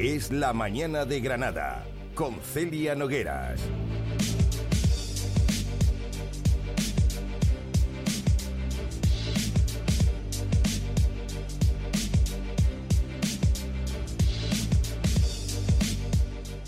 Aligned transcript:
Es 0.00 0.30
la 0.30 0.52
mañana 0.52 1.04
de 1.04 1.18
Granada 1.18 1.84
con 2.14 2.40
Celia 2.40 2.94
Nogueras. 2.94 3.60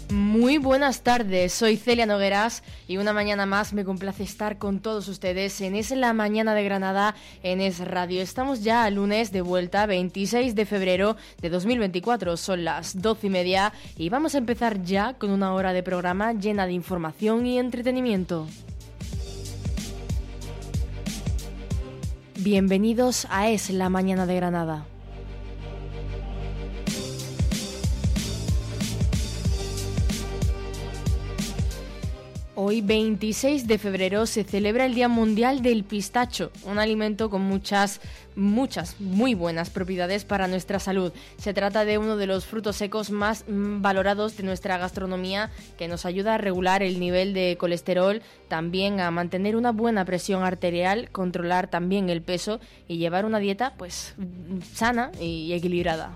Muy 0.08 0.58
buenas 0.58 1.02
tardes, 1.02 1.52
soy 1.52 1.76
Celia 1.76 2.06
Nogueras 2.06 2.64
y 2.90 2.96
una 2.96 3.12
mañana 3.12 3.46
más 3.46 3.72
me 3.72 3.84
complace 3.84 4.24
estar 4.24 4.58
con 4.58 4.80
todos 4.80 5.06
ustedes 5.06 5.60
en 5.60 5.76
Es 5.76 5.92
la 5.92 6.12
Mañana 6.12 6.56
de 6.56 6.64
Granada 6.64 7.14
en 7.44 7.60
Es 7.60 7.78
Radio. 7.78 8.20
Estamos 8.20 8.64
ya 8.64 8.82
a 8.82 8.90
lunes 8.90 9.30
de 9.30 9.42
vuelta, 9.42 9.86
26 9.86 10.56
de 10.56 10.66
febrero 10.66 11.16
de 11.40 11.50
2024, 11.50 12.36
son 12.36 12.64
las 12.64 13.00
12 13.00 13.28
y 13.28 13.30
media 13.30 13.72
y 13.96 14.08
vamos 14.08 14.34
a 14.34 14.38
empezar 14.38 14.82
ya 14.82 15.14
con 15.14 15.30
una 15.30 15.54
hora 15.54 15.72
de 15.72 15.84
programa 15.84 16.32
llena 16.32 16.66
de 16.66 16.72
información 16.72 17.46
y 17.46 17.60
entretenimiento. 17.60 18.48
Bienvenidos 22.40 23.28
a 23.30 23.50
Es 23.50 23.70
la 23.70 23.88
Mañana 23.88 24.26
de 24.26 24.34
Granada. 24.34 24.84
Hoy 32.62 32.82
26 32.82 33.66
de 33.66 33.78
febrero 33.78 34.26
se 34.26 34.44
celebra 34.44 34.84
el 34.84 34.94
Día 34.94 35.08
Mundial 35.08 35.62
del 35.62 35.82
Pistacho, 35.82 36.52
un 36.66 36.78
alimento 36.78 37.30
con 37.30 37.40
muchas, 37.40 38.02
muchas, 38.36 39.00
muy 39.00 39.32
buenas 39.32 39.70
propiedades 39.70 40.26
para 40.26 40.46
nuestra 40.46 40.78
salud. 40.78 41.10
Se 41.38 41.54
trata 41.54 41.86
de 41.86 41.96
uno 41.96 42.18
de 42.18 42.26
los 42.26 42.44
frutos 42.44 42.76
secos 42.76 43.10
más 43.10 43.46
mm, 43.48 43.80
valorados 43.80 44.36
de 44.36 44.42
nuestra 44.42 44.76
gastronomía 44.76 45.50
que 45.78 45.88
nos 45.88 46.04
ayuda 46.04 46.34
a 46.34 46.38
regular 46.38 46.82
el 46.82 47.00
nivel 47.00 47.32
de 47.32 47.56
colesterol, 47.58 48.20
también 48.48 49.00
a 49.00 49.10
mantener 49.10 49.56
una 49.56 49.72
buena 49.72 50.04
presión 50.04 50.42
arterial, 50.42 51.08
controlar 51.12 51.70
también 51.70 52.10
el 52.10 52.20
peso 52.20 52.60
y 52.86 52.98
llevar 52.98 53.24
una 53.24 53.38
dieta 53.38 53.72
pues 53.78 54.14
sana 54.74 55.12
y 55.18 55.54
equilibrada. 55.54 56.14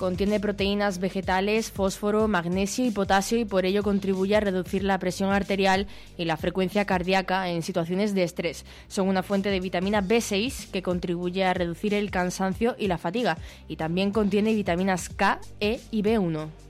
Contiene 0.00 0.40
proteínas 0.40 0.98
vegetales, 0.98 1.70
fósforo, 1.70 2.26
magnesio 2.26 2.86
y 2.86 2.90
potasio 2.90 3.36
y 3.36 3.44
por 3.44 3.66
ello 3.66 3.82
contribuye 3.82 4.34
a 4.34 4.40
reducir 4.40 4.82
la 4.82 4.98
presión 4.98 5.30
arterial 5.30 5.88
y 6.16 6.24
la 6.24 6.38
frecuencia 6.38 6.86
cardíaca 6.86 7.50
en 7.50 7.62
situaciones 7.62 8.14
de 8.14 8.22
estrés. 8.22 8.64
Son 8.88 9.08
una 9.08 9.22
fuente 9.22 9.50
de 9.50 9.60
vitamina 9.60 10.02
B6 10.02 10.70
que 10.70 10.80
contribuye 10.80 11.44
a 11.44 11.52
reducir 11.52 11.92
el 11.92 12.10
cansancio 12.10 12.76
y 12.78 12.86
la 12.86 12.96
fatiga 12.96 13.36
y 13.68 13.76
también 13.76 14.10
contiene 14.10 14.54
vitaminas 14.54 15.10
K, 15.10 15.38
E 15.60 15.80
y 15.90 16.02
B1. 16.02 16.69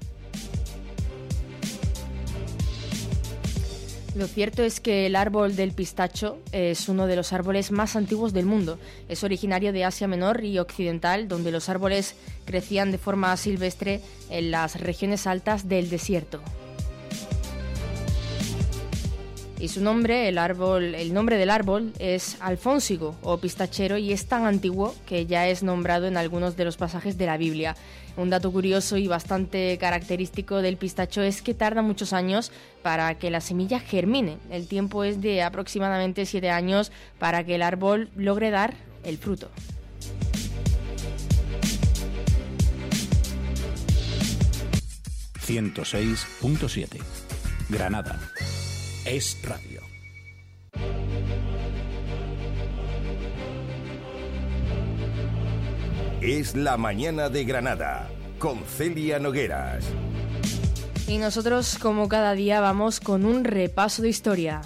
Lo 4.16 4.26
cierto 4.26 4.64
es 4.64 4.80
que 4.80 5.06
el 5.06 5.14
árbol 5.14 5.54
del 5.54 5.70
pistacho 5.70 6.38
es 6.50 6.88
uno 6.88 7.06
de 7.06 7.14
los 7.14 7.32
árboles 7.32 7.70
más 7.70 7.94
antiguos 7.94 8.32
del 8.32 8.44
mundo. 8.44 8.78
Es 9.08 9.22
originario 9.22 9.72
de 9.72 9.84
Asia 9.84 10.08
Menor 10.08 10.44
y 10.44 10.58
Occidental, 10.58 11.28
donde 11.28 11.52
los 11.52 11.68
árboles 11.68 12.16
crecían 12.44 12.90
de 12.90 12.98
forma 12.98 13.36
silvestre 13.36 14.00
en 14.28 14.50
las 14.50 14.80
regiones 14.80 15.28
altas 15.28 15.68
del 15.68 15.90
desierto. 15.90 16.40
Y 19.60 19.68
su 19.68 19.82
nombre, 19.82 20.26
el 20.28 20.38
árbol, 20.38 20.94
el 20.94 21.12
nombre 21.12 21.36
del 21.36 21.50
árbol 21.50 21.92
es 21.98 22.38
alfónsigo 22.40 23.14
o 23.20 23.36
pistachero 23.36 23.98
y 23.98 24.10
es 24.10 24.24
tan 24.24 24.46
antiguo 24.46 24.94
que 25.04 25.26
ya 25.26 25.48
es 25.48 25.62
nombrado 25.62 26.06
en 26.06 26.16
algunos 26.16 26.56
de 26.56 26.64
los 26.64 26.78
pasajes 26.78 27.18
de 27.18 27.26
la 27.26 27.36
Biblia. 27.36 27.76
Un 28.16 28.30
dato 28.30 28.50
curioso 28.50 28.96
y 28.96 29.06
bastante 29.06 29.76
característico 29.78 30.62
del 30.62 30.78
pistacho 30.78 31.20
es 31.20 31.42
que 31.42 31.52
tarda 31.52 31.82
muchos 31.82 32.14
años 32.14 32.52
para 32.82 33.14
que 33.18 33.30
la 33.30 33.42
semilla 33.42 33.80
germine. 33.80 34.38
El 34.50 34.66
tiempo 34.66 35.04
es 35.04 35.20
de 35.20 35.42
aproximadamente 35.42 36.24
7 36.24 36.48
años 36.48 36.90
para 37.18 37.44
que 37.44 37.56
el 37.56 37.62
árbol 37.62 38.08
logre 38.16 38.50
dar 38.50 38.74
el 39.04 39.18
fruto. 39.18 39.50
...106.7... 45.46 47.00
Granada 47.68 48.18
es 49.10 49.36
radio. 49.42 49.80
Es 56.20 56.54
la 56.54 56.76
mañana 56.76 57.28
de 57.28 57.42
Granada 57.44 58.08
con 58.38 58.64
Celia 58.64 59.18
Nogueras. 59.18 59.84
Y 61.08 61.18
nosotros, 61.18 61.76
como 61.82 62.08
cada 62.08 62.34
día, 62.34 62.60
vamos 62.60 63.00
con 63.00 63.24
un 63.24 63.42
repaso 63.42 64.00
de 64.02 64.10
historia. 64.10 64.60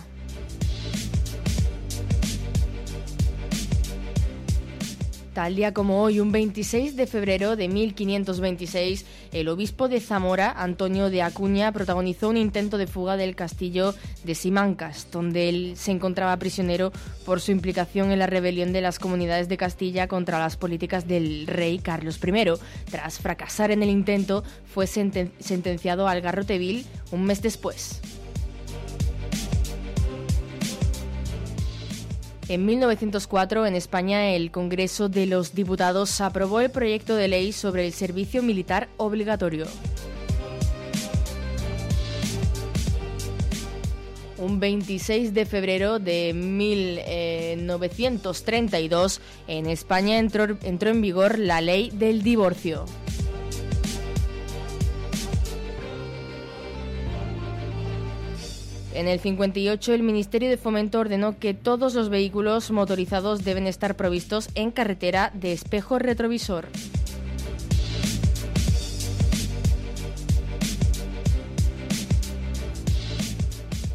Tal 5.35 5.57
día 5.57 5.75
como 5.75 6.01
hoy, 6.01 6.21
un 6.21 6.31
26 6.31 6.95
de 6.95 7.09
febrero 7.09 7.57
de 7.57 7.69
1526, 7.69 9.05
el 9.33 9.49
obispo 9.49 9.89
de 9.89 9.99
Zamora, 9.99 10.53
Antonio 10.57 11.11
de 11.11 11.23
Acuña, 11.23 11.73
protagonizó 11.73 12.29
un 12.29 12.37
intento 12.37 12.79
de 12.79 12.87
fuga 12.87 13.17
del 13.17 13.35
castillo 13.35 13.97
de 14.23 14.37
Simancas, 14.37 15.09
donde 15.11 15.49
él 15.49 15.73
se 15.77 15.91
encontraba 15.91 16.37
prisionero 16.37 16.93
por 17.27 17.41
su 17.41 17.51
implicación 17.51 18.13
en 18.13 18.21
la 18.21 18.29
rebelión 18.29 18.73
de 18.73 18.81
las 18.81 19.01
comunidades 19.01 19.49
de 19.49 19.57
Castilla 19.57 20.07
contra 20.07 20.39
las 20.39 20.57
políticas 20.57 21.09
del 21.09 21.49
rey 21.49 21.81
Carlos 21.81 22.21
I. 22.25 22.53
Tras 22.89 23.19
fracasar 23.19 23.73
en 23.73 23.83
el 23.83 23.91
intento, 23.91 24.45
fue 24.73 24.87
sentenciado 24.87 26.07
al 26.07 26.21
garrote 26.21 26.59
vil 26.59 26.87
un 27.11 27.25
mes 27.25 27.43
después. 27.43 28.01
En 32.47 32.67
1904, 32.67 33.65
en 33.65 33.75
España, 33.75 34.35
el 34.35 34.51
Congreso 34.51 35.09
de 35.09 35.25
los 35.25 35.55
Diputados 35.55 36.21
aprobó 36.21 36.61
el 36.61 36.71
proyecto 36.71 37.17
de 37.17 37.29
ley 37.29 37.53
sobre 37.53 37.87
el 37.87 37.95
servicio 37.95 38.43
militar 38.43 38.91
obligatorio. 38.99 39.65
Un 44.37 44.61
26 44.61 45.33
de 45.33 45.47
febrero 45.47 45.99
de 45.99 46.35
1932, 46.35 49.23
en 49.49 49.65
España 49.65 50.19
entró, 50.19 50.59
en 50.61 51.01
vigor 51.01 51.39
la 51.39 51.63
ley 51.63 51.89
del 51.95 52.23
divorcio. 52.23 52.85
En 58.95 59.09
el 59.09 59.19
58 59.19 59.93
el 59.93 60.05
Ministerio 60.05 60.49
de 60.49 60.57
Fomento 60.57 61.01
ordenó 61.01 61.37
que 61.39 61.53
todos 61.53 61.95
los 61.95 62.11
vehículos 62.11 62.71
motorizados 62.71 63.43
deben 63.45 63.67
estar 63.67 63.97
provistos 63.97 64.49
en 64.55 64.71
carretera 64.71 65.33
de 65.35 65.53
espejo 65.53 65.99
retrovisor. 65.99 66.69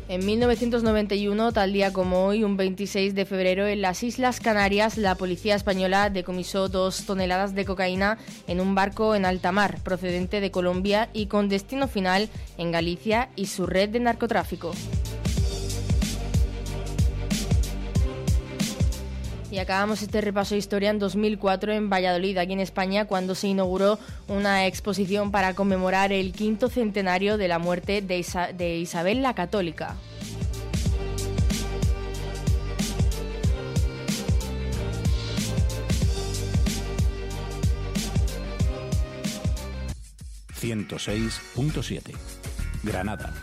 En 0.10 0.26
1991, 0.26 1.52
tal 1.52 1.72
día 1.72 1.94
como 1.94 2.26
hoy, 2.26 2.44
un 2.44 2.58
26 2.58 3.14
de 3.14 3.26
febrero, 3.26 3.68
en 3.68 3.84
las 3.84 4.02
Islas 4.02 4.40
Canarias, 4.40 4.98
la 4.98 5.14
policía 5.14 5.54
española 5.54 6.10
decomisó 6.10 6.68
dos 6.68 7.06
toneladas 7.06 7.54
de 7.54 7.64
cocaína 7.64 8.18
en 8.48 8.60
un 8.60 8.74
barco 8.74 9.14
en 9.14 9.24
alta 9.24 9.52
mar, 9.52 9.78
procedente 9.84 10.42
de 10.42 10.50
Colombia 10.50 11.10
y 11.14 11.28
con 11.28 11.48
destino 11.48 11.88
final 11.88 12.28
en 12.58 12.72
Galicia 12.72 13.30
y 13.36 13.46
su 13.46 13.68
red 13.68 13.90
de 13.90 14.00
narcotráfico. 14.00 14.72
Y 19.52 19.58
acabamos 19.58 20.02
este 20.02 20.22
repaso 20.22 20.54
de 20.54 20.60
historia 20.60 20.92
en 20.92 21.00
2004 21.00 21.74
en 21.74 21.90
Valladolid, 21.90 22.38
aquí 22.38 22.54
en 22.54 22.60
España, 22.60 23.06
cuando 23.06 23.34
se 23.34 23.48
inauguró 23.48 23.98
una 24.28 24.68
exposición 24.68 25.32
para 25.32 25.56
conmemorar 25.56 26.12
el 26.14 26.34
quinto 26.34 26.70
centenario 26.70 27.38
de 27.38 27.48
la 27.48 27.58
muerte 27.58 28.02
de, 28.02 28.26
de 28.56 28.78
Isabel 28.78 29.22
la 29.22 29.34
Católica. 29.34 29.96
...106.7... 40.62 42.14
Granada. 42.84 43.34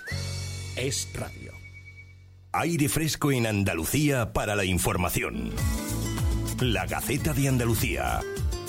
Es 0.77 1.09
radio. 1.15 1.56
Aire 2.59 2.89
fresco 2.89 3.33
en 3.33 3.47
Andalucía 3.47 4.33
para 4.33 4.57
la 4.57 4.65
información. 4.65 5.51
La 6.59 6.87
Gaceta 6.87 7.35
de 7.35 7.49
Andalucía. 7.49 8.21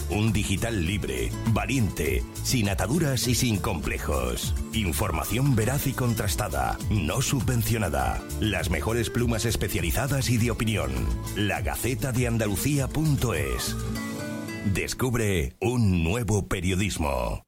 Un 0.09 0.33
digital 0.33 0.85
libre, 0.85 1.31
valiente, 1.53 2.21
sin 2.43 2.67
ataduras 2.67 3.29
y 3.29 3.35
sin 3.35 3.55
complejos. 3.55 4.53
Información 4.73 5.55
veraz 5.55 5.87
y 5.87 5.93
contrastada, 5.93 6.77
no 6.89 7.21
subvencionada. 7.21 8.21
Las 8.41 8.69
mejores 8.69 9.09
plumas 9.09 9.45
especializadas 9.45 10.29
y 10.29 10.37
de 10.37 10.51
opinión. 10.51 10.91
La 11.37 11.61
Gaceta 11.61 12.11
de 12.11 12.27
Andalucía.es. 12.27 13.75
Descubre 14.73 15.55
un 15.61 16.03
nuevo 16.03 16.49
periodismo. 16.49 17.41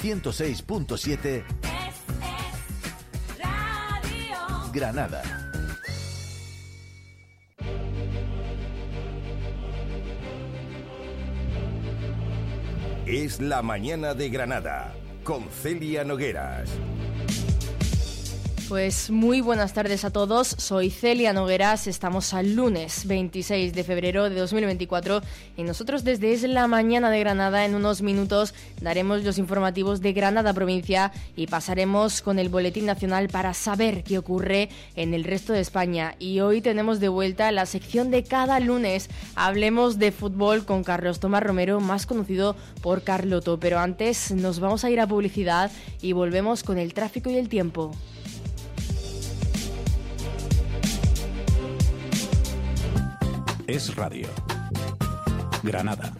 106.7 0.00 1.65
Granada. 4.76 5.22
Es 13.06 13.40
la 13.40 13.62
mañana 13.62 14.12
de 14.12 14.28
Granada 14.28 14.92
con 15.24 15.48
Celia 15.48 16.04
Nogueras. 16.04 16.68
Pues 18.68 19.10
muy 19.10 19.40
buenas 19.42 19.74
tardes 19.74 20.04
a 20.04 20.10
todos, 20.10 20.48
soy 20.48 20.90
Celia 20.90 21.32
Nogueras, 21.32 21.86
estamos 21.86 22.34
al 22.34 22.56
lunes 22.56 23.06
26 23.06 23.72
de 23.72 23.84
febrero 23.84 24.28
de 24.28 24.40
2024 24.40 25.22
y 25.56 25.62
nosotros 25.62 26.02
desde 26.02 26.32
Es 26.32 26.42
la 26.42 26.66
Mañana 26.66 27.08
de 27.08 27.20
Granada 27.20 27.64
en 27.64 27.76
unos 27.76 28.02
minutos 28.02 28.54
daremos 28.80 29.22
los 29.22 29.38
informativos 29.38 30.00
de 30.00 30.12
Granada 30.12 30.52
provincia 30.52 31.12
y 31.36 31.46
pasaremos 31.46 32.22
con 32.22 32.40
el 32.40 32.48
Boletín 32.48 32.86
Nacional 32.86 33.28
para 33.28 33.54
saber 33.54 34.02
qué 34.02 34.18
ocurre 34.18 34.68
en 34.96 35.14
el 35.14 35.22
resto 35.22 35.52
de 35.52 35.60
España. 35.60 36.16
Y 36.18 36.40
hoy 36.40 36.60
tenemos 36.60 36.98
de 36.98 37.08
vuelta 37.08 37.52
la 37.52 37.66
sección 37.66 38.10
de 38.10 38.24
cada 38.24 38.58
lunes, 38.58 39.08
hablemos 39.36 40.00
de 40.00 40.10
fútbol 40.10 40.64
con 40.64 40.82
Carlos 40.82 41.20
Tomás 41.20 41.44
Romero, 41.44 41.78
más 41.78 42.04
conocido 42.04 42.56
por 42.82 43.02
Carloto, 43.02 43.60
pero 43.60 43.78
antes 43.78 44.32
nos 44.32 44.58
vamos 44.58 44.82
a 44.82 44.90
ir 44.90 44.98
a 44.98 45.06
publicidad 45.06 45.70
y 46.02 46.14
volvemos 46.14 46.64
con 46.64 46.78
el 46.78 46.94
tráfico 46.94 47.30
y 47.30 47.36
el 47.36 47.48
tiempo. 47.48 47.94
Es 53.68 53.96
Radio. 53.96 54.28
Granada. 55.64 56.12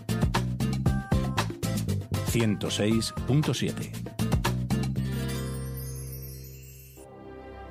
106.7. 2.32 4.05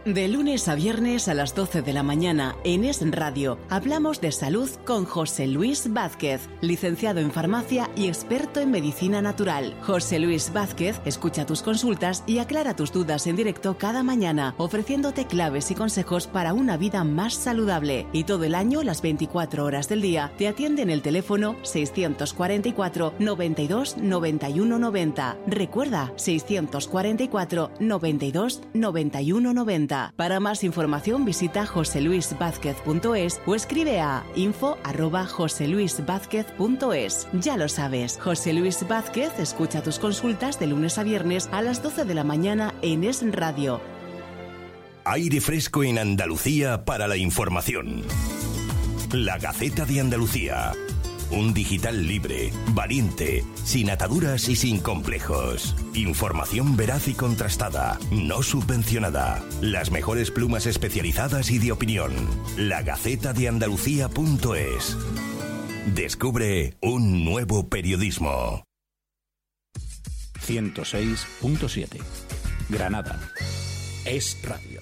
De 0.05 0.27
lunes 0.27 0.67
a 0.67 0.75
viernes 0.75 1.27
a 1.27 1.33
las 1.33 1.55
12 1.55 1.81
de 1.81 1.91
la 1.91 2.03
mañana 2.03 2.55
en 2.63 2.83
Es 2.83 3.01
Radio 3.09 3.57
hablamos 3.71 4.21
de 4.21 4.31
salud 4.31 4.69
con 4.85 5.03
José 5.03 5.47
Luis 5.47 5.91
Vázquez, 5.91 6.47
licenciado 6.61 7.21
en 7.21 7.31
farmacia 7.31 7.89
y 7.95 8.05
experto 8.05 8.59
en 8.59 8.69
medicina 8.69 9.23
natural. 9.23 9.75
José 9.81 10.19
Luis 10.19 10.53
Vázquez 10.53 11.01
escucha 11.05 11.47
tus 11.47 11.63
consultas 11.63 12.23
y 12.27 12.37
aclara 12.37 12.75
tus 12.75 12.91
dudas 12.91 13.25
en 13.25 13.35
directo 13.35 13.79
cada 13.79 14.03
mañana, 14.03 14.53
ofreciéndote 14.59 15.25
claves 15.25 15.71
y 15.71 15.73
consejos 15.75 16.27
para 16.27 16.53
una 16.53 16.77
vida 16.77 17.03
más 17.03 17.33
saludable. 17.33 18.05
Y 18.13 18.25
todo 18.25 18.43
el 18.43 18.53
año, 18.53 18.83
las 18.83 19.01
24 19.01 19.65
horas 19.65 19.89
del 19.89 20.03
día, 20.03 20.31
te 20.37 20.47
atiende 20.47 20.83
en 20.83 20.91
el 20.91 21.01
teléfono 21.01 21.55
644 21.63 23.15
92 23.17 23.97
91 23.97 24.77
90. 24.77 25.37
Recuerda, 25.47 26.13
644 26.15 27.71
92 27.79 28.61
91 28.75 29.53
90. 29.53 29.94
Para 30.15 30.39
más 30.39 30.63
información 30.63 31.25
visita 31.25 31.65
joseluisvázquez.es 31.65 33.41
o 33.45 33.55
escribe 33.55 33.99
a 33.99 34.23
info@joseluisvázquez.es. 34.35 37.27
Ya 37.33 37.57
lo 37.57 37.67
sabes, 37.69 38.19
José 38.21 38.53
Luis 38.53 38.87
Vázquez 38.87 39.37
escucha 39.39 39.81
tus 39.83 39.99
consultas 39.99 40.57
de 40.59 40.67
lunes 40.67 40.97
a 40.97 41.03
viernes 41.03 41.49
a 41.51 41.61
las 41.61 41.83
12 41.83 42.05
de 42.05 42.13
la 42.13 42.23
mañana 42.23 42.73
en 42.81 43.03
Es 43.03 43.21
Radio. 43.31 43.81
Aire 45.03 45.41
fresco 45.41 45.83
en 45.83 45.99
Andalucía 45.99 46.83
para 46.83 47.07
la 47.07 47.17
información. 47.17 48.01
La 49.11 49.37
Gaceta 49.37 49.85
de 49.85 49.99
Andalucía 49.99 50.71
un 51.31 51.53
digital 51.53 52.07
libre, 52.07 52.51
valiente, 52.73 53.43
sin 53.63 53.89
ataduras 53.89 54.49
y 54.49 54.55
sin 54.55 54.79
complejos. 54.79 55.75
Información 55.93 56.75
veraz 56.75 57.07
y 57.07 57.13
contrastada, 57.13 57.99
no 58.11 58.41
subvencionada. 58.43 59.43
Las 59.61 59.91
mejores 59.91 60.31
plumas 60.31 60.65
especializadas 60.65 61.51
y 61.51 61.59
de 61.59 61.71
opinión. 61.71 62.13
La 62.57 62.81
Gaceta 62.81 63.33
de 63.33 63.47
Andalucía.es. 63.47 64.97
Descubre 65.93 66.77
un 66.81 67.23
nuevo 67.23 67.69
periodismo. 67.69 68.63
106.7 70.45 72.01
Granada. 72.69 73.19
Es 74.05 74.37
Radio. 74.43 74.81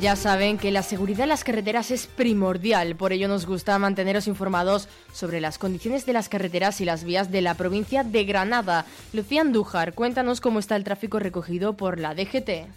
Ya 0.00 0.16
saben 0.16 0.56
que 0.56 0.70
la 0.70 0.82
seguridad 0.82 1.24
en 1.24 1.28
las 1.28 1.44
carreteras 1.44 1.90
es 1.90 2.06
primordial, 2.06 2.96
por 2.96 3.12
ello 3.12 3.28
nos 3.28 3.44
gusta 3.44 3.78
manteneros 3.78 4.26
informados 4.26 4.88
sobre 5.12 5.38
las 5.38 5.58
condiciones 5.58 6.06
de 6.06 6.14
las 6.14 6.30
carreteras 6.30 6.80
y 6.80 6.86
las 6.86 7.04
vías 7.04 7.30
de 7.30 7.42
la 7.42 7.54
provincia 7.54 8.02
de 8.02 8.24
Granada. 8.24 8.86
Lucía 9.12 9.42
Andújar, 9.42 9.92
cuéntanos 9.92 10.40
cómo 10.40 10.60
está 10.60 10.76
el 10.76 10.84
tráfico 10.84 11.18
recogido 11.18 11.74
por 11.74 12.00
la 12.00 12.14
DGT. 12.14 12.68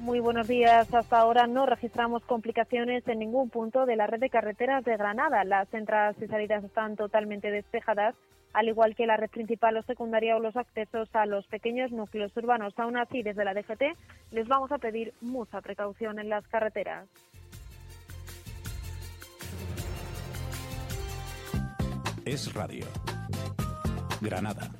Muy 0.00 0.20
buenos 0.20 0.48
días. 0.48 0.92
Hasta 0.92 1.18
ahora 1.18 1.46
no 1.46 1.64
registramos 1.64 2.22
complicaciones 2.24 3.08
en 3.08 3.20
ningún 3.20 3.48
punto 3.48 3.86
de 3.86 3.96
la 3.96 4.06
red 4.06 4.20
de 4.20 4.28
carreteras 4.28 4.84
de 4.84 4.96
Granada. 4.98 5.44
Las 5.44 5.72
entradas 5.72 6.16
y 6.20 6.26
salidas 6.26 6.62
están 6.62 6.94
totalmente 6.96 7.50
despejadas 7.50 8.14
al 8.52 8.68
igual 8.68 8.94
que 8.94 9.06
la 9.06 9.16
red 9.16 9.30
principal 9.30 9.76
o 9.76 9.82
secundaria 9.82 10.36
o 10.36 10.40
los 10.40 10.56
accesos 10.56 11.08
a 11.14 11.26
los 11.26 11.46
pequeños 11.46 11.90
núcleos 11.90 12.36
urbanos. 12.36 12.74
Aún 12.78 12.96
así, 12.96 13.22
desde 13.22 13.44
la 13.44 13.54
DGT 13.54 13.82
les 14.30 14.48
vamos 14.48 14.72
a 14.72 14.78
pedir 14.78 15.14
mucha 15.20 15.60
precaución 15.60 16.18
en 16.18 16.28
las 16.28 16.46
carreteras. 16.48 17.08
Es 22.24 22.54
Radio. 22.54 22.86
Granada. 24.20 24.70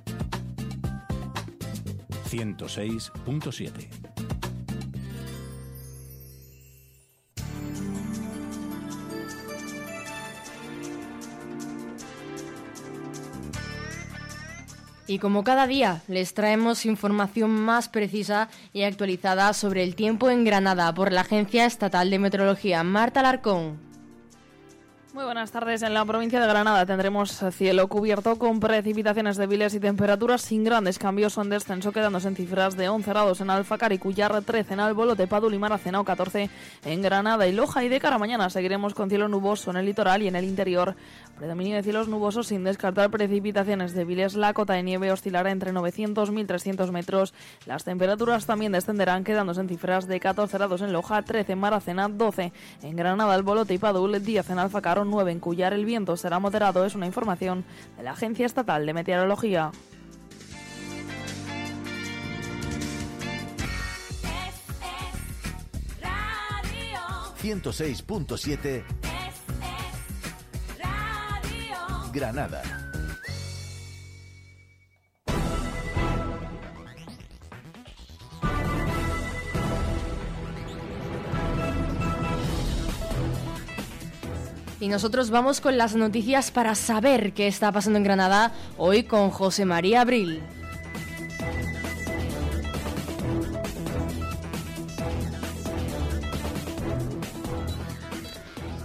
106.7. 2.30 4.11
Y 15.06 15.18
como 15.18 15.42
cada 15.42 15.66
día, 15.66 16.02
les 16.06 16.32
traemos 16.32 16.86
información 16.86 17.50
más 17.50 17.88
precisa 17.88 18.48
y 18.72 18.82
actualizada 18.82 19.52
sobre 19.52 19.82
el 19.82 19.96
tiempo 19.96 20.30
en 20.30 20.44
Granada 20.44 20.94
por 20.94 21.12
la 21.12 21.22
Agencia 21.22 21.66
Estatal 21.66 22.08
de 22.08 22.18
Meteorología. 22.20 22.84
Marta 22.84 23.20
Larcón. 23.22 23.92
Muy 25.14 25.24
buenas 25.24 25.50
tardes. 25.50 25.82
En 25.82 25.92
la 25.92 26.06
provincia 26.06 26.40
de 26.40 26.46
Granada 26.46 26.86
tendremos 26.86 27.38
cielo 27.50 27.86
cubierto 27.86 28.38
con 28.38 28.60
precipitaciones 28.60 29.36
débiles 29.36 29.74
y 29.74 29.80
temperaturas 29.80 30.40
sin 30.40 30.64
grandes 30.64 30.98
cambios 30.98 31.36
o 31.36 31.42
en 31.42 31.50
descenso, 31.50 31.92
quedándose 31.92 32.28
en 32.28 32.36
cifras 32.36 32.78
de 32.78 32.88
11 32.88 33.10
grados 33.10 33.42
en 33.42 33.50
Alfacar 33.50 33.92
y 33.92 33.98
Cuyar, 33.98 34.40
13 34.40 34.72
en 34.72 34.80
Albolote, 34.80 35.26
Padul 35.26 35.52
y 35.52 35.58
Maracenao, 35.58 36.02
14 36.02 36.48
en 36.86 37.02
Granada 37.02 37.46
y 37.46 37.52
Loja. 37.52 37.84
Y 37.84 37.90
de 37.90 38.00
cara 38.00 38.16
a 38.16 38.18
mañana 38.18 38.48
seguiremos 38.48 38.94
con 38.94 39.10
cielo 39.10 39.28
nuboso 39.28 39.70
en 39.70 39.76
el 39.76 39.84
litoral 39.84 40.22
y 40.22 40.28
en 40.28 40.36
el 40.36 40.46
interior. 40.46 40.96
Predominio 41.36 41.74
de 41.76 41.82
cielos 41.82 42.08
nubosos 42.08 42.46
sin 42.46 42.62
descartar 42.62 43.10
precipitaciones 43.10 43.94
débiles. 43.94 44.34
La 44.34 44.54
cota 44.54 44.74
de 44.74 44.82
nieve 44.82 45.10
oscilará 45.10 45.50
entre 45.50 45.72
900 45.72 46.28
y 46.28 46.32
1.300 46.32 46.90
metros. 46.90 47.34
Las 47.66 47.84
temperaturas 47.84 48.46
también 48.46 48.72
descenderán, 48.72 49.24
quedándose 49.24 49.60
en 49.60 49.68
cifras 49.68 50.06
de 50.06 50.20
14 50.20 50.56
grados 50.56 50.82
en 50.82 50.92
Loja, 50.92 51.22
13 51.22 51.52
en 51.52 51.58
Maracena, 51.58 52.08
12 52.08 52.52
en 52.82 52.96
Granada, 52.96 53.34
Albolote 53.34 53.74
y 53.74 53.78
Padul, 53.78 54.24
10 54.24 54.50
en 54.50 54.58
Alfacar 54.58 55.04
9 55.04 55.32
en 55.32 55.40
Cuyar 55.40 55.72
el 55.72 55.84
viento 55.84 56.16
será 56.16 56.38
moderado 56.38 56.84
es 56.84 56.94
una 56.94 57.06
información 57.06 57.64
de 57.96 58.02
la 58.02 58.12
Agencia 58.12 58.46
Estatal 58.46 58.86
de 58.86 58.94
Meteorología. 58.94 59.72
...106.7... 67.42 69.11
Granada. 72.12 72.62
Y 84.78 84.88
nosotros 84.88 85.30
vamos 85.30 85.60
con 85.60 85.78
las 85.78 85.94
noticias 85.94 86.50
para 86.50 86.74
saber 86.74 87.32
qué 87.32 87.46
está 87.46 87.70
pasando 87.70 87.98
en 87.98 88.04
Granada 88.04 88.52
hoy 88.76 89.04
con 89.04 89.30
José 89.30 89.64
María 89.64 90.00
Abril. 90.00 90.42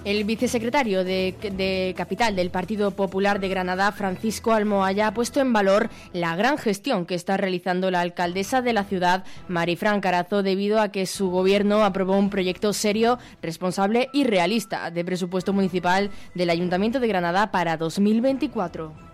El 0.07 0.23
vicesecretario 0.23 1.03
de, 1.03 1.93
Capital 1.97 2.33
del 2.33 2.49
Partido 2.49 2.91
Popular 2.91 3.41
de 3.41 3.49
Granada, 3.49 3.91
Francisco 3.91 4.53
Almohaya, 4.53 5.07
ha 5.07 5.13
puesto 5.13 5.41
en 5.41 5.51
valor 5.51 5.89
la 6.13 6.33
gran 6.37 6.57
gestión 6.57 7.05
que 7.05 7.13
está 7.13 7.35
realizando 7.35 7.91
la 7.91 7.99
alcaldesa 7.99 8.61
de 8.61 8.71
la 8.71 8.85
ciudad, 8.85 9.25
Marifran 9.49 9.99
Carazo, 9.99 10.43
debido 10.43 10.79
a 10.79 10.93
que 10.93 11.07
su 11.07 11.29
gobierno 11.29 11.83
aprobó 11.83 12.17
un 12.17 12.29
proyecto 12.29 12.71
serio, 12.71 13.19
responsable 13.41 14.07
y 14.13 14.23
realista 14.23 14.91
de 14.91 15.03
presupuesto 15.03 15.51
municipal 15.51 16.09
del 16.35 16.51
Ayuntamiento 16.51 17.01
de 17.01 17.07
Granada 17.09 17.51
para 17.51 17.75
2024. 17.75 19.06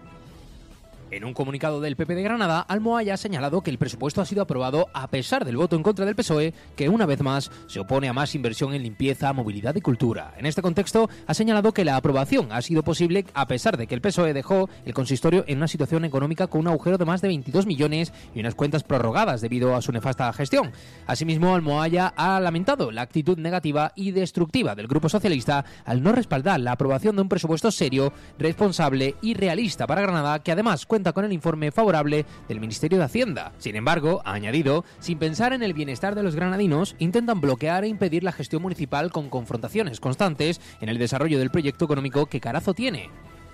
En 1.13 1.25
un 1.25 1.36
comunicado 1.36 1.79
del 1.79 1.96
PP 1.96 2.15
de 2.15 2.24
Granada, 2.24 2.62
Almohaya 2.62 3.13
ha 3.13 3.17
señalado 3.17 3.62
que 3.62 3.70
el 3.70 3.77
presupuesto 3.77 4.20
ha 4.20 4.25
sido 4.25 4.41
aprobado 4.41 4.88
a 4.96 5.08
pesar 5.12 5.46
del 5.46 5.58
voto 5.58 5.75
en 5.75 5.84
contra 5.84 6.05
del 6.08 6.15
PSOE, 6.15 6.55
que 6.75 6.89
una 6.89 7.05
vez 7.05 7.22
más 7.22 7.51
se 7.67 7.79
opone 7.79 8.10
a 8.10 8.13
más 8.13 8.34
inversión 8.34 8.74
en 8.74 8.82
limpieza, 8.82 9.32
movilidad 9.32 9.75
y 9.75 9.82
cultura. 9.82 10.34
En 10.38 10.48
este 10.48 10.63
contexto, 10.63 11.12
ha 11.27 11.36
señalado 11.36 11.72
que 11.72 11.86
la 11.86 11.98
aprobación 11.98 12.51
ha 12.51 12.63
sido 12.63 12.82
posible 12.82 13.27
a 13.36 13.46
pesar 13.46 13.77
de 13.77 13.86
que 13.86 13.93
el 13.93 14.01
PSOE 14.01 14.34
dejó 14.34 14.67
el 14.86 14.96
consistorio 14.96 15.43
en 15.46 15.58
una 15.58 15.67
situación 15.67 16.03
económica 16.03 16.48
con 16.48 16.62
un 16.62 16.70
agujero 16.70 16.98
de 16.98 17.05
más 17.05 17.22
de 17.22 17.27
22 17.27 17.67
millones 17.67 18.12
y 18.34 18.39
unas 18.39 18.55
cuentas 18.55 18.84
prorrogadas 18.84 19.41
debido 19.41 19.75
a 19.75 19.84
su 19.84 19.91
nefasta 19.91 20.34
gestión. 20.34 20.72
Asimismo, 21.05 21.53
Almohaya 21.53 22.08
ha 22.17 22.39
lamentado 22.39 22.89
la 22.89 23.03
actitud 23.03 23.38
negativa 23.38 23.91
y 23.96 24.13
destructiva 24.13 24.74
del 24.74 24.88
Grupo 24.88 25.10
Socialista 25.10 25.63
al 25.86 26.01
no 26.01 26.12
respaldar 26.12 26.60
la 26.60 26.72
aprobación 26.72 27.15
de 27.15 27.22
un 27.22 27.29
presupuesto 27.29 27.70
serio, 27.70 28.13
responsable 28.39 29.13
y 29.22 29.36
realista 29.36 29.86
para 29.86 30.01
Granada, 30.01 30.39
que 30.39 30.51
además 30.51 30.88
cuenta 30.88 31.03
con 31.12 31.26
el 31.26 31.34
informe 31.34 31.72
favorable 31.72 32.26
del 32.48 32.62
Ministerio 32.62 32.98
de 32.98 33.04
Hacienda. 33.04 33.52
Sin 33.58 33.76
embargo, 33.76 34.22
ha 34.24 34.34
añadido, 34.34 34.86
sin 35.00 35.20
pensar 35.20 35.52
en 35.52 35.64
el 35.64 35.74
bienestar 35.74 36.16
de 36.16 36.24
los 36.24 36.36
granadinos, 36.36 36.96
intentan 37.00 37.42
bloquear 37.42 37.84
e 37.84 37.90
impedir 37.90 38.24
la 38.24 38.32
gestión 38.32 38.62
municipal 38.62 39.12
con 39.12 39.30
confrontaciones 39.30 40.00
constantes 40.00 40.62
en 40.80 40.90
el 40.90 40.98
desarrollo 40.98 41.40
del 41.40 41.52
proyecto 41.52 41.86
económico 41.86 42.28
que 42.28 42.40
Carazo 42.40 42.74
tiene. 42.74 43.10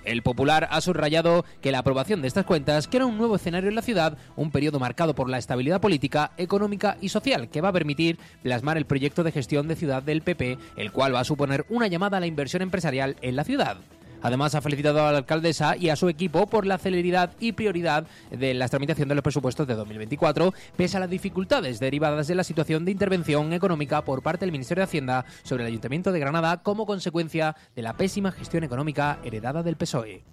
El 0.06 0.24
Popular 0.24 0.68
ha 0.72 0.82
subrayado 0.82 1.46
que 1.62 1.72
la 1.72 1.80
aprobación 1.80 2.22
de 2.22 2.28
estas 2.28 2.46
cuentas 2.46 2.88
crea 2.88 3.06
un 3.06 3.18
nuevo 3.18 3.36
escenario 3.36 3.70
en 3.70 3.76
la 3.76 3.82
ciudad, 3.82 4.18
un 4.36 4.50
periodo 4.52 4.80
marcado 4.80 5.14
por 5.14 5.30
la 5.30 5.38
estabilidad 5.38 5.82
política, 5.82 6.32
económica 6.38 6.98
y 7.02 7.10
social 7.10 7.50
que 7.50 7.62
va 7.62 7.70
a 7.70 7.74
permitir 7.74 8.18
plasmar 8.42 8.78
el 8.78 8.86
proyecto 8.86 9.24
de 9.24 9.32
gestión 9.32 9.68
de 9.68 9.76
ciudad 9.76 10.02
del 10.02 10.22
PP, 10.22 10.58
el 10.78 10.92
cual 10.92 11.14
va 11.14 11.20
a 11.20 11.26
suponer 11.26 11.66
una 11.70 11.88
llamada 11.88 12.18
a 12.18 12.20
la 12.20 12.28
inversión 12.28 12.62
empresarial 12.62 13.18
en 13.22 13.36
la 13.36 13.44
ciudad. 13.44 13.78
Además, 14.22 14.56
ha 14.56 14.62
felicitado 14.62 15.06
a 15.06 15.12
la 15.12 15.20
alcaldesa 15.20 15.78
y 15.78 15.90
a 15.90 15.96
su 15.96 16.10
equipo 16.10 16.48
por 16.48 16.66
la 16.66 16.78
celeridad 16.78 17.32
y 17.40 17.54
prioridad 17.54 18.06
de 18.32 18.54
la 18.54 18.68
tramitación 18.68 19.10
de 19.10 19.16
los 19.16 19.24
presupuestos 19.24 19.68
de 19.68 19.76
2024, 19.76 20.54
pese 20.76 20.98
a 20.98 21.00
las 21.00 21.10
dificultades 21.10 21.80
derivadas 21.80 22.28
de 22.28 22.36
la 22.36 22.44
situación 22.44 22.86
de 22.86 22.92
intervención 22.92 23.54
económica 23.54 24.04
por 24.04 24.22
parte 24.22 24.46
del 24.46 24.52
Ministerio 24.52 24.82
de 24.82 24.86
Hacienda 24.86 25.26
sobre 25.44 25.64
el 25.64 25.70
Ayuntamiento 25.70 26.12
de 26.12 26.20
Granada 26.20 26.62
como 26.64 26.86
consecuencia 26.86 27.56
de 27.76 27.82
la 27.82 27.94
pésima 27.94 28.32
gestión 28.32 28.64
económica 28.64 29.20
heredada 29.24 29.64
del 29.64 29.78
PSOE. 29.78 30.24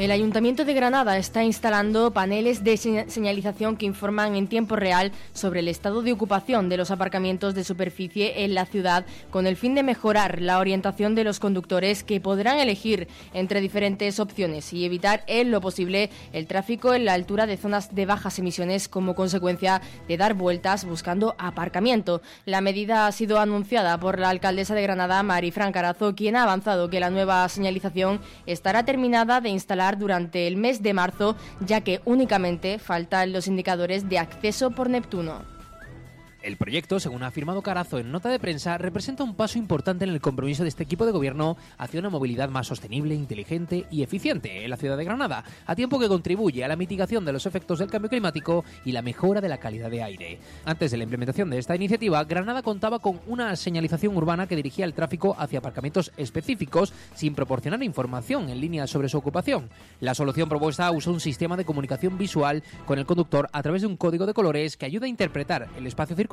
El 0.00 0.12
Ayuntamiento 0.12 0.64
de 0.64 0.72
Granada 0.72 1.18
está 1.18 1.44
instalando 1.44 2.10
paneles 2.10 2.64
de 2.64 2.78
señalización 2.78 3.76
que 3.76 3.84
informan 3.84 4.34
en 4.34 4.48
tiempo 4.48 4.74
real 4.74 5.12
sobre 5.34 5.60
el 5.60 5.68
estado 5.68 6.00
de 6.00 6.10
ocupación 6.10 6.70
de 6.70 6.78
los 6.78 6.90
aparcamientos 6.90 7.54
de 7.54 7.64
superficie 7.64 8.44
en 8.44 8.54
la 8.54 8.64
ciudad 8.64 9.04
con 9.30 9.46
el 9.46 9.58
fin 9.58 9.74
de 9.74 9.82
mejorar 9.82 10.40
la 10.40 10.58
orientación 10.58 11.14
de 11.14 11.24
los 11.24 11.38
conductores 11.38 12.02
que 12.02 12.18
podrán 12.18 12.60
elegir 12.60 13.08
entre 13.34 13.60
diferentes 13.60 14.20
opciones 14.20 14.72
y 14.72 14.86
evitar 14.86 15.22
en 15.26 15.50
lo 15.50 15.60
posible 15.60 16.08
el 16.32 16.46
tráfico 16.46 16.94
en 16.94 17.04
la 17.04 17.12
altura 17.12 17.46
de 17.46 17.58
zonas 17.58 17.94
de 17.94 18.06
bajas 18.06 18.38
emisiones 18.38 18.88
como 18.88 19.14
consecuencia 19.14 19.82
de 20.08 20.16
dar 20.16 20.32
vueltas 20.32 20.86
buscando 20.86 21.34
aparcamiento. 21.36 22.22
La 22.46 22.62
medida 22.62 23.06
ha 23.06 23.12
sido 23.12 23.38
anunciada 23.38 24.00
por 24.00 24.18
la 24.18 24.30
alcaldesa 24.30 24.74
de 24.74 24.80
Granada, 24.80 25.22
Marifran 25.22 25.72
Carazo, 25.72 26.14
quien 26.14 26.36
ha 26.36 26.44
avanzado 26.44 26.88
que 26.88 27.00
la 27.00 27.10
nueva 27.10 27.46
señalización 27.50 28.22
estará 28.46 28.86
terminada 28.86 29.42
de 29.42 29.50
instalar 29.50 29.89
durante 29.98 30.46
el 30.46 30.56
mes 30.56 30.82
de 30.82 30.94
marzo, 30.94 31.36
ya 31.60 31.80
que 31.82 32.00
únicamente 32.04 32.78
faltan 32.78 33.32
los 33.32 33.46
indicadores 33.46 34.08
de 34.08 34.18
acceso 34.18 34.70
por 34.70 34.90
Neptuno. 34.90 35.59
El 36.42 36.56
proyecto, 36.56 36.98
según 37.00 37.22
ha 37.22 37.26
afirmado 37.26 37.60
Carazo 37.60 37.98
en 37.98 38.10
nota 38.10 38.30
de 38.30 38.38
prensa, 38.38 38.78
representa 38.78 39.22
un 39.22 39.34
paso 39.34 39.58
importante 39.58 40.04
en 40.04 40.10
el 40.10 40.22
compromiso 40.22 40.62
de 40.62 40.70
este 40.70 40.84
equipo 40.84 41.04
de 41.04 41.12
gobierno 41.12 41.58
hacia 41.76 42.00
una 42.00 42.08
movilidad 42.08 42.48
más 42.48 42.66
sostenible, 42.66 43.14
inteligente 43.14 43.84
y 43.90 44.02
eficiente 44.02 44.64
en 44.64 44.70
la 44.70 44.78
ciudad 44.78 44.96
de 44.96 45.04
Granada, 45.04 45.44
a 45.66 45.76
tiempo 45.76 45.98
que 45.98 46.08
contribuye 46.08 46.64
a 46.64 46.68
la 46.68 46.76
mitigación 46.76 47.26
de 47.26 47.34
los 47.34 47.44
efectos 47.44 47.78
del 47.78 47.90
cambio 47.90 48.08
climático 48.08 48.64
y 48.86 48.92
la 48.92 49.02
mejora 49.02 49.42
de 49.42 49.50
la 49.50 49.58
calidad 49.58 49.90
de 49.90 50.02
aire. 50.02 50.38
Antes 50.64 50.90
de 50.90 50.96
la 50.96 51.02
implementación 51.02 51.50
de 51.50 51.58
esta 51.58 51.76
iniciativa, 51.76 52.24
Granada 52.24 52.62
contaba 52.62 53.00
con 53.00 53.20
una 53.26 53.54
señalización 53.54 54.16
urbana 54.16 54.46
que 54.46 54.56
dirigía 54.56 54.86
el 54.86 54.94
tráfico 54.94 55.36
hacia 55.38 55.58
aparcamientos 55.58 56.10
específicos 56.16 56.94
sin 57.14 57.34
proporcionar 57.34 57.82
información 57.82 58.48
en 58.48 58.62
línea 58.62 58.86
sobre 58.86 59.10
su 59.10 59.18
ocupación. 59.18 59.68
La 60.00 60.14
solución 60.14 60.48
propuesta 60.48 60.90
usa 60.90 61.12
un 61.12 61.20
sistema 61.20 61.58
de 61.58 61.66
comunicación 61.66 62.16
visual 62.16 62.62
con 62.86 62.98
el 62.98 63.04
conductor 63.04 63.50
a 63.52 63.62
través 63.62 63.82
de 63.82 63.88
un 63.88 63.98
código 63.98 64.24
de 64.24 64.32
colores 64.32 64.78
que 64.78 64.86
ayuda 64.86 65.04
a 65.04 65.10
interpretar 65.10 65.68
el 65.76 65.86
espacio 65.86 66.16
circular 66.16 66.29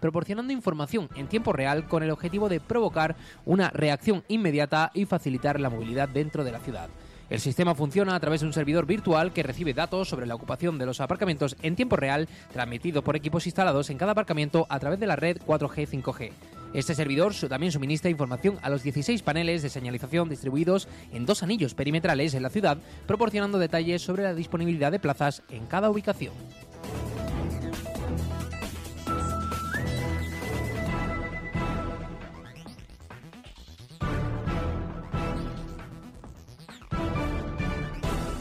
proporcionando 0.00 0.52
información 0.52 1.08
en 1.14 1.28
tiempo 1.28 1.52
real 1.52 1.86
con 1.86 2.02
el 2.02 2.10
objetivo 2.10 2.48
de 2.48 2.60
provocar 2.60 3.16
una 3.44 3.70
reacción 3.70 4.24
inmediata 4.28 4.90
y 4.94 5.04
facilitar 5.04 5.60
la 5.60 5.70
movilidad 5.70 6.08
dentro 6.08 6.44
de 6.44 6.52
la 6.52 6.60
ciudad. 6.60 6.88
El 7.30 7.38
sistema 7.38 7.76
funciona 7.76 8.16
a 8.16 8.20
través 8.20 8.40
de 8.40 8.48
un 8.48 8.52
servidor 8.52 8.86
virtual 8.86 9.32
que 9.32 9.44
recibe 9.44 9.72
datos 9.72 10.08
sobre 10.08 10.26
la 10.26 10.34
ocupación 10.34 10.78
de 10.78 10.86
los 10.86 11.00
aparcamientos 11.00 11.56
en 11.62 11.76
tiempo 11.76 11.94
real, 11.94 12.28
transmitido 12.52 13.02
por 13.02 13.14
equipos 13.14 13.46
instalados 13.46 13.88
en 13.88 13.98
cada 13.98 14.12
aparcamiento 14.12 14.66
a 14.68 14.80
través 14.80 14.98
de 14.98 15.06
la 15.06 15.14
red 15.14 15.38
4G 15.46 15.88
5G. 15.88 16.32
Este 16.74 16.94
servidor 16.94 17.32
también 17.48 17.72
suministra 17.72 18.10
información 18.10 18.58
a 18.62 18.70
los 18.70 18.82
16 18.82 19.22
paneles 19.22 19.62
de 19.62 19.70
señalización 19.70 20.28
distribuidos 20.28 20.88
en 21.12 21.24
dos 21.24 21.44
anillos 21.44 21.74
perimetrales 21.74 22.34
en 22.34 22.42
la 22.42 22.50
ciudad, 22.50 22.78
proporcionando 23.06 23.58
detalles 23.58 24.02
sobre 24.02 24.24
la 24.24 24.34
disponibilidad 24.34 24.90
de 24.90 25.00
plazas 25.00 25.42
en 25.50 25.66
cada 25.66 25.88
ubicación. 25.88 26.32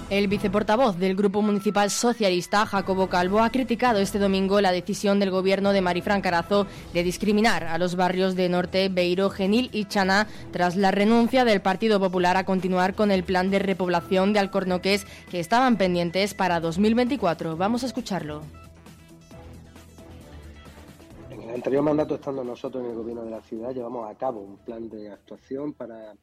El 0.09 0.27
viceportavoz 0.27 0.97
del 0.97 1.15
Grupo 1.15 1.43
Municipal 1.43 1.91
Socialista, 1.91 2.65
Jacobo 2.65 3.09
Calvo, 3.09 3.41
ha 3.41 3.51
criticado 3.51 3.99
este 3.99 4.17
domingo 4.17 4.59
la 4.59 4.71
decisión 4.71 5.19
del 5.19 5.29
gobierno 5.29 5.71
de 5.71 5.81
Marifran 5.81 6.23
Carazo 6.23 6.65
de 6.95 7.03
discriminar 7.03 7.65
a 7.65 7.77
los 7.77 7.95
barrios 7.95 8.35
de 8.35 8.49
Norte, 8.49 8.89
Beiro, 8.89 9.29
Genil 9.29 9.69
y 9.71 9.85
Chana 9.85 10.25
tras 10.51 10.75
la 10.75 10.89
renuncia 10.89 11.45
del 11.45 11.61
Partido 11.61 11.99
Popular 11.99 12.37
a 12.37 12.43
continuar 12.43 12.95
con 12.95 13.11
el 13.11 13.23
plan 13.23 13.51
de 13.51 13.59
repoblación 13.59 14.33
de 14.33 14.39
Alcornoques 14.39 15.05
que 15.29 15.39
estaban 15.39 15.77
pendientes 15.77 16.33
para 16.33 16.59
2024. 16.59 17.55
Vamos 17.55 17.83
a 17.83 17.85
escucharlo. 17.85 18.41
En 21.29 21.39
el 21.39 21.53
anterior 21.53 21.83
mandato, 21.83 22.15
estando 22.15 22.43
nosotros 22.43 22.83
en 22.83 22.89
el 22.89 22.95
gobierno 22.95 23.25
de 23.25 23.29
la 23.29 23.41
ciudad, 23.41 23.75
llevamos 23.75 24.09
a 24.09 24.15
cabo 24.15 24.39
un 24.39 24.57
plan 24.57 24.89
de 24.89 25.11
actuación 25.11 25.73
para 25.73 26.15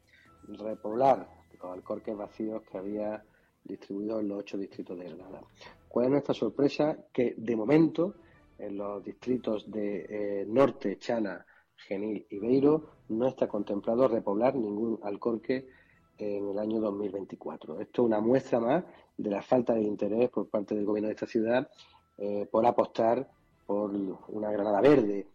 repoblar 0.45 1.25
los 1.63 1.71
alcorques 1.71 2.17
vacíos 2.17 2.61
que 2.69 2.77
había 2.77 3.23
distribuidos 3.67 4.21
en 4.21 4.29
los 4.29 4.39
ocho 4.39 4.57
distritos 4.57 4.97
de 4.97 5.05
Granada. 5.05 5.41
¿Cuál 5.87 6.05
es 6.05 6.11
nuestra 6.11 6.33
sorpresa? 6.33 6.97
Que 7.11 7.35
de 7.37 7.55
momento 7.55 8.15
en 8.57 8.77
los 8.77 9.03
distritos 9.03 9.69
de 9.69 10.05
eh, 10.09 10.45
Norte, 10.47 10.97
Chana, 10.97 11.45
Genil 11.75 12.25
y 12.29 12.39
Beiro 12.39 12.89
no 13.09 13.27
está 13.27 13.47
contemplado 13.47 14.07
repoblar 14.07 14.55
ningún 14.55 14.99
alcorque 15.03 15.67
en 16.17 16.49
el 16.49 16.59
año 16.59 16.79
2024. 16.79 17.79
Esto 17.79 18.01
es 18.01 18.05
una 18.05 18.19
muestra 18.19 18.59
más 18.59 18.83
de 19.15 19.29
la 19.29 19.41
falta 19.41 19.73
de 19.73 19.83
interés 19.83 20.29
por 20.29 20.49
parte 20.49 20.75
del 20.75 20.85
gobierno 20.85 21.07
de 21.07 21.13
esta 21.13 21.27
ciudad 21.27 21.69
eh, 22.17 22.47
por 22.49 22.65
apostar 22.65 23.29
por 23.65 23.91
una 24.29 24.51
Granada 24.51 24.81
verde. 24.81 25.27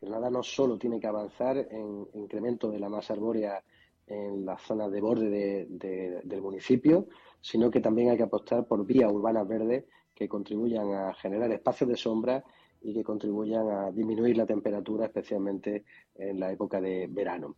Granada 0.00 0.30
no 0.30 0.42
solo 0.42 0.76
tiene 0.76 1.00
que 1.00 1.06
avanzar 1.06 1.56
en 1.56 2.06
incremento 2.14 2.70
de 2.70 2.78
la 2.78 2.88
masa 2.88 3.14
arbórea 3.14 3.62
en 4.06 4.44
las 4.44 4.62
zonas 4.62 4.90
de 4.90 5.00
borde 5.00 5.66
del 5.68 6.42
municipio, 6.42 7.06
sino 7.40 7.70
que 7.70 7.80
también 7.80 8.10
hay 8.10 8.16
que 8.16 8.22
apostar 8.24 8.66
por 8.66 8.84
vías 8.84 9.10
urbanas 9.10 9.46
verdes 9.46 9.84
que 10.14 10.28
contribuyan 10.28 10.92
a 10.92 11.14
generar 11.14 11.50
espacios 11.52 11.90
de 11.90 11.96
sombra 11.96 12.44
y 12.80 12.94
que 12.94 13.04
contribuyan 13.04 13.68
a 13.70 13.90
disminuir 13.90 14.36
la 14.36 14.46
temperatura, 14.46 15.06
especialmente 15.06 15.84
en 16.14 16.38
la 16.40 16.52
época 16.52 16.80
de 16.80 17.06
verano. 17.08 17.56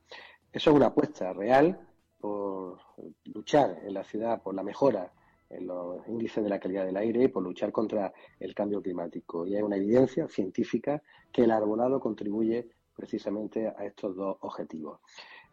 Eso 0.52 0.70
es 0.70 0.76
una 0.76 0.86
apuesta 0.86 1.32
real 1.32 1.88
por 2.18 2.78
luchar 3.24 3.80
en 3.84 3.94
la 3.94 4.04
ciudad 4.04 4.42
por 4.42 4.54
la 4.54 4.62
mejora 4.62 5.12
en 5.50 5.66
los 5.66 6.06
índices 6.06 6.42
de 6.44 6.48
la 6.48 6.60
calidad 6.60 6.86
del 6.86 6.96
aire 6.96 7.24
y 7.24 7.28
por 7.28 7.42
luchar 7.42 7.72
contra 7.72 8.12
el 8.38 8.54
cambio 8.54 8.80
climático. 8.80 9.46
Y 9.46 9.56
hay 9.56 9.62
una 9.62 9.76
evidencia 9.76 10.28
científica 10.28 11.02
que 11.32 11.42
el 11.42 11.50
arbolado 11.50 11.98
contribuye 11.98 12.68
precisamente 12.94 13.66
a 13.66 13.84
estos 13.84 14.14
dos 14.14 14.36
objetivos. 14.40 15.00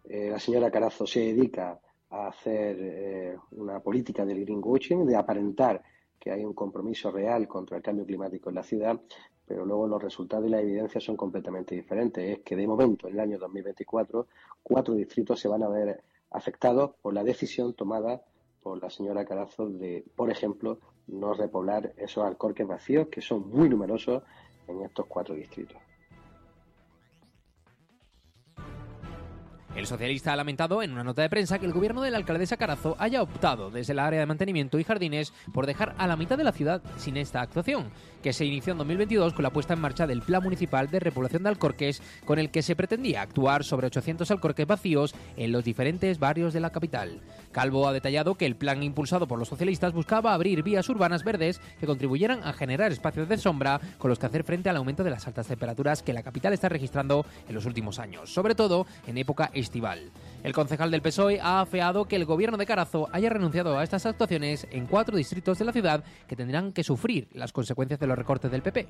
Eh, 0.03 0.29
la 0.29 0.39
señora 0.39 0.71
Carazo 0.71 1.07
se 1.07 1.19
dedica 1.19 1.79
a 2.09 2.27
hacer 2.27 2.77
eh, 2.79 3.37
una 3.51 3.79
política 3.79 4.25
del 4.25 4.41
greenwashing, 4.41 5.05
de 5.05 5.15
aparentar 5.15 5.83
que 6.19 6.31
hay 6.31 6.43
un 6.43 6.53
compromiso 6.53 7.11
real 7.11 7.47
contra 7.47 7.77
el 7.77 7.83
cambio 7.83 8.05
climático 8.05 8.49
en 8.49 8.55
la 8.55 8.63
ciudad, 8.63 8.99
pero 9.45 9.65
luego 9.65 9.87
los 9.87 10.01
resultados 10.01 10.45
y 10.47 10.49
las 10.49 10.61
evidencias 10.61 11.03
son 11.03 11.15
completamente 11.15 11.75
diferentes. 11.75 12.37
Es 12.37 12.43
que 12.43 12.55
de 12.55 12.67
momento, 12.67 13.07
en 13.07 13.13
el 13.13 13.19
año 13.19 13.37
2024, 13.37 14.27
cuatro 14.63 14.93
distritos 14.95 15.39
se 15.39 15.47
van 15.47 15.63
a 15.63 15.69
ver 15.69 16.03
afectados 16.31 16.91
por 17.01 17.13
la 17.13 17.23
decisión 17.23 17.73
tomada 17.73 18.21
por 18.61 18.81
la 18.81 18.89
señora 18.89 19.23
Carazo 19.23 19.69
de, 19.69 20.03
por 20.15 20.29
ejemplo, 20.29 20.79
no 21.07 21.33
repoblar 21.33 21.93
esos 21.95 22.25
alcorques 22.25 22.67
vacíos 22.67 23.07
que 23.07 23.21
son 23.21 23.49
muy 23.49 23.69
numerosos 23.69 24.23
en 24.67 24.81
estos 24.81 25.05
cuatro 25.05 25.35
distritos. 25.35 25.77
El 29.77 29.85
socialista 29.85 30.33
ha 30.33 30.35
lamentado 30.35 30.81
en 30.81 30.91
una 30.91 31.03
nota 31.03 31.21
de 31.21 31.29
prensa 31.29 31.59
que 31.59 31.67
el 31.67 31.71
gobierno 31.71 32.01
de 32.01 32.09
la 32.09 32.17
alcaldesa 32.17 32.57
Carazo 32.57 32.95
haya 32.97 33.21
optado 33.21 33.69
desde 33.69 33.93
el 33.93 33.99
área 33.99 34.19
de 34.19 34.25
mantenimiento 34.25 34.79
y 34.79 34.83
jardines 34.83 35.33
por 35.53 35.67
dejar 35.67 35.93
a 35.99 36.07
la 36.07 36.15
mitad 36.15 36.35
de 36.35 36.43
la 36.43 36.51
ciudad 36.51 36.81
sin 36.97 37.15
esta 37.15 37.41
actuación, 37.41 37.91
que 38.23 38.33
se 38.33 38.43
inició 38.43 38.71
en 38.71 38.79
2022 38.79 39.33
con 39.33 39.43
la 39.43 39.51
puesta 39.51 39.75
en 39.75 39.81
marcha 39.81 40.07
del 40.07 40.23
Plan 40.23 40.41
Municipal 40.41 40.89
de 40.89 40.99
Repoblación 40.99 41.43
de 41.43 41.49
Alcorques, 41.49 42.01
con 42.25 42.39
el 42.39 42.49
que 42.49 42.63
se 42.63 42.75
pretendía 42.75 43.21
actuar 43.21 43.63
sobre 43.63 43.85
800 43.85 44.31
alcorques 44.31 44.65
vacíos 44.65 45.13
en 45.35 45.51
los 45.51 45.63
diferentes 45.63 46.17
barrios 46.17 46.53
de 46.53 46.59
la 46.59 46.71
capital. 46.71 47.21
Calvo 47.51 47.87
ha 47.87 47.93
detallado 47.93 48.33
que 48.33 48.47
el 48.47 48.55
plan 48.55 48.81
impulsado 48.81 49.27
por 49.27 49.37
los 49.37 49.47
socialistas 49.47 49.93
buscaba 49.93 50.33
abrir 50.33 50.63
vías 50.63 50.89
urbanas 50.89 51.23
verdes 51.23 51.61
que 51.79 51.85
contribuyeran 51.85 52.43
a 52.43 52.53
generar 52.53 52.91
espacios 52.91 53.29
de 53.29 53.37
sombra 53.37 53.79
con 53.99 54.09
los 54.09 54.17
que 54.17 54.25
hacer 54.25 54.43
frente 54.43 54.71
al 54.71 54.77
aumento 54.77 55.03
de 55.03 55.11
las 55.11 55.27
altas 55.27 55.45
temperaturas 55.45 56.01
que 56.01 56.13
la 56.13 56.23
capital 56.23 56.53
está 56.53 56.67
registrando 56.67 57.27
en 57.47 57.53
los 57.53 57.67
últimos 57.67 57.99
años, 57.99 58.33
sobre 58.33 58.55
todo 58.55 58.87
en 59.05 59.19
época 59.19 59.51
El 60.43 60.53
concejal 60.53 60.91
del 60.91 61.01
PSOE 61.01 61.39
ha 61.41 61.61
afeado 61.61 62.05
que 62.05 62.15
el 62.15 62.25
gobierno 62.25 62.57
de 62.57 62.65
Carazo 62.65 63.09
haya 63.11 63.29
renunciado 63.29 63.77
a 63.77 63.83
estas 63.83 64.05
actuaciones 64.05 64.67
en 64.71 64.85
cuatro 64.85 65.17
distritos 65.17 65.59
de 65.59 65.65
la 65.65 65.73
ciudad 65.73 66.03
que 66.27 66.35
tendrán 66.35 66.71
que 66.71 66.83
sufrir 66.83 67.27
las 67.33 67.51
consecuencias 67.51 67.99
de 67.99 68.07
los 68.07 68.17
recortes 68.17 68.51
del 68.51 68.61
PP. 68.61 68.87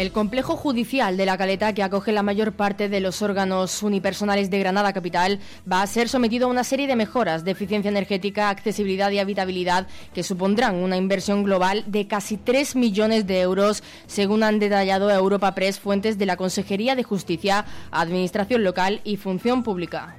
El 0.00 0.12
complejo 0.12 0.56
judicial 0.56 1.18
de 1.18 1.26
la 1.26 1.36
Caleta, 1.36 1.74
que 1.74 1.82
acoge 1.82 2.10
la 2.10 2.22
mayor 2.22 2.52
parte 2.54 2.88
de 2.88 3.00
los 3.00 3.20
órganos 3.20 3.82
unipersonales 3.82 4.48
de 4.48 4.58
Granada 4.58 4.94
Capital, 4.94 5.40
va 5.70 5.82
a 5.82 5.86
ser 5.86 6.08
sometido 6.08 6.46
a 6.46 6.50
una 6.50 6.64
serie 6.64 6.86
de 6.86 6.96
mejoras 6.96 7.44
de 7.44 7.50
eficiencia 7.50 7.90
energética, 7.90 8.48
accesibilidad 8.48 9.10
y 9.10 9.18
habitabilidad 9.18 9.88
que 10.14 10.22
supondrán 10.22 10.76
una 10.76 10.96
inversión 10.96 11.42
global 11.42 11.84
de 11.86 12.06
casi 12.06 12.38
3 12.38 12.76
millones 12.76 13.26
de 13.26 13.42
euros, 13.42 13.82
según 14.06 14.42
han 14.42 14.58
detallado 14.58 15.10
Europa 15.10 15.54
Press 15.54 15.78
fuentes 15.78 16.16
de 16.16 16.24
la 16.24 16.38
Consejería 16.38 16.96
de 16.96 17.02
Justicia, 17.02 17.66
Administración 17.90 18.64
Local 18.64 19.02
y 19.04 19.18
Función 19.18 19.62
Pública. 19.62 20.16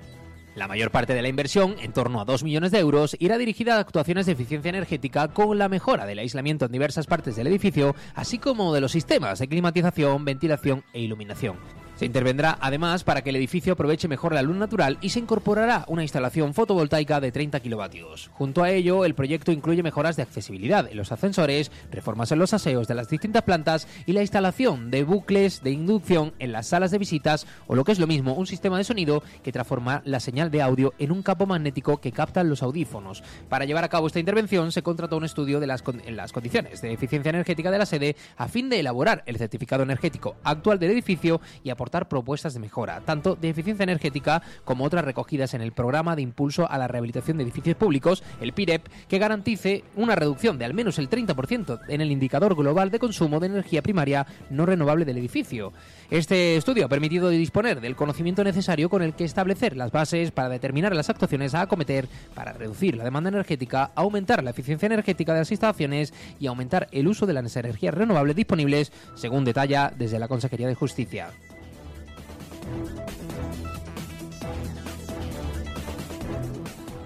La 0.53 0.67
mayor 0.67 0.91
parte 0.91 1.13
de 1.13 1.21
la 1.21 1.29
inversión, 1.29 1.75
en 1.79 1.93
torno 1.93 2.19
a 2.19 2.25
2 2.25 2.43
millones 2.43 2.71
de 2.71 2.79
euros, 2.79 3.15
irá 3.19 3.37
dirigida 3.37 3.77
a 3.77 3.79
actuaciones 3.79 4.25
de 4.25 4.33
eficiencia 4.33 4.67
energética 4.67 5.29
con 5.29 5.57
la 5.57 5.69
mejora 5.69 6.05
del 6.05 6.19
aislamiento 6.19 6.65
en 6.65 6.73
diversas 6.73 7.07
partes 7.07 7.37
del 7.37 7.47
edificio, 7.47 7.95
así 8.15 8.37
como 8.37 8.73
de 8.73 8.81
los 8.81 8.91
sistemas 8.91 9.39
de 9.39 9.47
climatización, 9.47 10.25
ventilación 10.25 10.83
e 10.91 10.99
iluminación. 10.99 11.80
Se 12.01 12.07
intervendrá 12.07 12.57
además 12.59 13.03
para 13.03 13.21
que 13.21 13.29
el 13.29 13.35
edificio 13.35 13.73
aproveche 13.73 14.07
mejor 14.07 14.33
la 14.33 14.41
luz 14.41 14.55
natural 14.55 14.97
y 15.01 15.09
se 15.09 15.19
incorporará 15.19 15.85
una 15.87 16.01
instalación 16.01 16.55
fotovoltaica 16.55 17.21
de 17.21 17.31
30 17.31 17.59
kilovatios. 17.59 18.31
Junto 18.33 18.63
a 18.63 18.71
ello, 18.71 19.05
el 19.05 19.13
proyecto 19.13 19.51
incluye 19.51 19.83
mejoras 19.83 20.15
de 20.15 20.23
accesibilidad 20.23 20.89
en 20.89 20.97
los 20.97 21.11
ascensores, 21.11 21.71
reformas 21.91 22.31
en 22.31 22.39
los 22.39 22.55
aseos 22.55 22.87
de 22.87 22.95
las 22.95 23.07
distintas 23.07 23.43
plantas 23.43 23.87
y 24.07 24.13
la 24.13 24.21
instalación 24.21 24.89
de 24.89 25.03
bucles 25.03 25.61
de 25.61 25.69
inducción 25.69 26.33
en 26.39 26.53
las 26.53 26.65
salas 26.65 26.89
de 26.89 26.97
visitas 26.97 27.45
o 27.67 27.75
lo 27.75 27.83
que 27.83 27.91
es 27.91 27.99
lo 27.99 28.07
mismo, 28.07 28.33
un 28.33 28.47
sistema 28.47 28.79
de 28.79 28.83
sonido 28.83 29.21
que 29.43 29.51
transforma 29.51 30.01
la 30.03 30.19
señal 30.19 30.49
de 30.49 30.63
audio 30.63 30.95
en 30.97 31.11
un 31.11 31.21
campo 31.21 31.45
magnético 31.45 32.01
que 32.01 32.11
capta 32.11 32.43
los 32.43 32.63
audífonos. 32.63 33.21
Para 33.47 33.65
llevar 33.65 33.83
a 33.83 33.89
cabo 33.89 34.07
esta 34.07 34.19
intervención 34.19 34.71
se 34.71 34.81
contrató 34.81 35.17
un 35.17 35.25
estudio 35.25 35.59
de 35.59 35.67
las, 35.67 35.83
en 36.03 36.15
las 36.17 36.31
condiciones 36.31 36.81
de 36.81 36.93
eficiencia 36.93 37.29
energética 37.29 37.69
de 37.69 37.77
la 37.77 37.85
sede 37.85 38.15
a 38.37 38.47
fin 38.47 38.69
de 38.69 38.79
elaborar 38.79 39.21
el 39.27 39.37
certificado 39.37 39.83
energético 39.83 40.37
actual 40.43 40.79
del 40.79 40.89
edificio 40.89 41.41
y 41.63 41.69
aportar 41.69 41.90
propuestas 42.07 42.53
de 42.53 42.59
mejora, 42.59 43.01
tanto 43.01 43.35
de 43.35 43.49
eficiencia 43.49 43.83
energética 43.83 44.41
como 44.65 44.85
otras 44.85 45.05
recogidas 45.05 45.53
en 45.53 45.61
el 45.61 45.71
Programa 45.71 46.15
de 46.15 46.21
Impulso 46.21 46.69
a 46.69 46.77
la 46.77 46.87
Rehabilitación 46.87 47.37
de 47.37 47.43
Edificios 47.43 47.75
Públicos, 47.75 48.23
el 48.39 48.53
PIREP, 48.53 48.87
que 49.07 49.19
garantice 49.19 49.83
una 49.95 50.15
reducción 50.15 50.57
de 50.57 50.65
al 50.65 50.73
menos 50.73 50.97
el 50.97 51.09
30% 51.09 51.79
en 51.87 52.01
el 52.01 52.11
indicador 52.11 52.55
global 52.55 52.91
de 52.91 52.99
consumo 52.99 53.39
de 53.39 53.47
energía 53.47 53.81
primaria 53.81 54.25
no 54.49 54.65
renovable 54.65 55.05
del 55.05 55.17
edificio. 55.17 55.73
Este 56.09 56.57
estudio 56.57 56.85
ha 56.85 56.89
permitido 56.89 57.29
disponer 57.29 57.81
del 57.81 57.95
conocimiento 57.95 58.43
necesario 58.43 58.89
con 58.89 59.01
el 59.01 59.13
que 59.13 59.23
establecer 59.23 59.77
las 59.77 59.91
bases 59.91 60.31
para 60.31 60.49
determinar 60.49 60.95
las 60.95 61.09
actuaciones 61.09 61.53
a 61.53 61.61
acometer 61.61 62.07
para 62.35 62.53
reducir 62.53 62.95
la 62.95 63.03
demanda 63.03 63.29
energética, 63.29 63.91
aumentar 63.95 64.43
la 64.43 64.51
eficiencia 64.51 64.87
energética 64.87 65.33
de 65.33 65.39
las 65.39 65.51
instalaciones 65.51 66.13
y 66.39 66.47
aumentar 66.47 66.87
el 66.91 67.07
uso 67.07 67.25
de 67.25 67.33
las 67.33 67.55
energías 67.55 67.93
renovables 67.93 68.35
disponibles, 68.35 68.91
según 69.15 69.45
detalla 69.45 69.91
desde 69.97 70.19
la 70.19 70.27
Consejería 70.27 70.67
de 70.67 70.75
Justicia. 70.75 71.29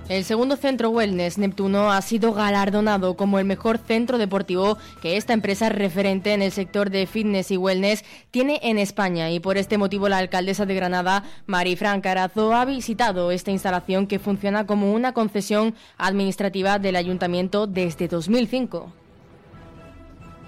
El 0.08 0.24
segundo 0.24 0.56
centro 0.56 0.92
Wellness 0.92 1.40
Neptuno 1.40 1.92
ha 1.92 2.00
sido 2.04 2.32
galardonado 2.32 3.18
como 3.18 3.40
el 3.40 3.46
mejor 3.46 3.80
centro 3.80 4.20
deportivo 4.20 4.78
que 5.02 5.18
esta 5.18 5.34
empresa 5.34 5.70
referente 5.70 6.32
en 6.34 6.44
el 6.44 6.52
sector 6.52 6.92
de 6.92 7.08
fitness 7.08 7.50
y 7.50 7.58
wellness 7.58 8.06
tiene 8.30 8.60
en 8.62 8.78
España 8.78 9.32
y 9.32 9.40
por 9.40 9.58
este 9.58 9.80
motivo 9.80 10.08
la 10.08 10.20
alcaldesa 10.20 10.68
de 10.68 10.76
Granada, 10.76 11.24
Marifran 11.48 12.02
Carazo, 12.02 12.54
ha 12.54 12.66
visitado 12.66 13.32
esta 13.32 13.50
instalación 13.50 14.06
que 14.06 14.20
funciona 14.20 14.68
como 14.68 14.94
una 14.94 15.14
concesión 15.14 15.74
administrativa 15.98 16.78
del 16.78 16.98
ayuntamiento 16.98 17.66
desde 17.66 18.08
2005. 18.08 19.05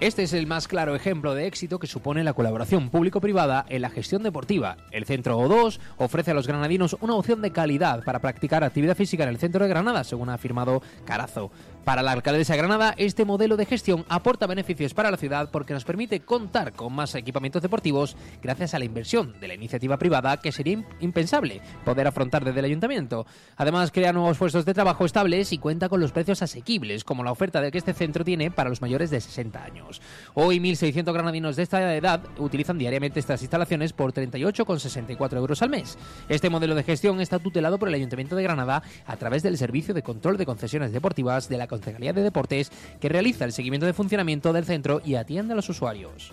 Este 0.00 0.22
es 0.22 0.32
el 0.32 0.46
más 0.46 0.68
claro 0.68 0.94
ejemplo 0.94 1.34
de 1.34 1.48
éxito 1.48 1.80
que 1.80 1.88
supone 1.88 2.22
la 2.22 2.32
colaboración 2.32 2.88
público-privada 2.88 3.66
en 3.68 3.82
la 3.82 3.90
gestión 3.90 4.22
deportiva. 4.22 4.76
El 4.92 5.06
Centro 5.06 5.36
O2 5.40 5.80
ofrece 5.96 6.30
a 6.30 6.34
los 6.34 6.46
granadinos 6.46 6.96
una 7.00 7.16
opción 7.16 7.42
de 7.42 7.50
calidad 7.50 8.04
para 8.04 8.20
practicar 8.20 8.62
actividad 8.62 8.96
física 8.96 9.24
en 9.24 9.30
el 9.30 9.38
centro 9.38 9.64
de 9.64 9.68
Granada, 9.68 10.04
según 10.04 10.28
ha 10.28 10.34
afirmado 10.34 10.82
Carazo. 11.04 11.50
Para 11.88 12.02
la 12.02 12.12
alcaldesa 12.12 12.52
de 12.52 12.58
Granada, 12.58 12.94
este 12.98 13.24
modelo 13.24 13.56
de 13.56 13.64
gestión 13.64 14.04
aporta 14.10 14.46
beneficios 14.46 14.92
para 14.92 15.10
la 15.10 15.16
ciudad 15.16 15.48
porque 15.50 15.72
nos 15.72 15.86
permite 15.86 16.20
contar 16.20 16.74
con 16.74 16.92
más 16.92 17.14
equipamientos 17.14 17.62
deportivos 17.62 18.14
gracias 18.42 18.74
a 18.74 18.78
la 18.78 18.84
inversión 18.84 19.40
de 19.40 19.48
la 19.48 19.54
iniciativa 19.54 19.96
privada 19.96 20.36
que 20.36 20.52
sería 20.52 20.84
impensable 21.00 21.62
poder 21.86 22.06
afrontar 22.06 22.44
desde 22.44 22.58
el 22.58 22.66
ayuntamiento. 22.66 23.24
Además, 23.56 23.90
crea 23.90 24.12
nuevos 24.12 24.36
puestos 24.36 24.66
de 24.66 24.74
trabajo 24.74 25.06
estables 25.06 25.50
y 25.54 25.56
cuenta 25.56 25.88
con 25.88 25.98
los 25.98 26.12
precios 26.12 26.42
asequibles, 26.42 27.04
como 27.04 27.24
la 27.24 27.32
oferta 27.32 27.70
que 27.70 27.78
este 27.78 27.94
centro 27.94 28.22
tiene 28.22 28.50
para 28.50 28.68
los 28.68 28.82
mayores 28.82 29.08
de 29.08 29.22
60 29.22 29.64
años. 29.64 30.02
Hoy, 30.34 30.60
1.600 30.60 31.10
granadinos 31.10 31.56
de 31.56 31.62
esta 31.62 31.96
edad 31.96 32.20
utilizan 32.36 32.76
diariamente 32.76 33.18
estas 33.18 33.40
instalaciones 33.40 33.94
por 33.94 34.12
38,64 34.12 35.38
euros 35.38 35.62
al 35.62 35.70
mes. 35.70 35.96
Este 36.28 36.50
modelo 36.50 36.74
de 36.74 36.82
gestión 36.82 37.22
está 37.22 37.38
tutelado 37.38 37.78
por 37.78 37.88
el 37.88 37.94
Ayuntamiento 37.94 38.36
de 38.36 38.42
Granada 38.42 38.82
a 39.06 39.16
través 39.16 39.42
del 39.42 39.56
Servicio 39.56 39.94
de 39.94 40.02
Control 40.02 40.36
de 40.36 40.44
Concesiones 40.44 40.92
Deportivas 40.92 41.48
de 41.48 41.56
la 41.56 41.66
Concejalía 41.78 42.12
de 42.12 42.22
Deportes, 42.22 42.70
que 43.00 43.08
realiza 43.08 43.44
el 43.44 43.52
seguimiento 43.52 43.86
de 43.86 43.92
funcionamiento 43.92 44.52
del 44.52 44.64
centro 44.64 45.00
y 45.04 45.14
atiende 45.14 45.52
a 45.52 45.56
los 45.56 45.68
usuarios. 45.68 46.32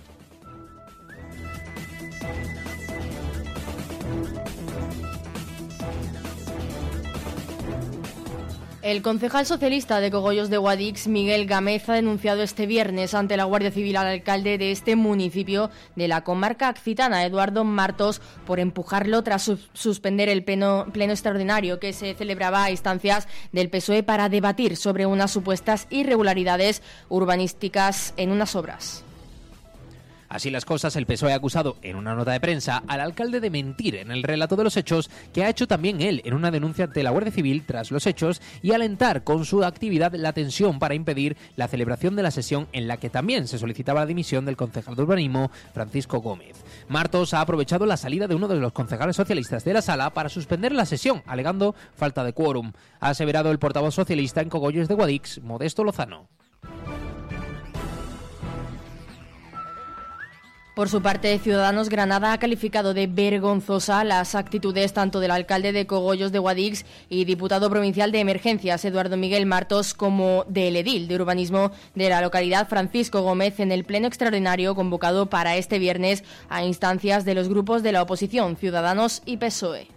El 8.85 9.01
concejal 9.01 9.47
socialista 9.47 9.99
de 9.99 10.11
Cogollos 10.11 10.51
de 10.51 10.57
Guadix, 10.57 11.07
Miguel 11.07 11.47
Gámez, 11.47 11.89
ha 11.89 11.93
denunciado 11.93 12.43
este 12.43 12.67
viernes 12.67 13.15
ante 13.15 13.35
la 13.35 13.45
Guardia 13.45 13.71
Civil 13.71 13.97
al 13.97 14.05
alcalde 14.05 14.59
de 14.59 14.71
este 14.71 14.95
municipio 14.95 15.71
de 15.95 16.07
la 16.07 16.23
comarca 16.23 16.67
accitana, 16.67 17.25
Eduardo 17.25 17.63
Martos, 17.63 18.21
por 18.45 18.59
empujarlo 18.59 19.23
tras 19.23 19.51
suspender 19.73 20.29
el 20.29 20.43
pleno, 20.43 20.85
pleno 20.93 21.13
extraordinario 21.13 21.79
que 21.79 21.93
se 21.93 22.13
celebraba 22.13 22.63
a 22.63 22.69
instancias 22.69 23.27
del 23.51 23.71
PSOE 23.71 24.03
para 24.03 24.29
debatir 24.29 24.77
sobre 24.77 25.07
unas 25.07 25.31
supuestas 25.31 25.87
irregularidades 25.89 26.83
urbanísticas 27.09 28.13
en 28.17 28.29
unas 28.29 28.55
obras. 28.55 29.04
Así 30.35 30.49
las 30.49 30.65
cosas, 30.65 30.97
el 30.97 31.05
PSOE 31.05 31.31
ha 31.31 31.37
acusado 31.37 31.77
en 31.81 31.95
una 31.95 32.13
nota 32.13 32.33
de 32.33 32.41
prensa 32.41 32.83
al 32.89 32.99
alcalde 32.99 33.39
de 33.39 33.49
mentir 33.49 33.95
en 33.95 34.11
el 34.11 34.21
relato 34.21 34.57
de 34.57 34.65
los 34.65 34.75
hechos 34.75 35.09
que 35.31 35.45
ha 35.45 35.49
hecho 35.49 35.65
también 35.65 36.01
él 36.01 36.21
en 36.25 36.33
una 36.33 36.51
denuncia 36.51 36.83
ante 36.83 37.03
la 37.03 37.11
Guardia 37.11 37.31
Civil 37.31 37.63
tras 37.65 37.89
los 37.89 38.05
hechos 38.05 38.41
y 38.61 38.73
alentar 38.73 39.23
con 39.23 39.45
su 39.45 39.63
actividad 39.63 40.13
la 40.13 40.33
tensión 40.33 40.77
para 40.77 40.93
impedir 40.93 41.37
la 41.55 41.69
celebración 41.69 42.17
de 42.17 42.23
la 42.23 42.31
sesión 42.31 42.67
en 42.73 42.89
la 42.89 42.97
que 42.97 43.09
también 43.09 43.47
se 43.47 43.57
solicitaba 43.57 44.01
la 44.01 44.07
dimisión 44.07 44.43
del 44.43 44.57
concejal 44.57 44.97
de 44.97 45.03
urbanismo 45.03 45.51
Francisco 45.73 46.19
Gómez. 46.19 46.57
Martos 46.89 47.33
ha 47.33 47.39
aprovechado 47.39 47.85
la 47.85 47.95
salida 47.95 48.27
de 48.27 48.35
uno 48.35 48.49
de 48.49 48.55
los 48.55 48.73
concejales 48.73 49.15
socialistas 49.15 49.63
de 49.63 49.71
la 49.71 49.81
sala 49.81 50.09
para 50.09 50.27
suspender 50.27 50.73
la 50.73 50.85
sesión, 50.85 51.23
alegando 51.27 51.75
falta 51.95 52.25
de 52.25 52.33
quórum. 52.33 52.73
Ha 52.99 53.11
aseverado 53.11 53.51
el 53.51 53.59
portavoz 53.59 53.95
socialista 53.95 54.41
en 54.41 54.49
Cogollos 54.49 54.89
de 54.89 54.95
Guadix, 54.95 55.41
Modesto 55.41 55.85
Lozano. 55.85 56.27
Por 60.75 60.89
su 60.89 61.01
parte, 61.01 61.39
Ciudadanos 61.39 61.87
Granada 61.87 62.33
ha 62.33 62.37
calificado 62.37 62.93
de 62.93 63.07
vergonzosa 63.07 64.03
las 64.03 64.35
actitudes 64.35 64.91
tanto 64.91 65.21
del 65.21 65.31
alcalde 65.31 65.71
de 65.71 65.87
Cogollos 65.87 66.33
de 66.33 66.39
Guadix 66.39 66.85
y 67.07 67.23
diputado 67.23 67.69
provincial 67.69 68.11
de 68.11 68.19
Emergencias, 68.19 68.83
Eduardo 68.83 69.15
Miguel 69.15 69.45
Martos, 69.45 69.93
como 69.93 70.43
del 70.49 70.75
edil 70.75 71.07
de 71.07 71.15
urbanismo 71.15 71.71
de 71.95 72.09
la 72.09 72.19
localidad, 72.19 72.67
Francisco 72.67 73.21
Gómez, 73.21 73.61
en 73.61 73.71
el 73.71 73.85
pleno 73.85 74.07
extraordinario 74.07 74.75
convocado 74.75 75.27
para 75.27 75.55
este 75.55 75.79
viernes 75.79 76.25
a 76.49 76.65
instancias 76.65 77.23
de 77.23 77.35
los 77.35 77.47
grupos 77.47 77.81
de 77.81 77.93
la 77.93 78.01
oposición, 78.01 78.57
Ciudadanos 78.57 79.21
y 79.25 79.37
PSOE. 79.37 79.94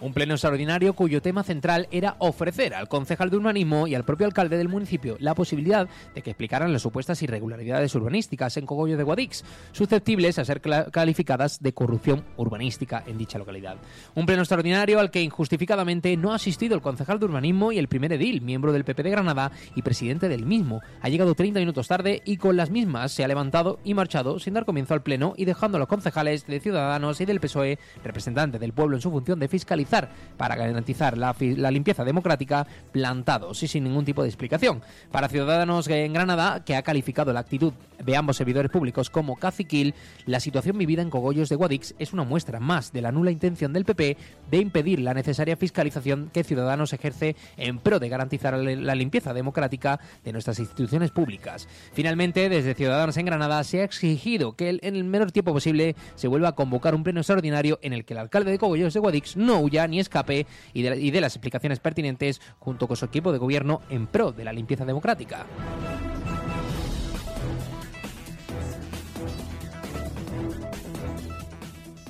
Un 0.00 0.12
pleno 0.12 0.34
extraordinario 0.34 0.92
cuyo 0.92 1.20
tema 1.20 1.42
central 1.42 1.88
era 1.90 2.14
ofrecer 2.20 2.72
al 2.72 2.88
concejal 2.88 3.30
de 3.30 3.36
urbanismo 3.36 3.88
y 3.88 3.96
al 3.96 4.04
propio 4.04 4.26
alcalde 4.26 4.56
del 4.56 4.68
municipio 4.68 5.16
la 5.18 5.34
posibilidad 5.34 5.88
de 6.14 6.22
que 6.22 6.30
explicaran 6.30 6.72
las 6.72 6.82
supuestas 6.82 7.20
irregularidades 7.20 7.92
urbanísticas 7.96 8.56
en 8.58 8.66
Cogollo 8.66 8.96
de 8.96 9.02
Guadix, 9.02 9.44
susceptibles 9.72 10.38
a 10.38 10.44
ser 10.44 10.60
calificadas 10.60 11.60
de 11.60 11.72
corrupción 11.72 12.24
urbanística 12.36 13.02
en 13.08 13.18
dicha 13.18 13.38
localidad. 13.38 13.76
Un 14.14 14.24
pleno 14.24 14.42
extraordinario 14.42 15.00
al 15.00 15.10
que 15.10 15.20
injustificadamente 15.20 16.16
no 16.16 16.30
ha 16.30 16.36
asistido 16.36 16.76
el 16.76 16.80
concejal 16.80 17.18
de 17.18 17.24
urbanismo 17.24 17.72
y 17.72 17.78
el 17.78 17.88
primer 17.88 18.12
edil, 18.12 18.40
miembro 18.40 18.72
del 18.72 18.84
PP 18.84 19.02
de 19.02 19.10
Granada 19.10 19.50
y 19.74 19.82
presidente 19.82 20.28
del 20.28 20.46
mismo. 20.46 20.80
Ha 21.00 21.08
llegado 21.08 21.34
30 21.34 21.58
minutos 21.58 21.88
tarde 21.88 22.22
y 22.24 22.36
con 22.36 22.56
las 22.56 22.70
mismas 22.70 23.10
se 23.10 23.24
ha 23.24 23.28
levantado 23.28 23.80
y 23.82 23.94
marchado 23.94 24.38
sin 24.38 24.54
dar 24.54 24.64
comienzo 24.64 24.94
al 24.94 25.02
pleno 25.02 25.34
y 25.36 25.44
dejando 25.44 25.76
a 25.76 25.80
los 25.80 25.88
concejales 25.88 26.46
de 26.46 26.60
Ciudadanos 26.60 27.20
y 27.20 27.24
del 27.24 27.40
PSOE, 27.40 27.80
representantes 28.04 28.60
del 28.60 28.72
pueblo 28.72 28.96
en 28.96 29.02
su 29.02 29.10
función 29.10 29.40
de 29.40 29.48
fiscalizar 29.88 30.28
para 30.38 30.54
garantizar 30.54 31.18
la, 31.18 31.34
limpieza 31.70 32.04
democrática 32.04 32.66
plantados 32.92 33.62
y 33.62 33.68
sin 33.68 33.84
ningún 33.84 34.04
tipo 34.04 34.22
de 34.22 34.28
explicación. 34.28 34.82
Para 35.10 35.28
Ciudadanos 35.28 35.88
en 35.88 36.12
Granada, 36.12 36.64
que 36.64 36.76
ha 36.76 36.82
calificado 36.82 37.32
la 37.32 37.40
actitud 37.40 37.72
de 38.02 38.16
ambos 38.16 38.36
servidores 38.36 38.70
públicos 38.70 39.10
como 39.10 39.36
caciquil, 39.36 39.94
la 40.26 40.38
situación 40.38 40.78
vivida 40.78 41.02
en 41.02 41.10
Cogollos 41.10 41.48
de 41.48 41.56
Guadix 41.56 41.94
es 41.98 42.12
una 42.12 42.22
muestra 42.22 42.60
más 42.60 42.92
de 42.92 43.02
la 43.02 43.10
nula 43.10 43.32
intención 43.32 43.72
del 43.72 43.84
PP 43.84 44.16
de 44.48 44.58
impedir 44.58 45.00
la 45.00 45.12
necesaria 45.12 45.56
fiscalización 45.56 46.30
que 46.32 46.44
Ciudadanos 46.44 46.92
ejerce 46.92 47.34
en 47.56 47.78
pro 47.80 47.98
de 47.98 48.08
garantizar 48.08 48.56
la 48.56 48.94
limpieza 48.94 49.34
democrática 49.34 49.98
de 50.24 50.32
nuestras 50.32 50.60
instituciones 50.60 51.10
públicas. 51.10 51.66
Finalmente, 51.92 52.48
desde 52.48 52.74
Ciudadanos 52.74 53.16
en 53.16 53.26
Granada 53.26 53.64
se 53.64 53.80
ha 53.80 53.84
exigido 53.84 54.52
que 54.52 54.68
en 54.68 54.94
el 54.94 55.02
menor 55.02 55.32
tiempo 55.32 55.52
posible 55.52 55.96
se 56.14 56.28
vuelva 56.28 56.50
a 56.50 56.54
convocar 56.54 56.94
un 56.94 57.02
pleno 57.02 57.20
extraordinario 57.20 57.80
en 57.82 57.92
el 57.92 58.04
que 58.04 58.14
el 58.14 58.18
alcalde 58.18 58.52
de 58.52 58.58
Cogollos 58.58 58.94
de 58.94 59.00
Guadix 59.00 59.36
no 59.36 59.58
huya 59.58 59.77
ni 59.86 60.00
escape 60.00 60.46
y 60.72 60.82
de, 60.82 60.98
y 60.98 61.10
de 61.10 61.20
las 61.20 61.34
explicaciones 61.36 61.80
pertinentes 61.80 62.40
junto 62.58 62.88
con 62.88 62.96
su 62.96 63.04
equipo 63.04 63.32
de 63.32 63.38
gobierno 63.38 63.82
en 63.90 64.06
pro 64.06 64.32
de 64.32 64.44
la 64.44 64.52
limpieza 64.52 64.84
democrática. 64.84 65.46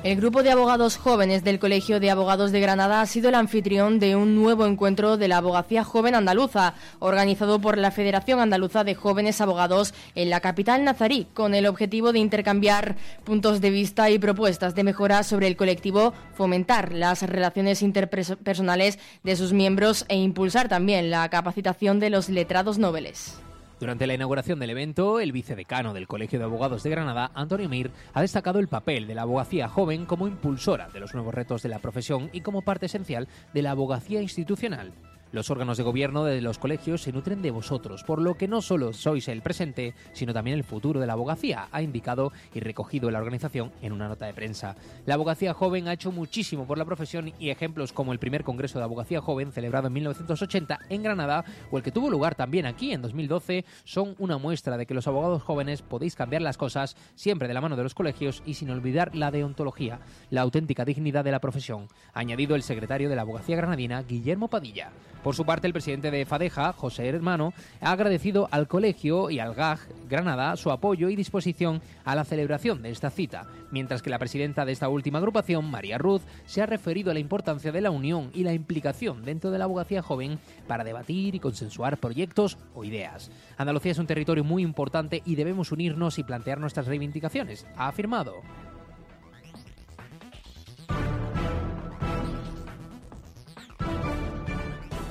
El 0.05 0.17
grupo 0.17 0.45
de 0.45 0.53
abogados 0.53 0.97
jóvenes 0.97 1.43
del 1.43 1.59
Colegio 1.59 1.99
de 1.99 2.09
Abogados 2.09 2.53
de 2.53 2.61
Granada 2.61 3.01
ha 3.01 3.07
sido 3.07 3.31
el 3.31 3.35
anfitrión 3.35 3.99
de 3.99 4.15
un 4.15 4.37
nuevo 4.37 4.65
encuentro 4.65 5.17
de 5.17 5.27
la 5.27 5.39
abogacía 5.39 5.83
joven 5.83 6.15
andaluza, 6.15 6.75
organizado 7.01 7.61
por 7.61 7.77
la 7.77 7.91
Federación 7.91 8.39
Andaluza 8.39 8.85
de 8.85 8.95
Jóvenes 8.95 9.41
Abogados 9.41 9.93
en 10.15 10.31
la 10.31 10.39
capital 10.39 10.85
nazarí, 10.85 11.27
con 11.35 11.53
el 11.53 11.67
objetivo 11.67 12.13
de 12.13 12.21
intercambiar 12.21 12.95
puntos 13.25 13.61
de 13.61 13.71
vista 13.71 14.09
y 14.09 14.21
propuestas 14.21 14.77
de 14.77 14.85
mejora 14.85 15.25
sobre 15.25 15.49
el 15.49 15.57
colectivo, 15.57 16.15
fomentar 16.33 16.93
las 16.93 17.23
relaciones 17.23 17.83
interpersonales 17.83 19.01
de 19.25 19.35
sus 19.35 19.53
miembros 19.53 20.05
e 20.09 20.15
impulsar 20.15 20.69
también 20.69 21.11
la 21.11 21.29
capacitación 21.29 21.99
de 21.99 22.11
los 22.11 22.29
letrados 22.29 22.79
nobles. 22.79 23.41
Durante 23.81 24.09
la 24.09 24.15
inauguración 24.15 24.59
del 24.59 24.71
evento, 24.71 25.21
el 25.21 25.31
vicedecano 25.31 25.95
del 25.95 26.09
Colegio 26.09 26.41
de 26.41 26.45
Abogados 26.47 26.83
de 26.83 26.91
Granada, 26.91 27.31
Antonio 27.35 27.69
Mir, 27.69 27.93
ha 28.13 28.23
destacado 28.23 28.59
el 28.59 28.67
papel 28.67 29.07
de 29.07 29.15
la 29.15 29.23
abogacía 29.23 29.69
joven 29.69 30.05
como 30.05 30.27
impulsora 30.27 30.89
de 30.89 30.99
los 30.99 31.15
nuevos 31.15 31.33
retos 31.33 31.63
de 31.63 31.69
la 31.69 31.79
profesión 31.79 32.29
y 32.33 32.41
como 32.41 32.63
parte 32.63 32.87
esencial 32.87 33.29
de 33.55 33.63
la 33.63 33.71
abogacía 33.71 34.21
institucional. 34.21 34.93
Los 35.31 35.51
órganos 35.51 35.77
de 35.77 35.83
gobierno 35.83 36.25
de 36.25 36.41
los 36.41 36.59
colegios 36.59 37.03
se 37.03 37.13
nutren 37.13 37.43
de 37.43 37.51
vosotros, 37.51 38.03
por 38.03 38.21
lo 38.21 38.37
que 38.37 38.49
no 38.49 38.63
solo 38.63 38.95
sois 38.95 39.29
el 39.29 39.43
presente, 39.43 39.95
sino 40.15 40.33
también 40.33 40.57
el 40.57 40.65
futuro 40.65 41.01
de 41.01 41.07
la 41.07 41.13
abogacía, 41.13 41.69
ha 41.71 41.83
indicado 41.83 42.33
y 42.55 42.61
recogido 42.61 43.11
la 43.11 43.19
organización 43.19 43.71
en 43.83 43.93
una 43.93 44.09
nota 44.09 44.25
de 44.25 44.33
prensa. 44.33 44.75
La 45.05 45.15
abogacía 45.15 45.53
joven 45.53 45.87
ha 45.87 45.93
hecho 45.93 46.13
muchísimo 46.13 46.67
por 46.67 46.79
la 46.79 46.87
profesión 46.87 47.33
y 47.39 47.51
ejemplos 47.51 47.93
como 47.93 48.15
el 48.15 48.19
primer 48.19 48.43
Congreso 48.43 48.79
de 48.79 48.87
Abogacía 48.87 49.21
Joven 49.21 49.53
celebrado 49.53 49.89
en 49.89 49.93
1980 49.93 50.79
en 50.89 51.03
Granada 51.03 51.45
o 51.71 51.77
el 51.77 51.83
que 51.83 51.93
tuvo 51.93 52.09
lugar 52.09 52.35
también 52.35 52.65
aquí 52.65 52.93
en 52.93 53.03
2012 53.03 53.67
son 53.85 54.15
una 54.19 54.39
muestra 54.39 54.79
de 54.79 54.87
que 54.87 54.95
los 54.95 55.09
abogados 55.09 55.43
jóvenes 55.43 55.83
podéis 55.83 56.15
cambiar 56.15 56.41
las 56.41 56.57
cosas 56.57 56.97
siempre 57.17 57.49
de 57.49 57.55
la 57.55 57.61
mano 57.61 57.77
de 57.77 57.83
los 57.83 57.95
colegios 57.95 58.43
y 58.47 58.55
sin 58.55 58.71
olvidar 58.71 59.15
la 59.15 59.31
deontología, 59.31 60.01
la 60.31 60.41
auténtica 60.41 60.87
dignidad 60.87 61.25
de 61.25 61.33
la 61.33 61.41
profesión, 61.41 61.89
ha 62.15 62.21
añadido 62.21 62.57
el 62.57 62.63
secretario 62.63 63.11
de 63.11 63.17
la 63.17 63.23
Abogacía 63.23 63.57
Granadina, 63.57 64.03
Guillermo 64.03 64.49
Padilla. 64.49 64.91
Por 65.23 65.35
su 65.35 65.45
parte, 65.45 65.67
el 65.67 65.73
presidente 65.73 66.11
de 66.11 66.25
FADEJA, 66.25 66.73
José 66.73 67.09
Hermano, 67.09 67.53
ha 67.81 67.93
agradecido 67.93 68.49
al 68.51 68.69
colegio 68.69 69.31
y 69.31 69.41
al 69.41 69.55
GAG 69.55 69.81
Granada 70.09 70.57
su 70.57 70.71
apoyo 70.71 71.09
y 71.09 71.17
disposición 71.17 71.83
a 72.05 72.15
la 72.15 72.25
celebración 72.25 72.83
de 72.83 72.91
esta 72.91 73.11
cita, 73.11 73.47
mientras 73.71 74.01
que 74.01 74.11
la 74.11 74.19
presidenta 74.19 74.65
de 74.65 74.73
esta 74.73 74.89
última 74.89 75.19
agrupación, 75.19 75.71
María 75.71 75.99
Ruz, 75.99 76.23
se 76.47 76.63
ha 76.63 76.67
referido 76.67 77.11
a 77.11 77.15
la 77.15 77.21
importancia 77.21 77.73
de 77.73 77.81
la 77.81 77.91
unión 77.91 78.31
y 78.33 78.45
la 78.45 78.53
implicación 78.53 79.25
dentro 79.25 79.51
de 79.51 79.59
la 79.59 79.65
abogacía 79.65 80.03
joven 80.03 80.39
para 80.67 80.85
debatir 80.85 81.35
y 81.35 81.41
consensuar 81.41 81.99
proyectos 81.99 82.57
o 82.75 82.85
ideas. 82.85 83.31
Andalucía 83.57 83.93
es 83.93 83.99
un 83.99 84.07
territorio 84.07 84.45
muy 84.45 84.63
importante 84.63 85.23
y 85.25 85.35
debemos 85.35 85.73
unirnos 85.73 86.19
y 86.19 86.25
plantear 86.25 86.61
nuestras 86.61 86.87
reivindicaciones, 86.87 87.67
ha 87.77 87.89
afirmado. 87.89 88.35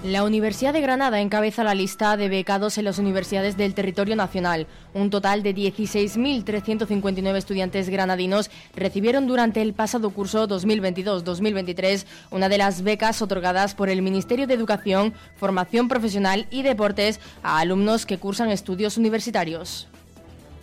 La 0.07 0.23
Universidad 0.23 0.71
de 0.71 0.79
Granada 0.79 1.19
encabeza 1.19 1.65
la 1.65 1.75
lista 1.75 2.15
de 2.15 2.29
becados 2.29 2.77
en 2.77 2.85
las 2.85 2.97
universidades 2.97 3.57
del 3.57 3.73
territorio 3.73 4.15
nacional. 4.15 4.65
Un 4.93 5.09
total 5.09 5.43
de 5.43 5.53
16.359 5.53 7.35
estudiantes 7.35 7.89
granadinos 7.89 8.49
recibieron 8.73 9.27
durante 9.27 9.61
el 9.61 9.73
pasado 9.73 10.09
curso 10.11 10.47
2022-2023 10.47 12.05
una 12.31 12.47
de 12.47 12.57
las 12.57 12.83
becas 12.83 13.21
otorgadas 13.21 13.75
por 13.75 13.89
el 13.89 14.01
Ministerio 14.01 14.47
de 14.47 14.53
Educación, 14.53 15.13
Formación 15.35 15.89
Profesional 15.89 16.47
y 16.51 16.61
Deportes 16.61 17.19
a 17.43 17.59
alumnos 17.59 18.05
que 18.05 18.17
cursan 18.17 18.49
estudios 18.49 18.95
universitarios. 18.95 19.89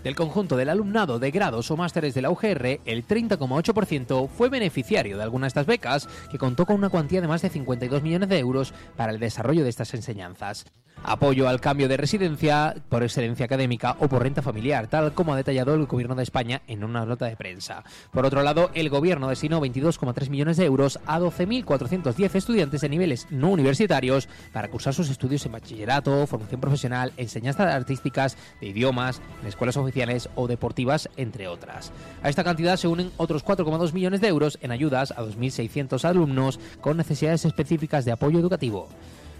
Del 0.04 0.14
conjunto 0.14 0.58
del 0.58 0.68
alumnado 0.68 1.18
de 1.18 1.30
grados 1.30 1.70
o 1.70 1.78
másteres 1.78 2.12
de 2.12 2.20
la 2.20 2.30
UGR, 2.30 2.80
el 2.84 3.08
30,8% 3.08 4.28
fue 4.28 4.50
beneficiario 4.50 5.16
de 5.16 5.22
alguna 5.22 5.46
de 5.46 5.48
estas 5.48 5.64
becas, 5.64 6.10
que 6.30 6.36
contó 6.36 6.66
con 6.66 6.76
una 6.76 6.90
cuantía 6.90 7.22
de 7.22 7.26
más 7.26 7.40
de 7.40 7.48
52 7.48 8.02
millones 8.02 8.28
de 8.28 8.38
euros 8.38 8.74
para 8.98 9.12
el 9.12 9.18
desarrollo 9.18 9.64
de 9.64 9.70
estas 9.70 9.94
enseñanzas 9.94 10.66
apoyo 11.04 11.48
al 11.48 11.60
cambio 11.60 11.88
de 11.88 11.96
residencia 11.96 12.74
por 12.88 13.02
excelencia 13.02 13.44
académica 13.44 13.96
o 14.00 14.08
por 14.08 14.22
renta 14.22 14.42
familiar, 14.42 14.88
tal 14.88 15.12
como 15.12 15.34
ha 15.34 15.36
detallado 15.36 15.74
el 15.74 15.86
Gobierno 15.86 16.14
de 16.14 16.22
España 16.22 16.62
en 16.66 16.82
una 16.82 17.04
nota 17.04 17.26
de 17.26 17.36
prensa. 17.36 17.84
Por 18.10 18.24
otro 18.24 18.42
lado, 18.42 18.70
el 18.74 18.88
Gobierno 18.88 19.28
destinó 19.28 19.60
22,3 19.60 20.30
millones 20.30 20.56
de 20.56 20.64
euros 20.64 20.98
a 21.06 21.20
12.410 21.20 22.34
estudiantes 22.34 22.80
de 22.80 22.88
niveles 22.88 23.26
no 23.30 23.50
universitarios 23.50 24.28
para 24.52 24.68
cursar 24.68 24.94
sus 24.94 25.10
estudios 25.10 25.44
en 25.46 25.52
bachillerato, 25.52 26.26
formación 26.26 26.60
profesional, 26.60 27.12
enseñanzas 27.16 27.74
artísticas, 27.74 28.36
de 28.60 28.68
idiomas, 28.68 29.20
en 29.42 29.48
escuelas 29.48 29.76
oficiales 29.76 29.93
o 30.34 30.48
deportivas, 30.48 31.08
entre 31.16 31.48
otras. 31.48 31.92
A 32.22 32.28
esta 32.28 32.44
cantidad 32.44 32.76
se 32.76 32.88
unen 32.88 33.10
otros 33.16 33.44
4,2 33.44 33.92
millones 33.92 34.20
de 34.20 34.28
euros 34.28 34.58
en 34.60 34.72
ayudas 34.72 35.12
a 35.12 35.22
2.600 35.22 36.04
alumnos 36.04 36.58
con 36.80 36.96
necesidades 36.96 37.44
específicas 37.44 38.04
de 38.04 38.12
apoyo 38.12 38.38
educativo. 38.38 38.88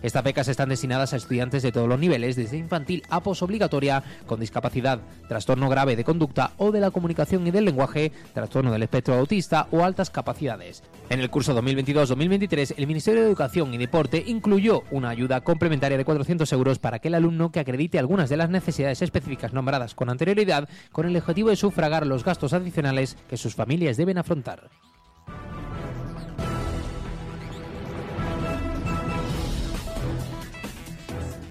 Estas 0.04 0.22
becas 0.22 0.48
están 0.48 0.68
destinadas 0.68 1.14
a 1.14 1.16
estudiantes 1.16 1.62
de 1.62 1.72
todos 1.72 1.88
los 1.88 1.98
niveles, 1.98 2.36
desde 2.36 2.58
infantil 2.58 3.02
a 3.08 3.22
posobligatoria, 3.22 4.02
con 4.26 4.38
discapacidad, 4.38 5.00
trastorno 5.28 5.70
grave 5.70 5.96
de 5.96 6.04
conducta 6.04 6.52
o 6.58 6.72
de 6.72 6.80
la 6.80 6.90
comunicación 6.90 7.46
y 7.46 7.50
del 7.50 7.64
lenguaje, 7.64 8.12
trastorno 8.34 8.70
del 8.70 8.82
espectro 8.82 9.14
autista 9.14 9.66
o 9.70 9.82
altas 9.82 10.10
capacidades. 10.10 10.82
En 11.08 11.20
el 11.20 11.30
curso 11.30 11.58
2022-2023, 11.58 12.74
el 12.76 12.86
Ministerio 12.86 13.22
de 13.22 13.28
Educación 13.28 13.72
y 13.72 13.78
Deporte 13.78 14.22
incluyó 14.26 14.82
una 14.90 15.08
ayuda 15.08 15.40
complementaria 15.40 15.96
de 15.96 16.04
400 16.04 16.52
euros 16.52 16.78
para 16.78 16.98
aquel 16.98 17.14
alumno 17.14 17.50
que 17.50 17.60
acredite 17.60 17.98
algunas 17.98 18.28
de 18.28 18.36
las 18.36 18.50
necesidades 18.50 19.00
específicas 19.00 19.54
nombradas 19.54 19.94
con 19.94 20.10
anterioridad, 20.10 20.68
con 20.92 21.06
el 21.06 21.16
objetivo 21.16 21.48
de 21.48 21.56
sufragar 21.56 22.06
los 22.06 22.24
gastos 22.24 22.52
adicionales 22.52 23.16
que 23.26 23.38
sus 23.38 23.54
familias 23.54 23.96
deben 23.96 24.18
afrontar. 24.18 24.68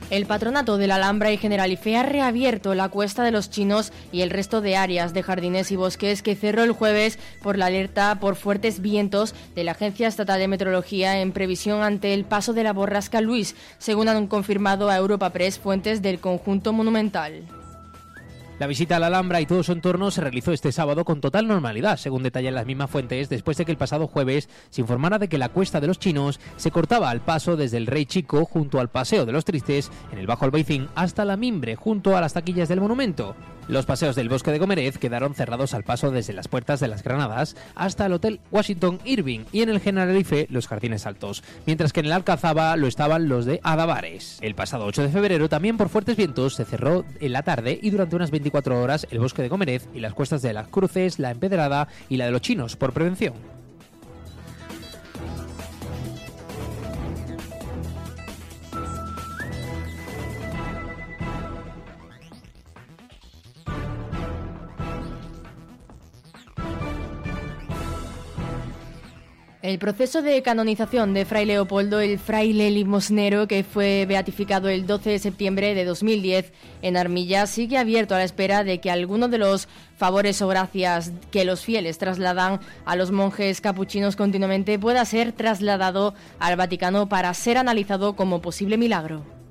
El 0.10 0.26
patronato 0.26 0.78
de 0.78 0.86
la 0.86 0.96
Alhambra 0.96 1.32
y 1.32 1.38
Generalife 1.38 1.98
ha 1.98 2.04
reabierto 2.04 2.76
la 2.76 2.89
Cuesta 2.89 3.24
de 3.24 3.32
los 3.32 3.50
Chinos 3.50 3.92
y 4.12 4.22
el 4.22 4.30
resto 4.30 4.62
de 4.62 4.76
áreas 4.76 5.13
de 5.13 5.24
jardines 5.24 5.72
y 5.72 5.76
bosques 5.76 6.22
que 6.22 6.36
cerró 6.36 6.63
el 6.63 6.72
jueves 6.72 7.18
por 7.42 7.58
la 7.58 7.68
alerta 7.68 8.20
por 8.20 8.36
fuertes 8.36 8.82
vientos 8.82 9.34
de 9.56 9.63
la 9.63 9.72
Agencia 9.72 10.08
Estatal 10.08 10.39
de 10.39 10.48
Meteorología 10.48 11.20
en 11.20 11.32
previsión 11.32 11.82
ante 11.82 12.13
el 12.13 12.26
paso 12.26 12.54
de 12.54 12.63
la 12.63 12.74
borrasca 12.74 13.22
Luis, 13.22 13.56
según 13.80 14.08
han 14.08 14.28
confirmado 14.28 14.89
a 14.89 14.98
Europa 14.98 15.32
Press 15.32 15.58
fuentes 15.58 16.02
del 16.02 16.20
conjunto 16.20 16.74
monumental. 16.74 17.62
La 18.60 18.68
visita 18.68 18.98
a 18.98 19.00
la 19.00 19.08
Alhambra 19.08 19.42
y 19.42 19.48
todo 19.48 19.63
su 19.63 19.72
entorno 19.72 20.12
se 20.12 20.22
realizó 20.22 20.52
este 20.52 20.72
sábado 20.72 21.06
con 21.06 21.22
total 21.22 21.48
normalidad, 21.48 21.98
según 21.98 22.22
detallan 22.22 22.54
las 22.54 22.68
mismas 22.68 22.89
fuentes, 22.89 23.28
después 23.28 23.58
de 23.58 23.66
que 23.66 23.72
el 23.72 23.78
pasado 23.78 24.08
jueves 24.08 24.48
se 24.70 24.82
informara 24.82 25.18
de 25.18 25.28
que 25.28 25.39
la 25.39 25.50
Cuesta 25.50 25.82
de 25.82 25.88
los 25.88 25.98
Chinos 25.98 26.39
se 26.56 26.70
cortaba 26.70 27.10
al 27.10 27.22
paso 27.22 27.58
desde 27.58 27.78
el 27.78 27.88
Rey 27.88 28.06
Chico 28.06 28.46
junto 28.46 28.80
al 28.80 28.89
Paseo 28.89 29.26
de 29.26 29.32
los 29.32 29.44
Tristes 29.44 29.92
en 30.12 30.20
el 30.20 30.28
Bajo 30.28 30.46
Albaicín 30.46 30.88
hasta 30.94 31.26
la 31.26 31.36
Mimbre 31.36 31.76
junto 31.76 32.16
a 32.16 32.22
las 32.22 32.34
taquillas 32.34 32.70
del 32.70 32.82
monumento. 32.82 33.36
Los 33.69 33.86
paseos 33.86 34.15
del 34.15 34.28
Bosque 34.28 34.52
de 34.52 34.60
Gomerez 34.60 34.97
quedaron 34.97 35.36
cerrados 35.36 35.73
al 35.73 35.84
paso 35.84 36.12
desde 36.12 36.34
las 36.34 36.49
puertas 36.49 36.82
de 36.82 36.89
las 36.89 37.02
Granadas 37.02 37.56
hasta 37.76 38.06
el 38.06 38.13
Hotel 38.13 38.41
Washington 38.52 38.99
Irving 39.06 39.45
y 39.54 39.62
en 39.62 39.69
el 39.69 39.80
Generalife 39.80 40.47
los 40.49 40.67
Jardines 40.67 41.06
Altos, 41.06 41.43
mientras 41.65 41.93
que 41.93 42.02
en 42.02 42.08
el 42.08 42.12
Alcazaba 42.12 42.76
lo 42.76 42.88
estaban 42.88 43.30
los 43.30 43.45
de 43.45 43.62
Adavares. 43.63 44.38
El 44.41 44.56
pasado 44.56 44.86
8 44.86 45.04
de 45.04 45.10
febrero, 45.10 45.47
también 45.47 45.78
por 45.78 45.88
fuertes 45.88 46.17
vientos, 46.17 46.56
se 46.56 46.65
cerró 46.65 47.06
en 47.21 47.32
la 47.32 47.43
tarde 47.43 47.80
y 47.82 47.89
durante 47.89 48.17
unas 48.17 48.32
24 48.32 48.82
horas 48.82 49.08
el 49.12 49.19
Bosque 49.19 49.41
de 49.41 49.49
Gomerez 49.49 49.88
y 49.93 50.02
las 50.02 50.13
cuestas 50.13 50.41
de 50.41 50.52
las 50.52 50.67
Cruces, 50.67 51.17
la 51.19 51.32
Empedrada 51.32 51.88
y 52.10 52.17
la 52.17 52.26
de 52.26 52.32
los 52.32 52.41
Chinos 52.41 52.76
por 52.76 52.91
prevención. 52.91 53.53
El 69.63 69.80
proceso 69.80 70.21
de 70.21 70.41
canonización 70.41 71.13
de 71.13 71.23
Fray 71.23 71.45
Leopoldo, 71.45 72.02
el 72.02 72.19
fraile 72.19 72.69
limosnero 72.69 73.47
que 73.47 73.63
fue 73.63 74.06
beatificado 74.06 74.67
el 74.67 74.86
12 74.86 75.12
de 75.12 75.19
septiembre 75.19 75.73
de 75.73 75.86
2010 75.86 76.52
en 76.82 76.97
Armilla, 76.97 77.47
sigue 77.47 77.78
abierto 77.78 78.13
a 78.13 78.17
la 78.17 78.26
espera 78.26 78.65
de 78.65 78.82
que 78.82 78.91
alguno 78.91 79.30
de 79.30 79.38
los 79.38 79.69
favores 79.95 80.41
o 80.41 80.49
gracias 80.49 81.13
que 81.32 81.45
los 81.45 81.62
fieles 81.62 81.97
trasladan 81.97 82.60
a 82.84 82.97
los 82.97 83.12
monjes 83.12 83.62
capuchinos 83.62 84.17
continuamente 84.17 84.78
pueda 84.78 85.06
ser 85.06 85.32
trasladado 85.32 86.13
al 86.39 86.58
Vaticano 86.58 87.08
para 87.08 87.34
ser 87.34 87.58
analizado 87.58 88.17
como 88.17 88.41
posible 88.41 88.78
milagro. 88.78 89.43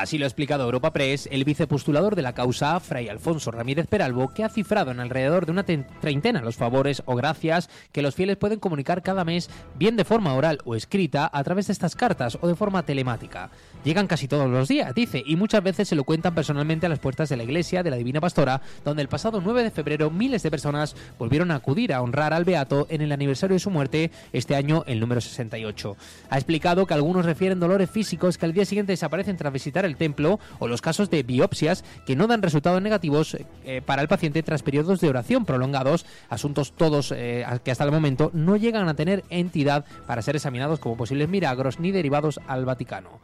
Así 0.00 0.16
lo 0.16 0.26
ha 0.26 0.28
explicado 0.28 0.62
Europa 0.62 0.92
Press 0.92 1.28
el 1.32 1.42
vicepostulador 1.42 2.14
de 2.14 2.22
la 2.22 2.32
causa, 2.32 2.78
Fray 2.78 3.08
Alfonso 3.08 3.50
Ramírez 3.50 3.88
Peralbo, 3.88 4.32
que 4.32 4.44
ha 4.44 4.48
cifrado 4.48 4.92
en 4.92 5.00
alrededor 5.00 5.44
de 5.44 5.50
una 5.50 5.64
treintena 5.64 6.40
los 6.40 6.54
favores 6.54 7.02
o 7.04 7.16
gracias 7.16 7.68
que 7.90 8.00
los 8.00 8.14
fieles 8.14 8.36
pueden 8.36 8.60
comunicar 8.60 9.02
cada 9.02 9.24
mes, 9.24 9.50
bien 9.74 9.96
de 9.96 10.04
forma 10.04 10.34
oral 10.34 10.60
o 10.64 10.76
escrita, 10.76 11.28
a 11.32 11.42
través 11.42 11.66
de 11.66 11.72
estas 11.72 11.96
cartas 11.96 12.38
o 12.40 12.46
de 12.46 12.54
forma 12.54 12.84
telemática. 12.84 13.50
Llegan 13.82 14.06
casi 14.06 14.28
todos 14.28 14.48
los 14.48 14.68
días, 14.68 14.94
dice, 14.94 15.20
y 15.26 15.34
muchas 15.34 15.64
veces 15.64 15.88
se 15.88 15.96
lo 15.96 16.04
cuentan 16.04 16.34
personalmente 16.34 16.86
a 16.86 16.88
las 16.88 17.00
puertas 17.00 17.28
de 17.28 17.36
la 17.36 17.42
iglesia 17.42 17.82
de 17.82 17.90
la 17.90 17.96
Divina 17.96 18.20
Pastora, 18.20 18.60
donde 18.84 19.02
el 19.02 19.08
pasado 19.08 19.40
9 19.40 19.64
de 19.64 19.70
febrero 19.72 20.10
miles 20.10 20.44
de 20.44 20.50
personas 20.50 20.94
volvieron 21.18 21.50
a 21.50 21.56
acudir 21.56 21.92
a 21.92 22.02
honrar 22.02 22.34
al 22.34 22.44
Beato 22.44 22.86
en 22.88 23.00
el 23.00 23.10
aniversario 23.10 23.54
de 23.54 23.60
su 23.60 23.70
muerte, 23.70 24.12
este 24.32 24.54
año 24.54 24.84
el 24.86 25.00
número 25.00 25.20
68. 25.20 25.96
Ha 26.30 26.36
explicado 26.36 26.86
que 26.86 26.94
algunos 26.94 27.26
refieren 27.26 27.58
dolores 27.58 27.90
físicos 27.90 28.38
que 28.38 28.46
al 28.46 28.52
día 28.52 28.64
siguiente 28.64 28.92
desaparecen 28.92 29.36
tras 29.36 29.52
visitar 29.52 29.87
el 29.88 29.96
templo 29.96 30.38
o 30.60 30.68
los 30.68 30.80
casos 30.80 31.10
de 31.10 31.24
biopsias 31.24 31.84
que 32.06 32.14
no 32.14 32.28
dan 32.28 32.42
resultados 32.42 32.80
negativos 32.80 33.36
eh, 33.64 33.82
para 33.84 34.02
el 34.02 34.08
paciente 34.08 34.44
tras 34.44 34.62
periodos 34.62 35.00
de 35.00 35.08
oración 35.08 35.44
prolongados, 35.44 36.06
asuntos 36.28 36.72
todos 36.72 37.12
eh, 37.16 37.44
que 37.64 37.72
hasta 37.72 37.84
el 37.84 37.90
momento 37.90 38.30
no 38.32 38.56
llegan 38.56 38.88
a 38.88 38.94
tener 38.94 39.24
entidad 39.30 39.84
para 40.06 40.22
ser 40.22 40.36
examinados 40.36 40.78
como 40.78 40.96
posibles 40.96 41.28
milagros 41.28 41.80
ni 41.80 41.90
derivados 41.90 42.40
al 42.46 42.64
Vaticano. 42.64 43.20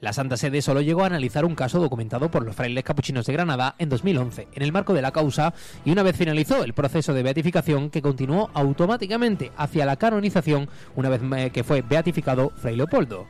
La 0.00 0.12
Santa 0.12 0.36
Sede 0.36 0.60
solo 0.60 0.82
llegó 0.82 1.02
a 1.02 1.06
analizar 1.06 1.46
un 1.46 1.54
caso 1.54 1.80
documentado 1.80 2.30
por 2.30 2.44
los 2.44 2.54
frailes 2.54 2.84
capuchinos 2.84 3.24
de 3.24 3.32
Granada 3.32 3.74
en 3.78 3.88
2011, 3.88 4.48
en 4.52 4.62
el 4.62 4.72
marco 4.72 4.92
de 4.92 5.00
la 5.00 5.10
causa, 5.10 5.54
y 5.86 5.90
una 5.90 6.02
vez 6.02 6.16
finalizó 6.16 6.62
el 6.64 6.74
proceso 6.74 7.14
de 7.14 7.22
beatificación 7.22 7.88
que 7.88 8.02
continuó 8.02 8.50
automáticamente 8.52 9.52
hacia 9.56 9.86
la 9.86 9.96
canonización 9.96 10.68
una 10.96 11.08
vez 11.08 11.22
eh, 11.36 11.50
que 11.50 11.64
fue 11.64 11.80
beatificado 11.80 12.50
Fray 12.56 12.76
Leopoldo. 12.76 13.26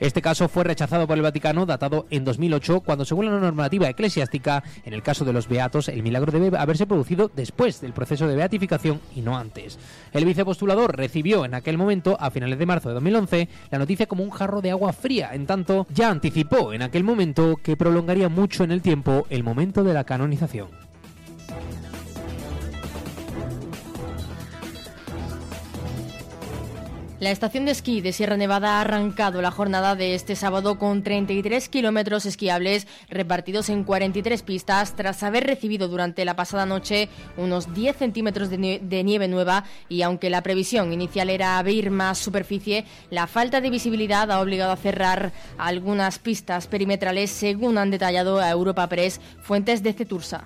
Este 0.00 0.22
caso 0.22 0.48
fue 0.48 0.62
rechazado 0.62 1.08
por 1.08 1.16
el 1.16 1.22
Vaticano, 1.22 1.66
datado 1.66 2.06
en 2.10 2.24
2008, 2.24 2.80
cuando 2.80 3.04
según 3.04 3.26
la 3.26 3.40
normativa 3.40 3.88
eclesiástica, 3.88 4.62
en 4.84 4.94
el 4.94 5.02
caso 5.02 5.24
de 5.24 5.32
los 5.32 5.48
beatos, 5.48 5.88
el 5.88 6.04
milagro 6.04 6.30
debe 6.30 6.56
haberse 6.56 6.86
producido 6.86 7.30
después 7.34 7.80
del 7.80 7.92
proceso 7.92 8.28
de 8.28 8.36
beatificación 8.36 9.00
y 9.16 9.22
no 9.22 9.36
antes. 9.36 9.78
El 10.12 10.24
vicepostulador 10.24 10.96
recibió 10.96 11.44
en 11.44 11.54
aquel 11.54 11.78
momento, 11.78 12.16
a 12.20 12.30
finales 12.30 12.58
de 12.58 12.66
marzo 12.66 12.88
de 12.88 12.94
2011, 12.94 13.48
la 13.70 13.78
noticia 13.78 14.06
como 14.06 14.22
un 14.22 14.30
jarro 14.30 14.60
de 14.60 14.70
agua 14.70 14.92
fría, 14.92 15.30
en 15.32 15.46
tanto 15.46 15.86
ya 15.90 16.10
anticipó 16.10 16.72
en 16.72 16.82
aquel 16.82 17.02
momento 17.02 17.56
que 17.56 17.76
prolongaría 17.76 18.28
mucho 18.28 18.62
en 18.62 18.70
el 18.70 18.82
tiempo 18.82 19.26
el 19.30 19.42
momento 19.42 19.82
de 19.82 19.94
la 19.94 20.04
canonización. 20.04 20.87
La 27.20 27.32
estación 27.32 27.64
de 27.64 27.72
esquí 27.72 28.00
de 28.00 28.12
Sierra 28.12 28.36
Nevada 28.36 28.78
ha 28.78 28.82
arrancado 28.82 29.42
la 29.42 29.50
jornada 29.50 29.96
de 29.96 30.14
este 30.14 30.36
sábado 30.36 30.78
con 30.78 31.02
33 31.02 31.68
kilómetros 31.68 32.26
esquiables 32.26 32.86
repartidos 33.10 33.70
en 33.70 33.82
43 33.82 34.40
pistas 34.44 34.94
tras 34.94 35.24
haber 35.24 35.44
recibido 35.44 35.88
durante 35.88 36.24
la 36.24 36.36
pasada 36.36 36.64
noche 36.64 37.08
unos 37.36 37.74
10 37.74 37.96
centímetros 37.96 38.50
de, 38.50 39.02
nieve 39.02 39.26
nueva 39.26 39.64
y 39.88 40.02
aunque 40.02 40.30
la 40.30 40.44
previsión 40.44 40.92
inicial 40.92 41.28
era 41.28 41.58
abrir 41.58 41.90
más 41.90 42.18
superficie, 42.18 42.84
la 43.10 43.26
falta 43.26 43.60
de 43.60 43.70
visibilidad 43.70 44.30
ha 44.30 44.40
obligado 44.40 44.70
a 44.70 44.76
cerrar 44.76 45.32
algunas 45.58 46.20
pistas 46.20 46.68
perimetrales 46.68 47.32
según 47.32 47.78
han 47.78 47.90
detallado 47.90 48.38
a 48.38 48.48
Europa 48.48 48.86
Press 48.86 49.20
fuentes 49.42 49.82
de 49.82 49.92
Cetursa. 49.92 50.44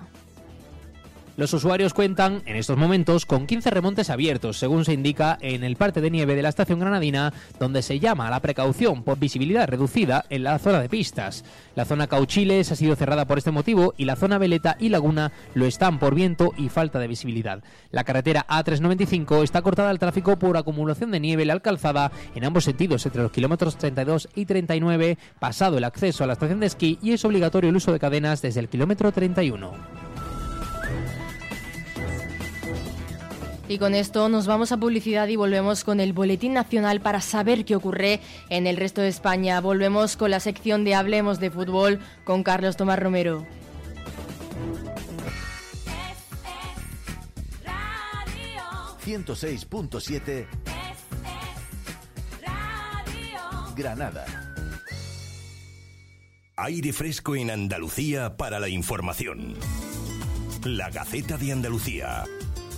Los 1.35 1.51
usuarios 1.51 1.95
cuentan 1.95 2.43
en 2.45 2.55
estos 2.57 2.77
momentos 2.77 3.25
con 3.25 3.47
15 3.47 3.71
remontes 3.71 4.11
abiertos, 4.11 4.59
según 4.59 4.85
se 4.85 4.93
indica 4.93 5.39
en 5.41 5.63
el 5.63 5.77
parte 5.77 5.99
de 5.99 6.11
nieve 6.11 6.35
de 6.35 6.43
la 6.43 6.49
estación 6.49 6.79
granadina, 6.79 7.33
donde 7.59 7.81
se 7.81 7.99
llama 7.99 8.27
a 8.27 8.29
la 8.29 8.39
precaución 8.39 9.01
por 9.01 9.17
visibilidad 9.17 9.67
reducida 9.67 10.25
en 10.29 10.43
la 10.43 10.59
zona 10.59 10.79
de 10.79 10.89
pistas. 10.89 11.43
La 11.75 11.85
zona 11.85 12.05
Cauchiles 12.05 12.71
ha 12.71 12.75
sido 12.75 12.95
cerrada 12.95 13.25
por 13.25 13.39
este 13.39 13.49
motivo 13.49 13.95
y 13.97 14.05
la 14.05 14.15
zona 14.15 14.37
Veleta 14.37 14.77
y 14.79 14.89
Laguna 14.89 15.31
lo 15.55 15.65
están 15.65 15.97
por 15.97 16.13
viento 16.13 16.51
y 16.55 16.69
falta 16.69 16.99
de 16.99 17.07
visibilidad. 17.07 17.63
La 17.89 18.03
carretera 18.03 18.45
A395 18.47 19.43
está 19.43 19.63
cortada 19.63 19.89
al 19.89 19.97
tráfico 19.97 20.37
por 20.37 20.55
acumulación 20.55 21.09
de 21.09 21.19
nieve 21.19 21.41
en 21.41 21.47
la 21.47 21.59
calzada 21.61 22.11
en 22.35 22.45
ambos 22.45 22.65
sentidos 22.65 23.07
entre 23.07 23.23
los 23.23 23.31
kilómetros 23.31 23.77
32 23.77 24.29
y 24.35 24.45
39, 24.45 25.17
pasado 25.39 25.79
el 25.79 25.83
acceso 25.83 26.23
a 26.23 26.27
la 26.27 26.33
estación 26.33 26.59
de 26.59 26.67
esquí 26.67 26.99
y 27.01 27.13
es 27.13 27.25
obligatorio 27.25 27.71
el 27.71 27.75
uso 27.75 27.91
de 27.91 27.99
cadenas 27.99 28.43
desde 28.43 28.59
el 28.59 28.69
kilómetro 28.69 29.11
31. 29.11 30.12
Y 33.67 33.77
con 33.77 33.95
esto 33.95 34.27
nos 34.27 34.45
vamos 34.45 34.71
a 34.71 34.77
publicidad 34.77 35.27
y 35.29 35.37
volvemos 35.37 35.83
con 35.83 35.99
el 35.99 36.11
Boletín 36.11 36.53
Nacional 36.53 36.99
para 36.99 37.21
saber 37.21 37.63
qué 37.63 37.75
ocurre 37.75 38.19
en 38.49 38.67
el 38.67 38.75
resto 38.75 39.01
de 39.01 39.07
España. 39.07 39.61
Volvemos 39.61 40.17
con 40.17 40.31
la 40.31 40.41
sección 40.41 40.83
de 40.83 40.95
Hablemos 40.95 41.39
de 41.39 41.49
Fútbol 41.49 41.99
con 42.25 42.43
Carlos 42.43 42.75
Tomás 42.75 42.99
Romero. 42.99 43.45
106.7 49.05 50.45
Granada. 53.75 54.25
Aire 56.55 56.93
fresco 56.93 57.35
en 57.35 57.49
Andalucía 57.49 58.37
para 58.37 58.59
la 58.59 58.69
información. 58.69 59.55
La 60.63 60.89
Gaceta 60.89 61.37
de 61.37 61.51
Andalucía 61.51 62.23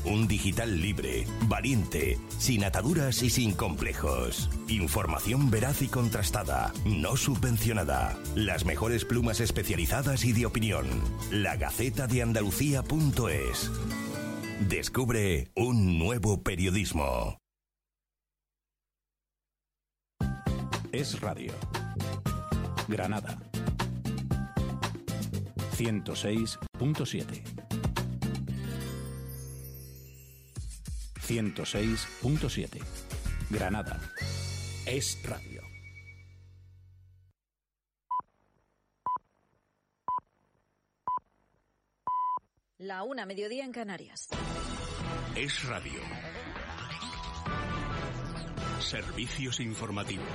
un 0.06 0.28
digital 0.28 0.82
libre, 0.82 1.26
valiente, 1.48 2.18
sin 2.38 2.64
ataduras 2.64 3.24
y 3.24 3.30
sin 3.30 3.54
complejos. 3.54 4.50
Información 4.68 5.50
veraz 5.50 5.82
y 5.82 5.88
contrastada, 5.88 6.74
no 6.86 7.18
subvencionada. 7.18 8.18
Las 8.36 8.66
mejores 8.66 9.06
plumas 9.06 9.40
especializadas 9.40 10.26
y 10.26 10.34
de 10.34 10.46
opinión. 10.46 10.86
La 11.32 11.56
Gaceta 11.56 12.08
de 12.08 12.22
Andalucía.es. 12.22 13.72
Descubre 14.70 15.52
un 15.56 15.98
nuevo 15.98 16.42
periodismo. 16.42 17.38
Es 20.92 21.20
Radio. 21.20 21.52
Granada. 22.88 23.38
106.7. 25.76 27.44
106.7. 31.28 32.82
Granada. 33.50 34.00
Es 34.86 35.20
Radio. 35.24 35.62
La 42.78 43.04
una 43.04 43.26
mediodía 43.26 43.66
en 43.66 43.72
Canarias. 43.72 44.28
Es 45.36 45.64
Radio. 45.68 46.00
Servicios 48.80 49.60
informativos. 49.60 50.26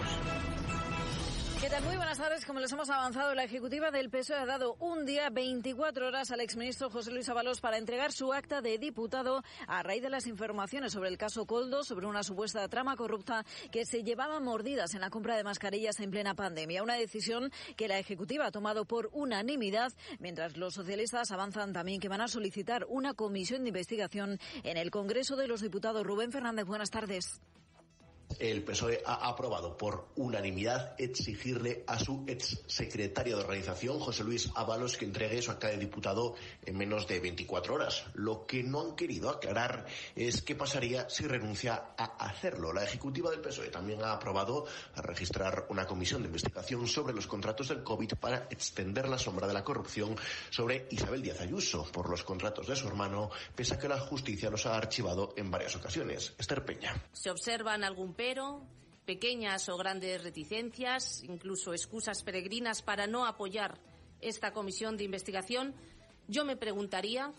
¿Qué 1.60 1.68
tal? 1.68 1.84
Muy 1.84 1.96
buenas 1.96 2.16
tardes. 2.16 2.46
Como 2.46 2.58
les 2.58 2.72
hemos 2.72 2.88
avanzado, 2.88 3.34
la 3.34 3.44
Ejecutiva 3.44 3.90
del 3.90 4.08
PSOE 4.08 4.38
ha 4.38 4.46
dado 4.46 4.76
un 4.80 5.04
día 5.04 5.28
24 5.28 6.06
horas 6.06 6.30
al 6.30 6.40
exministro 6.40 6.88
José 6.88 7.10
Luis 7.10 7.28
Ábalos 7.28 7.60
para 7.60 7.76
entregar 7.76 8.12
su 8.12 8.32
acta 8.32 8.62
de 8.62 8.78
diputado 8.78 9.44
a 9.66 9.82
raíz 9.82 10.02
de 10.02 10.08
las 10.08 10.26
informaciones 10.26 10.94
sobre 10.94 11.10
el 11.10 11.18
caso 11.18 11.44
Coldo, 11.44 11.84
sobre 11.84 12.06
una 12.06 12.22
supuesta 12.22 12.66
trama 12.68 12.96
corrupta 12.96 13.44
que 13.70 13.84
se 13.84 14.02
llevaba 14.02 14.40
mordidas 14.40 14.94
en 14.94 15.02
la 15.02 15.10
compra 15.10 15.36
de 15.36 15.44
mascarillas 15.44 16.00
en 16.00 16.10
plena 16.10 16.34
pandemia. 16.34 16.82
Una 16.82 16.94
decisión 16.94 17.52
que 17.76 17.88
la 17.88 17.98
Ejecutiva 17.98 18.46
ha 18.46 18.50
tomado 18.50 18.86
por 18.86 19.10
unanimidad, 19.12 19.92
mientras 20.18 20.56
los 20.56 20.72
socialistas 20.72 21.30
avanzan 21.30 21.74
también 21.74 22.00
que 22.00 22.08
van 22.08 22.22
a 22.22 22.28
solicitar 22.28 22.86
una 22.88 23.12
comisión 23.12 23.64
de 23.64 23.68
investigación 23.68 24.38
en 24.62 24.78
el 24.78 24.90
Congreso 24.90 25.36
de 25.36 25.46
los 25.46 25.60
Diputados. 25.60 26.06
Rubén 26.06 26.32
Fernández, 26.32 26.64
buenas 26.64 26.88
tardes 26.88 27.42
el 28.38 28.62
PSOE 28.62 29.02
ha 29.04 29.28
aprobado 29.28 29.76
por 29.76 30.08
unanimidad 30.16 30.94
exigirle 30.98 31.84
a 31.86 31.98
su 31.98 32.24
ex 32.26 32.60
secretario 32.66 33.36
de 33.36 33.42
organización, 33.42 33.98
José 33.98 34.24
Luis 34.24 34.50
Ábalos, 34.54 34.96
que 34.96 35.04
entregue 35.04 35.42
su 35.42 35.50
acta 35.50 35.68
de 35.68 35.78
diputado 35.78 36.34
en 36.64 36.76
menos 36.76 37.06
de 37.06 37.20
24 37.20 37.74
horas. 37.74 38.04
Lo 38.14 38.46
que 38.46 38.62
no 38.62 38.80
han 38.80 38.96
querido 38.96 39.30
aclarar 39.30 39.86
es 40.14 40.42
qué 40.42 40.54
pasaría 40.54 41.08
si 41.08 41.26
renuncia 41.26 41.92
a 41.96 42.04
hacerlo. 42.26 42.72
La 42.72 42.84
ejecutiva 42.84 43.30
del 43.30 43.40
PSOE 43.40 43.68
también 43.68 44.02
ha 44.02 44.12
aprobado 44.12 44.66
registrar 44.96 45.66
una 45.68 45.86
comisión 45.86 46.22
de 46.22 46.28
investigación 46.28 46.86
sobre 46.86 47.14
los 47.14 47.26
contratos 47.26 47.68
del 47.68 47.82
COVID 47.82 48.14
para 48.14 48.46
extender 48.50 49.08
la 49.08 49.18
sombra 49.18 49.46
de 49.46 49.54
la 49.54 49.64
corrupción 49.64 50.16
sobre 50.50 50.86
Isabel 50.90 51.22
Díaz 51.22 51.40
Ayuso 51.40 51.90
por 51.92 52.08
los 52.08 52.22
contratos 52.22 52.66
de 52.66 52.76
su 52.76 52.86
hermano, 52.88 53.30
pese 53.54 53.74
a 53.74 53.78
que 53.78 53.88
la 53.88 53.98
justicia 53.98 54.50
los 54.50 54.66
ha 54.66 54.76
archivado 54.76 55.34
en 55.36 55.50
varias 55.50 55.76
ocasiones. 55.76 56.34
Esther 56.38 56.64
Peña. 56.64 56.94
Se 57.12 57.30
observan 57.30 57.84
algún 57.84 58.14
pero, 58.20 58.60
pequeñas 59.06 59.70
o 59.70 59.78
grandes 59.78 60.22
reticencias, 60.22 61.24
incluso 61.24 61.72
excusas 61.72 62.22
peregrinas 62.22 62.82
para 62.82 63.06
no 63.06 63.24
apoyar 63.24 63.80
esta 64.20 64.52
comisión 64.52 64.98
de 64.98 65.04
investigación, 65.04 65.74
yo 66.28 66.44
me 66.44 66.54
preguntaría 66.54 67.32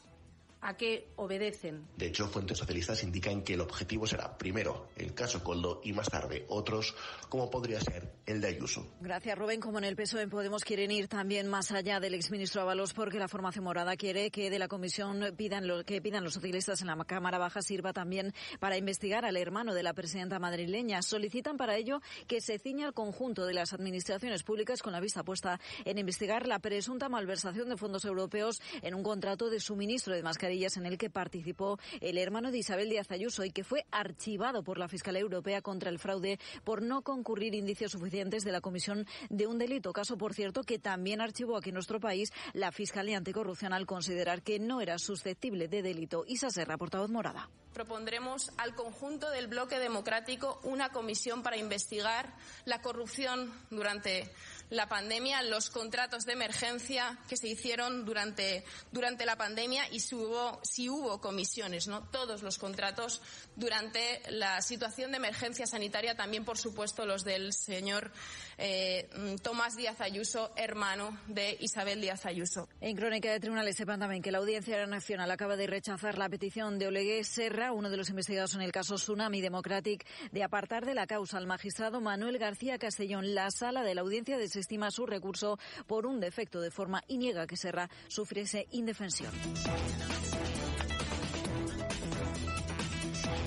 a 0.62 0.78
qué 0.78 1.10
obedecen. 1.16 1.88
De 1.98 2.08
hecho, 2.08 2.28
fuentes 2.28 2.60
socialistas 2.60 3.04
indican 3.04 3.42
que 3.42 3.56
el 3.56 3.62
objetivo 3.62 4.06
será 4.06 4.38
primero 4.38 4.90
el 4.96 5.14
caso 5.14 5.44
Coldo 5.44 5.82
y 5.84 5.92
más 5.94 6.10
tarde 6.10 6.46
otros, 6.50 6.96
como 7.30 7.50
podría 7.50 7.82
ser 7.82 8.14
el 8.28 8.42
de 8.42 8.50
Ayuso. 8.50 8.88
Gracias, 9.02 9.38
Rubén. 9.38 9.60
Como 9.60 9.80
en 9.80 9.86
el 9.86 9.96
PSOE 9.96 10.28
Podemos 10.28 10.64
quieren 10.64 10.92
ir 10.92 11.08
también 11.08 11.48
más 11.48 11.72
allá 11.72 12.00
del 12.00 12.14
exministro 12.14 12.62
Ábalos 12.62 12.94
porque 12.94 13.18
la 13.18 13.28
formación 13.28 13.66
morada 13.66 13.98
quiere 13.98 14.30
que 14.30 14.50
de 14.50 14.60
la 14.60 14.68
comisión 14.68 15.34
pidan 15.36 15.68
lo, 15.68 15.84
que 15.84 16.02
pidan 16.02 16.24
los 16.24 16.36
socialistas 16.36 16.82
en 16.82 16.88
la 16.88 17.02
Cámara 17.06 17.40
Baja 17.40 17.62
sirva 17.62 17.92
también 17.92 18.34
para 18.60 18.78
investigar 18.78 19.26
al 19.26 19.38
hermano 19.38 19.74
de 19.74 19.84
la 19.84 19.94
presidenta 19.94 20.40
madrileña. 20.40 21.02
Solicitan 21.02 21.58
para 21.58 21.76
ello 21.76 22.02
que 22.28 22.40
se 22.40 22.60
ciña 22.60 22.86
el 22.86 22.94
conjunto 22.94 23.46
de 23.46 23.54
las 23.54 23.74
administraciones 23.74 24.44
públicas 24.44 24.84
con 24.84 24.94
la 24.94 25.00
vista 25.00 25.24
puesta 25.24 25.60
en 25.86 25.98
investigar 25.98 26.48
la 26.48 26.60
presunta 26.60 27.10
malversación 27.10 27.70
de 27.70 27.78
fondos 27.78 28.06
europeos 28.06 28.62
en 28.84 28.94
un 28.94 29.02
contrato 29.02 29.50
de 29.50 29.60
suministro 29.60 30.14
de 30.14 30.22
mascarillas 30.22 30.51
en 30.52 30.86
el 30.86 30.98
que 30.98 31.10
participó 31.10 31.80
el 32.02 32.18
hermano 32.18 32.52
de 32.52 32.58
Isabel 32.58 32.90
Díaz 32.90 33.10
Ayuso 33.10 33.46
y 33.46 33.52
que 33.52 33.64
fue 33.64 33.86
archivado 33.90 34.64
por 34.64 34.78
la 34.78 34.90
Fiscalía 34.90 35.22
Europea 35.22 35.62
contra 35.62 35.90
el 35.90 35.98
fraude 35.98 36.40
por 36.66 36.82
no 36.82 37.04
concurrir 37.04 37.56
indicios 37.56 37.94
suficientes 37.94 38.44
de 38.44 38.52
la 38.52 38.60
comisión 38.60 39.08
de 39.30 39.48
un 39.48 39.58
delito. 39.58 39.94
Caso, 39.94 40.18
por 40.18 40.34
cierto, 40.34 40.64
que 40.64 40.78
también 40.78 41.22
archivó 41.22 41.56
aquí 41.56 41.70
en 41.70 41.76
nuestro 41.76 42.02
país 42.02 42.34
la 42.52 42.74
Fiscalía 42.74 43.18
Anticorrupción 43.18 43.72
al 43.72 43.86
considerar 43.86 44.42
que 44.42 44.60
no 44.60 44.82
era 44.82 45.00
susceptible 45.00 45.70
de 45.70 45.82
delito. 45.82 46.26
Isa 46.28 46.50
Serra, 46.50 46.78
portavoz 46.78 47.10
morada. 47.10 47.50
Propondremos 47.74 48.52
al 48.58 48.76
conjunto 48.76 49.30
del 49.30 49.48
bloque 49.48 49.80
democrático 49.80 50.60
una 50.64 50.90
comisión 50.90 51.44
para 51.44 51.56
investigar 51.56 52.36
la 52.66 52.82
corrupción 52.82 53.54
durante 53.70 54.30
la 54.72 54.88
pandemia, 54.88 55.44
los 55.44 55.70
contratos 55.70 56.26
de 56.26 56.32
emergencia 56.32 57.20
que 57.28 57.36
se 57.36 57.50
hicieron 57.50 58.06
durante, 58.06 58.64
durante 58.92 59.26
la 59.26 59.36
pandemia 59.36 59.88
y 59.92 60.00
si 60.00 60.16
hubo, 60.16 60.60
si 60.64 60.90
hubo 60.90 61.20
comisiones, 61.20 61.88
¿no? 61.88 62.08
Todos 62.08 62.42
los 62.42 62.58
contratos 62.58 63.22
durante 63.58 64.22
la 64.30 64.62
situación 64.62 65.12
de 65.12 65.18
emergencia 65.18 65.68
sanitaria, 65.68 66.16
también, 66.16 66.46
por 66.46 66.58
supuesto, 66.58 67.06
los 67.06 67.26
del 67.26 67.52
señor 67.52 68.12
eh, 68.62 69.10
Tomás 69.42 69.76
Díaz 69.76 70.00
Ayuso, 70.00 70.52
hermano 70.56 71.18
de 71.28 71.58
Isabel 71.60 72.00
Díaz 72.00 72.26
Ayuso. 72.26 72.70
En 72.80 72.96
Crónica 72.96 73.32
de 73.32 73.40
Tribunales 73.40 73.76
sepan 73.76 74.00
también 74.00 74.22
que 74.22 74.32
la 74.32 74.38
Audiencia 74.38 74.86
Nacional 74.86 75.30
acaba 75.32 75.58
de 75.58 75.68
rechazar 75.68 76.18
la 76.18 76.30
petición 76.30 76.80
de 76.80 76.88
Olegué 76.88 77.24
Serra, 77.24 77.72
uno 77.72 77.90
de 77.90 77.98
los 77.98 78.10
investigados 78.10 78.56
en 78.56 78.62
el 78.62 78.72
caso 78.72 78.96
Tsunami 78.96 79.42
Democratic, 79.42 80.06
de 80.32 80.44
apartar 80.44 80.86
de 80.86 80.94
la 80.94 81.08
causa 81.08 81.38
al 81.38 81.48
magistrado 81.48 82.00
Manuel 82.00 82.38
García 82.38 82.78
Castellón. 82.78 83.34
La 83.36 83.50
sala 83.52 83.84
de 83.84 83.96
la 83.96 84.02
audiencia 84.02 84.38
de 84.38 84.46
estima 84.46 84.92
su 84.92 85.06
recurso 85.06 85.58
por 85.88 86.06
un 86.06 86.20
defecto 86.20 86.62
de 86.62 86.72
forma 86.72 87.04
y 87.08 87.18
niega 87.18 87.48
que 87.48 87.58
Serra 87.58 87.90
sufriese 88.08 88.68
indefensión. 88.72 89.32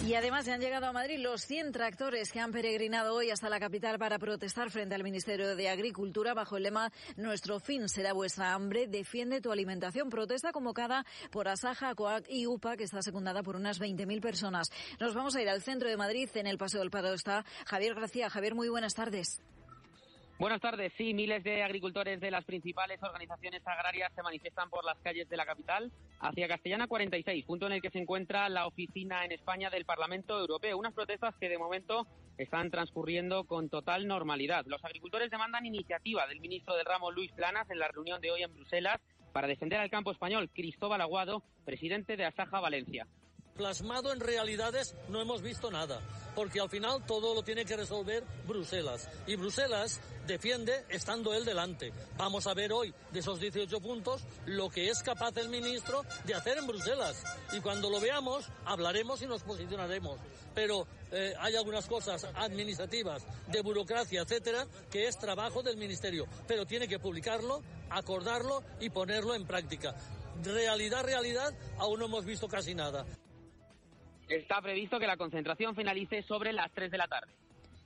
Y 0.06 0.14
además 0.16 0.44
se 0.44 0.52
han 0.52 0.60
llegado 0.60 0.84
a 0.84 0.92
Madrid 0.92 1.18
los 1.18 1.46
100 1.46 1.72
tractores 1.72 2.30
que 2.30 2.38
han 2.38 2.52
peregrinado 2.52 3.14
hoy 3.14 3.30
hasta 3.30 3.48
la 3.48 3.58
capital 3.58 3.98
para 3.98 4.18
protestar 4.18 4.70
frente 4.70 4.94
al 4.94 5.02
Ministerio 5.02 5.56
de 5.56 5.68
Agricultura 5.70 6.34
bajo 6.34 6.58
el 6.58 6.64
lema 6.64 6.92
Nuestro 7.16 7.58
fin 7.58 7.88
será 7.88 8.12
vuestra 8.12 8.52
hambre, 8.52 8.86
defiende 8.86 9.40
tu 9.40 9.50
alimentación. 9.50 10.10
Protesta 10.10 10.52
convocada 10.52 11.06
por 11.30 11.48
Asaja, 11.48 11.94
COAC 11.94 12.26
y 12.28 12.46
UPA, 12.46 12.76
que 12.76 12.84
está 12.84 13.00
secundada 13.00 13.42
por 13.42 13.56
unas 13.56 13.80
20.000 13.80 14.20
personas. 14.20 14.70
Nos 15.00 15.14
vamos 15.14 15.36
a 15.36 15.42
ir 15.42 15.48
al 15.48 15.62
centro 15.62 15.88
de 15.88 15.96
Madrid. 15.96 16.28
En 16.34 16.46
el 16.46 16.58
Paseo 16.58 16.80
del 16.80 16.90
Prado 16.90 17.14
está 17.14 17.46
Javier 17.64 17.94
García. 17.94 18.28
Javier, 18.28 18.54
muy 18.54 18.68
buenas 18.68 18.94
tardes. 18.94 19.40
Buenas 20.36 20.60
tardes. 20.60 20.92
Sí, 20.96 21.14
miles 21.14 21.44
de 21.44 21.62
agricultores 21.62 22.20
de 22.20 22.32
las 22.32 22.44
principales 22.44 23.00
organizaciones 23.00 23.62
agrarias 23.64 24.12
se 24.16 24.22
manifiestan 24.22 24.68
por 24.68 24.84
las 24.84 24.98
calles 24.98 25.28
de 25.28 25.36
la 25.36 25.46
capital 25.46 25.92
hacia 26.18 26.48
Castellana 26.48 26.88
46, 26.88 27.44
punto 27.44 27.66
en 27.66 27.72
el 27.72 27.80
que 27.80 27.90
se 27.90 28.00
encuentra 28.00 28.48
la 28.48 28.66
oficina 28.66 29.24
en 29.24 29.30
España 29.30 29.70
del 29.70 29.84
Parlamento 29.84 30.36
Europeo. 30.38 30.76
Unas 30.76 30.92
protestas 30.92 31.36
que 31.36 31.48
de 31.48 31.56
momento 31.56 32.08
están 32.36 32.72
transcurriendo 32.72 33.44
con 33.44 33.68
total 33.68 34.08
normalidad. 34.08 34.66
Los 34.66 34.84
agricultores 34.84 35.30
demandan 35.30 35.66
iniciativa 35.66 36.26
del 36.26 36.40
ministro 36.40 36.74
del 36.74 36.84
ramo 36.84 37.12
Luis 37.12 37.30
Planas 37.30 37.70
en 37.70 37.78
la 37.78 37.86
reunión 37.86 38.20
de 38.20 38.32
hoy 38.32 38.42
en 38.42 38.52
Bruselas 38.52 39.00
para 39.32 39.46
defender 39.46 39.78
al 39.78 39.90
campo 39.90 40.10
español 40.10 40.50
Cristóbal 40.52 41.00
Aguado, 41.00 41.44
presidente 41.64 42.16
de 42.16 42.24
Asaja 42.24 42.58
Valencia 42.58 43.06
plasmado 43.54 44.12
en 44.12 44.20
realidades 44.20 44.94
no 45.08 45.20
hemos 45.20 45.40
visto 45.40 45.70
nada, 45.70 46.00
porque 46.34 46.60
al 46.60 46.68
final 46.68 47.04
todo 47.06 47.34
lo 47.34 47.42
tiene 47.42 47.64
que 47.64 47.76
resolver 47.76 48.24
Bruselas. 48.46 49.08
Y 49.26 49.36
Bruselas 49.36 50.00
defiende 50.26 50.84
estando 50.88 51.32
él 51.34 51.44
delante. 51.44 51.92
Vamos 52.16 52.46
a 52.46 52.54
ver 52.54 52.72
hoy 52.72 52.92
de 53.12 53.20
esos 53.20 53.40
18 53.40 53.80
puntos 53.80 54.22
lo 54.46 54.68
que 54.68 54.88
es 54.88 55.02
capaz 55.02 55.36
el 55.36 55.48
ministro 55.48 56.04
de 56.24 56.34
hacer 56.34 56.58
en 56.58 56.66
Bruselas. 56.66 57.22
Y 57.52 57.60
cuando 57.60 57.90
lo 57.90 58.00
veamos, 58.00 58.46
hablaremos 58.64 59.22
y 59.22 59.26
nos 59.26 59.42
posicionaremos. 59.42 60.18
Pero 60.54 60.86
eh, 61.12 61.34
hay 61.38 61.56
algunas 61.56 61.86
cosas 61.86 62.24
administrativas, 62.34 63.24
de 63.48 63.60
burocracia, 63.60 64.22
etcétera, 64.22 64.66
que 64.90 65.06
es 65.06 65.18
trabajo 65.18 65.62
del 65.62 65.76
ministerio. 65.76 66.26
Pero 66.46 66.66
tiene 66.66 66.88
que 66.88 66.98
publicarlo, 66.98 67.62
acordarlo 67.90 68.62
y 68.80 68.90
ponerlo 68.90 69.34
en 69.34 69.46
práctica. 69.46 69.94
Realidad, 70.42 71.04
realidad, 71.04 71.54
aún 71.78 72.00
no 72.00 72.06
hemos 72.06 72.24
visto 72.24 72.48
casi 72.48 72.74
nada. 72.74 73.06
Está 74.28 74.60
previsto 74.62 74.98
que 74.98 75.06
la 75.06 75.16
concentración 75.16 75.74
finalice 75.74 76.22
sobre 76.22 76.52
las 76.52 76.72
3 76.72 76.90
de 76.90 76.98
la 76.98 77.06
tarde. 77.06 77.32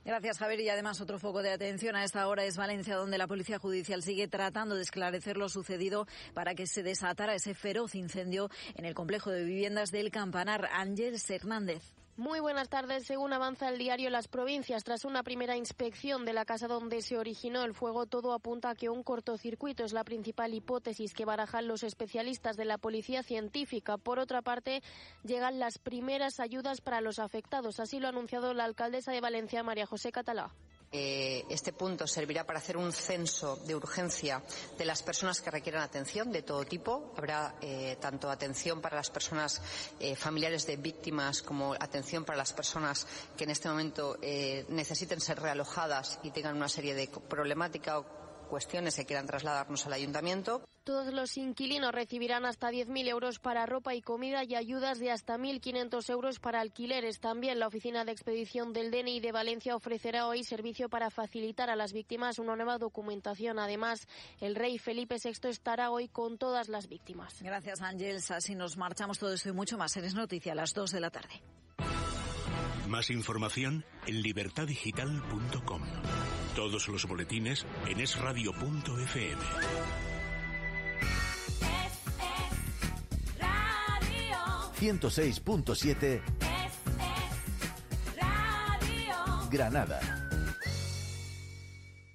Gracias, 0.05 0.39
Javier. 0.39 0.61
Y 0.61 0.69
además, 0.69 1.01
otro 1.01 1.19
foco 1.19 1.43
de 1.43 1.51
atención 1.51 1.95
a 1.95 2.03
esta 2.03 2.27
hora 2.27 2.45
es 2.45 2.57
Valencia, 2.57 2.95
donde 2.95 3.17
la 3.17 3.27
Policía 3.27 3.59
Judicial 3.59 4.01
sigue 4.01 4.27
tratando 4.27 4.75
de 4.75 4.81
esclarecer 4.81 5.37
lo 5.37 5.49
sucedido 5.49 6.07
para 6.33 6.55
que 6.55 6.67
se 6.67 6.83
desatara 6.83 7.35
ese 7.35 7.53
feroz 7.53 7.95
incendio 7.95 8.49
en 8.75 8.85
el 8.85 8.95
complejo 8.95 9.29
de 9.29 9.43
viviendas 9.43 9.91
del 9.91 10.09
Campanar. 10.09 10.69
Ángel 10.71 11.15
Hernández. 11.29 11.98
Muy 12.19 12.41
buenas 12.41 12.67
tardes. 12.67 13.05
Según 13.05 13.31
avanza 13.31 13.69
el 13.69 13.77
diario 13.77 14.09
Las 14.09 14.27
Provincias, 14.27 14.83
tras 14.83 15.05
una 15.05 15.23
primera 15.23 15.55
inspección 15.55 16.25
de 16.25 16.33
la 16.33 16.43
casa 16.43 16.67
donde 16.67 17.01
se 17.01 17.17
originó 17.17 17.63
el 17.63 17.73
fuego, 17.73 18.07
todo 18.07 18.33
apunta 18.33 18.71
a 18.71 18.75
que 18.75 18.89
un 18.89 19.03
cortocircuito 19.03 19.85
es 19.85 19.93
la 19.93 20.03
principal 20.03 20.53
hipótesis 20.53 21.13
que 21.13 21.23
barajan 21.23 21.69
los 21.69 21.81
especialistas 21.81 22.57
de 22.57 22.65
la 22.65 22.77
Policía 22.77 23.23
Científica. 23.23 23.95
Por 23.95 24.19
otra 24.19 24.41
parte, 24.41 24.83
llegan 25.23 25.59
las 25.59 25.77
primeras 25.77 26.41
ayudas 26.41 26.81
para 26.81 26.99
los 26.99 27.19
afectados. 27.19 27.79
Así 27.79 28.01
lo 28.01 28.07
ha 28.07 28.09
anunciado 28.09 28.53
la 28.53 28.65
alcaldesa 28.65 29.13
de 29.13 29.21
Valencia, 29.21 29.63
María 29.63 29.85
José 29.85 30.11
Catalá. 30.11 30.51
Eh, 30.91 31.45
este 31.49 31.71
punto 31.71 32.07
servirá 32.07 32.45
para 32.45 32.57
hacer 32.57 32.75
un 32.75 32.91
censo 32.91 33.57
de 33.57 33.75
urgencia 33.75 34.41
de 34.75 34.85
las 34.85 35.03
personas 35.03 35.39
que 35.39 35.51
requieren 35.51 35.81
atención 35.81 36.31
de 36.31 36.41
todo 36.41 36.63
tipo. 36.63 37.13
Habrá 37.15 37.55
eh, 37.61 37.97
tanto 37.99 38.29
atención 38.29 38.81
para 38.81 38.95
las 38.95 39.11
personas 39.11 39.61
eh, 39.99 40.15
familiares 40.15 40.65
de 40.65 40.77
víctimas 40.77 41.43
como 41.43 41.73
atención 41.73 42.25
para 42.25 42.39
las 42.39 42.53
personas 42.53 43.05
que 43.37 43.43
en 43.43 43.51
este 43.51 43.69
momento 43.69 44.17
necesiten 44.69 45.21
ser 45.21 45.39
realojadas 45.39 46.19
y 46.23 46.31
tengan 46.31 46.55
una 46.55 46.69
serie 46.69 46.95
de 46.95 47.07
problemáticas 47.07 47.97
o 47.97 48.19
cuestiones 48.49 48.95
que 48.95 49.05
quieran 49.05 49.27
trasladarnos 49.27 49.85
al 49.85 49.93
ayuntamiento. 49.93 50.61
Todos 50.83 51.13
los 51.13 51.37
inquilinos 51.37 51.91
recibirán 51.91 52.45
hasta 52.45 52.71
10.000 52.71 53.07
euros 53.07 53.39
para 53.39 53.65
ropa 53.65 53.95
y 53.95 54.01
comida 54.01 54.43
y 54.43 54.55
ayudas 54.55 54.99
de 54.99 55.11
hasta 55.11 55.37
1.500 55.37 56.09
euros 56.09 56.39
para 56.39 56.59
alquileres. 56.59 57.19
También 57.19 57.59
la 57.59 57.67
Oficina 57.67 58.03
de 58.03 58.11
Expedición 58.11 58.73
del 58.73 58.91
DNI 58.91 59.19
de 59.19 59.31
Valencia 59.31 59.75
ofrecerá 59.75 60.27
hoy 60.27 60.43
servicio 60.43 60.89
para 60.89 61.11
facilitar 61.11 61.69
a 61.69 61.75
las 61.75 61.93
víctimas 61.93 62.39
una 62.39 62.55
nueva 62.55 62.77
documentación. 62.77 63.59
Además, 63.59 64.07
el 64.41 64.55
rey 64.55 64.79
Felipe 64.79 65.17
VI 65.23 65.49
estará 65.49 65.91
hoy 65.91 66.07
con 66.07 66.37
todas 66.37 66.67
las 66.69 66.89
víctimas. 66.89 67.41
Gracias, 67.41 67.81
Ángels. 67.81 68.31
Así 68.31 68.55
nos 68.55 68.75
marchamos 68.75 69.19
todo 69.19 69.33
esto 69.33 69.49
y 69.49 69.53
mucho 69.53 69.77
más 69.77 69.95
en 69.97 70.05
Es 70.05 70.15
Noticia 70.15 70.53
a 70.53 70.55
las 70.55 70.73
2 70.73 70.91
de 70.91 70.99
la 70.99 71.11
tarde. 71.11 71.41
Más 72.87 73.11
información 73.11 73.85
en 74.07 74.23
libertadigital.com. 74.23 75.83
Todos 76.59 76.89
los 76.89 77.05
boletines 77.07 77.65
en 77.87 78.01
esradio.fm. 78.01 79.41
106.7 84.77 86.21
Granada. 89.49 90.01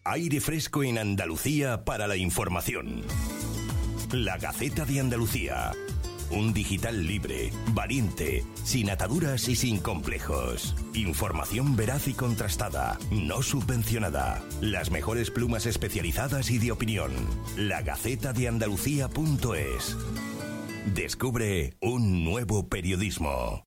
Aire 0.05 0.41
fresco 0.43 0.85
en 0.85 0.99
Andalucía 0.99 1.87
para 1.87 2.07
la 2.07 2.17
información. 2.17 3.03
La 4.13 4.37
Gaceta 4.37 4.85
de 4.85 5.01
Andalucía. 5.01 5.73
Un 6.31 6.53
digital 6.53 7.07
libre, 7.07 7.51
valiente, 7.73 8.45
sin 8.65 8.91
ataduras 8.91 9.49
y 9.49 9.57
sin 9.57 9.79
complejos. 9.79 10.75
Información 10.95 11.77
veraz 11.77 12.09
y 12.09 12.15
contrastada, 12.15 12.99
no 13.11 13.43
subvencionada. 13.43 14.43
Las 14.61 14.91
mejores 14.91 15.31
plumas 15.31 15.67
especializadas 15.67 16.51
y 16.51 16.59
de 16.59 16.73
opinión. 16.73 17.13
La 17.57 17.83
Gaceta 17.83 18.33
de 18.33 18.49
Andalucía.es. 18.49 19.97
Descubre 20.95 21.77
un 21.81 22.25
nuevo 22.25 22.69
periodismo. 22.69 23.64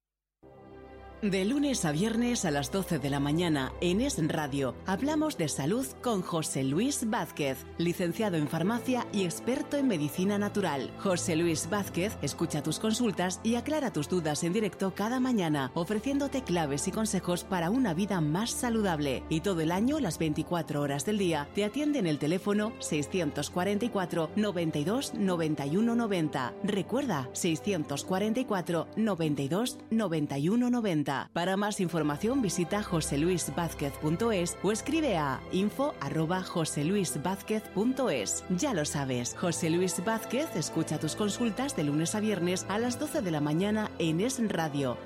De 1.24 1.45
lunes 1.45 1.84
a 1.84 1.91
viernes 1.91 2.45
a 2.45 2.51
las 2.51 2.72
12 2.72 2.99
de 2.99 3.09
la 3.09 3.20
mañana 3.20 3.74
en 3.82 4.01
Es 4.01 4.20
Radio 4.28 4.76
hablamos 4.86 5.36
de 5.36 5.47
salud 5.47 5.88
con 6.03 6.22
José 6.22 6.63
Luis 6.63 7.09
Vázquez, 7.09 7.65
licenciado 7.80 8.38
en 8.38 8.47
farmacia 8.47 9.07
y 9.11 9.24
experto 9.24 9.78
en 9.78 9.88
medicina 9.88 10.38
natural. 10.38 10.91
José 10.99 11.36
Luis 11.36 11.72
Vázquez 11.72 12.15
escucha 12.22 12.61
tus 12.61 12.78
consultas 12.78 13.39
y 13.41 13.55
aclara 13.55 13.91
tus 13.91 14.09
dudas 14.09 14.43
en 14.43 14.53
directo 14.53 14.93
cada 14.93 15.20
mañana, 15.20 15.72
ofreciéndote 15.74 16.43
claves 16.43 16.88
y 16.88 16.91
consejos 16.91 17.43
para 17.43 17.72
una 17.72 17.95
vida 17.95 18.22
más 18.22 18.51
saludable. 18.51 19.24
Y 19.28 19.41
todo 19.41 19.61
el 19.61 19.72
año, 19.72 19.99
las 19.99 20.20
24 20.20 20.80
horas 20.82 21.03
del 21.03 21.18
día, 21.18 21.49
te 21.55 21.65
atiende 21.65 21.97
en 21.97 22.05
el 22.05 22.20
teléfono 22.20 22.74
644 22.78 24.30
92 24.36 25.15
91 25.15 25.95
90. 25.95 26.53
Recuerda, 26.63 27.28
644 27.34 28.88
92 28.95 29.80
91 29.89 30.70
90. 30.70 31.07
Para 31.34 31.58
más 31.58 31.80
información 31.80 32.41
visita 32.41 32.84
joseluisvázquez.es 32.84 34.58
o 34.64 34.72
escribe 34.72 35.18
a 35.18 35.41
info 35.51 35.93
arroba 36.01 36.43
joseluisvázquez.es. 36.43 38.43
Ya 38.49 38.74
lo 38.74 38.86
sabes, 38.86 39.36
José 39.39 39.70
Luis 39.70 40.03
Vázquez 40.03 40.55
escucha 40.55 40.99
tus 40.99 41.16
consultas 41.16 41.76
de 41.76 41.86
lunes 41.86 42.16
a 42.16 42.20
viernes 42.20 42.66
a 42.70 42.78
las 42.78 42.99
12 42.99 43.22
de 43.22 43.32
la 43.32 43.41
mañana 43.41 43.91
en 43.99 44.22
Es 44.22 44.39
Radio. 44.49 44.97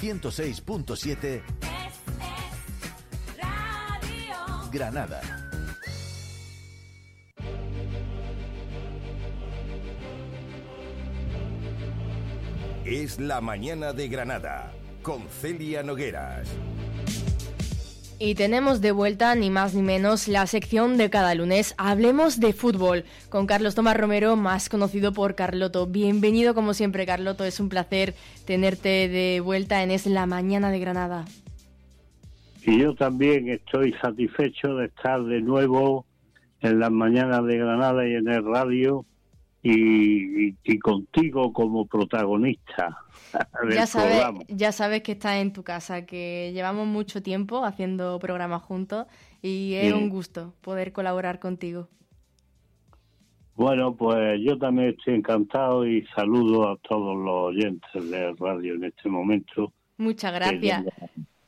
...106.7... 0.00 1.42
Granada. 4.72 5.39
Es 12.90 13.20
la 13.20 13.40
mañana 13.40 13.92
de 13.92 14.08
Granada 14.08 14.72
con 15.02 15.22
Celia 15.28 15.84
Nogueras. 15.84 16.52
Y 18.18 18.34
tenemos 18.34 18.80
de 18.80 18.90
vuelta 18.90 19.32
ni 19.36 19.48
más 19.48 19.76
ni 19.76 19.82
menos 19.82 20.26
la 20.26 20.44
sección 20.48 20.96
de 20.96 21.08
cada 21.08 21.36
lunes. 21.36 21.76
Hablemos 21.78 22.40
de 22.40 22.52
fútbol 22.52 23.04
con 23.28 23.46
Carlos 23.46 23.76
Tomás 23.76 23.96
Romero, 23.96 24.34
más 24.34 24.68
conocido 24.68 25.12
por 25.12 25.36
Carloto. 25.36 25.86
Bienvenido 25.86 26.52
como 26.52 26.74
siempre, 26.74 27.06
Carloto. 27.06 27.44
Es 27.44 27.60
un 27.60 27.68
placer 27.68 28.14
tenerte 28.44 29.08
de 29.08 29.38
vuelta 29.38 29.84
en 29.84 29.92
Es 29.92 30.06
la 30.06 30.26
mañana 30.26 30.72
de 30.72 30.80
Granada. 30.80 31.26
Y 32.66 32.80
yo 32.80 32.96
también 32.96 33.50
estoy 33.50 33.94
satisfecho 34.02 34.74
de 34.74 34.86
estar 34.86 35.22
de 35.22 35.40
nuevo 35.40 36.06
en 36.60 36.80
las 36.80 36.90
mañanas 36.90 37.46
de 37.46 37.56
Granada 37.56 38.04
y 38.08 38.14
en 38.14 38.26
el 38.26 38.44
radio 38.44 39.06
y, 39.62 40.48
y, 40.64 40.78
contigo 40.78 41.52
como 41.52 41.86
protagonista. 41.86 42.96
Del 43.62 43.74
Ya 43.74 43.86
sabes, 43.86 44.12
programa. 44.20 44.40
ya 44.48 44.72
sabes 44.72 45.02
que 45.02 45.12
estás 45.12 45.36
en 45.36 45.52
tu 45.52 45.62
casa, 45.62 46.06
que 46.06 46.50
llevamos 46.54 46.86
mucho 46.86 47.22
tiempo 47.22 47.64
haciendo 47.64 48.18
programas 48.18 48.62
juntos 48.62 49.06
y 49.42 49.74
es 49.74 49.88
Sí. 49.88 49.92
un 49.92 50.08
gusto 50.08 50.54
poder 50.62 50.92
colaborar 50.92 51.38
contigo. 51.40 51.88
Bueno, 53.54 53.94
pues 53.94 54.40
yo 54.42 54.56
también 54.58 54.90
estoy 54.90 55.14
encantado 55.16 55.86
y 55.86 56.06
saludo 56.16 56.70
a 56.70 56.76
todos 56.78 57.14
los 57.16 57.48
oyentes 57.54 58.10
de 58.10 58.32
radio 58.38 58.74
en 58.74 58.84
este 58.84 59.08
momento. 59.10 59.72
Muchas 59.98 60.32
gracias. 60.32 60.84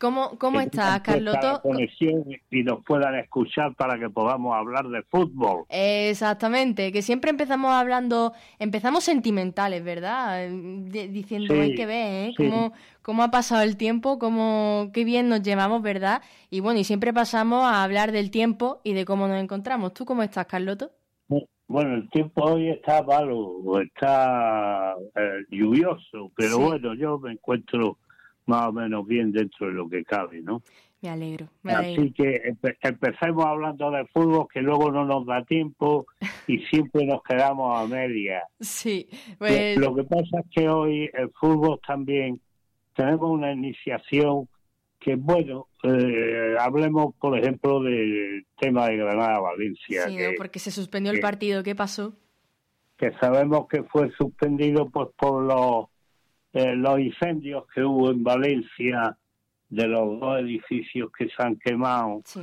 ¿Cómo, 0.03 0.37
cómo 0.37 0.61
estás, 0.61 1.01
Carloto? 1.03 1.61
conexión 1.63 2.25
y 2.51 2.65
nos 2.65 2.85
puedan 2.85 3.15
escuchar 3.15 3.73
para 3.77 4.01
que 4.01 4.11
podamos 4.11 4.53
hablar 4.53 4.89
de 4.89 5.01
fútbol. 5.05 5.65
Exactamente, 5.69 6.91
que 6.91 7.03
siempre 7.03 7.31
empezamos 7.31 7.71
hablando, 7.71 8.33
empezamos 8.59 9.05
sentimentales, 9.05 9.85
¿verdad? 9.85 10.49
Diciendo, 10.51 11.55
Sí, 11.55 11.61
hay 11.61 11.75
que 11.77 11.87
ver, 11.87 12.31
¿eh? 12.31 12.35
sí. 12.37 12.49
Cómo, 12.51 12.73
cómo 13.03 13.23
ha 13.23 13.31
pasado 13.31 13.63
el 13.63 13.77
tiempo, 13.77 14.19
cómo, 14.19 14.91
qué 14.93 15.05
bien 15.05 15.29
nos 15.29 15.41
llevamos, 15.43 15.83
¿verdad? 15.83 16.21
Y 16.51 16.59
bueno, 16.59 16.81
y 16.81 16.85
siempre 16.85 17.13
pasamos 17.13 17.63
a 17.63 17.85
hablar 17.85 18.11
del 18.11 18.33
tiempo 18.33 18.81
y 18.83 18.95
de 18.95 19.05
cómo 19.05 19.29
nos 19.29 19.41
encontramos. 19.41 19.95
¿Tú 19.95 20.05
cómo 20.05 20.25
estás, 20.25 20.47
Carloto? 20.47 20.91
Bueno, 21.69 21.95
el 21.95 22.11
tiempo 22.11 22.43
hoy 22.43 22.69
está 22.71 23.03
malo, 23.05 23.81
está 23.81 24.95
eh, 25.15 25.45
lluvioso, 25.49 26.31
pero 26.37 26.57
Sí. 26.57 26.63
bueno, 26.63 26.93
yo 26.95 27.19
me 27.21 27.33
encuentro 27.33 27.97
más 28.47 28.69
o 28.69 28.73
menos 28.73 29.07
bien 29.07 29.33
dentro 29.33 29.67
de 29.69 29.73
lo 29.73 29.89
que 29.89 30.05
cabe, 30.05 30.41
¿no? 30.43 30.63
Me 31.01 31.09
alegro, 31.11 31.49
me 31.63 31.73
alegro. 31.73 32.03
Así 32.03 32.13
que 32.13 32.43
empe- 32.45 32.77
empecemos 32.81 33.45
hablando 33.45 33.91
de 33.91 34.07
fútbol, 34.07 34.47
que 34.53 34.61
luego 34.61 34.93
no 34.93 35.05
nos 35.05 35.27
da 35.27 35.43
tiempo 35.45 36.07
y 36.47 36.59
siempre 36.67 37.05
nos 37.07 37.23
quedamos 37.23 37.77
a 37.79 37.87
media. 37.87 38.43
Sí, 38.61 39.09
pues 39.39 39.77
Lo 39.79 39.95
que 39.95 40.05
pasa 40.05 40.41
es 40.41 40.47
que 40.55 40.69
hoy 40.69 41.11
el 41.13 41.31
fútbol 41.33 41.81
también 41.87 42.41
tenemos 42.95 43.31
una 43.31 43.53
iniciación 43.53 44.49
que, 45.01 45.17
bueno, 45.17 45.67
eh, 45.83 46.55
hablemos, 46.61 47.17
por 47.17 47.37
ejemplo, 47.37 47.83
del 47.83 48.47
tema 48.57 48.87
de 48.87 48.99
Granada-Valencia, 48.99 50.07
sí, 50.09 50.17
que, 50.17 50.29
¿no? 50.29 50.35
porque 50.37 50.61
se 50.61 50.71
suspendió 50.71 51.11
el 51.13 51.19
partido, 51.21 51.63
¿qué 51.65 51.75
pasó? 51.75 52.15
que 52.97 53.11
sabemos 53.19 53.67
que 53.67 53.83
fue 53.83 54.13
suspendido 54.13 54.89
pues 54.89 55.09
por 55.19 55.43
los, 55.43 55.87
eh, 56.53 56.75
los 56.77 57.01
incendios 57.01 57.65
que 57.75 57.83
hubo 57.83 58.11
en 58.11 58.23
Valencia 58.23 59.17
de 59.69 59.89
los 59.89 60.21
dos 60.21 60.41
edificios 60.41 61.11
que 61.17 61.29
se 61.29 61.43
han 61.43 61.57
quemado. 61.57 62.21
Sí. 62.25 62.41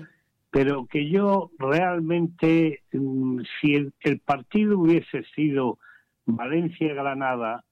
pero 0.51 0.88
que 0.88 1.07
yo 1.10 1.51
realmente, 1.60 2.82
mm, 2.91 3.41
si 3.62 3.76
el, 3.76 3.93
el 3.99 4.20
partido 4.20 4.80
hubiese 4.80 5.24
sido 5.36 5.78
Valencia-Granada, 6.26 7.64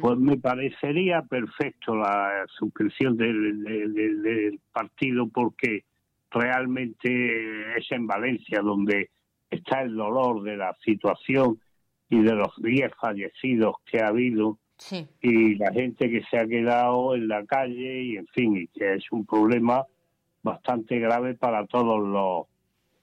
pues 0.00 0.18
me 0.18 0.36
parecería 0.38 1.22
perfecto 1.22 1.94
la 1.96 2.44
suspensión 2.58 3.16
del, 3.16 3.62
del- 3.64 3.92
del- 3.94 4.22
del 4.22 4.60
partido 4.72 5.28
porque 5.28 5.84
realmente 6.30 7.78
es 7.78 7.90
en 7.90 8.06
Valencia 8.06 8.60
donde 8.62 9.10
está 9.50 9.82
el 9.82 9.94
dolor 9.94 10.42
de 10.42 10.56
la 10.56 10.74
situación 10.84 11.58
y 12.08 12.20
de 12.22 12.34
los 12.34 12.54
10 12.62 12.92
fallecidos 13.00 13.76
que 13.84 14.00
ha 14.00 14.08
habido 14.08 14.58
Sí. 14.78 15.06
y 15.22 15.54
la 15.54 15.72
gente 15.72 16.10
que 16.10 16.22
se 16.30 16.38
ha 16.38 16.46
quedado 16.46 17.14
en 17.14 17.28
la 17.28 17.46
calle 17.46 18.02
y 18.02 18.16
en 18.16 18.26
fin, 18.26 18.56
y 18.56 18.66
que 18.68 18.94
es 18.94 19.10
un 19.10 19.24
problema 19.24 19.86
bastante 20.42 20.98
grave 20.98 21.34
para 21.34 21.66
todos 21.66 22.06
los 22.06 22.46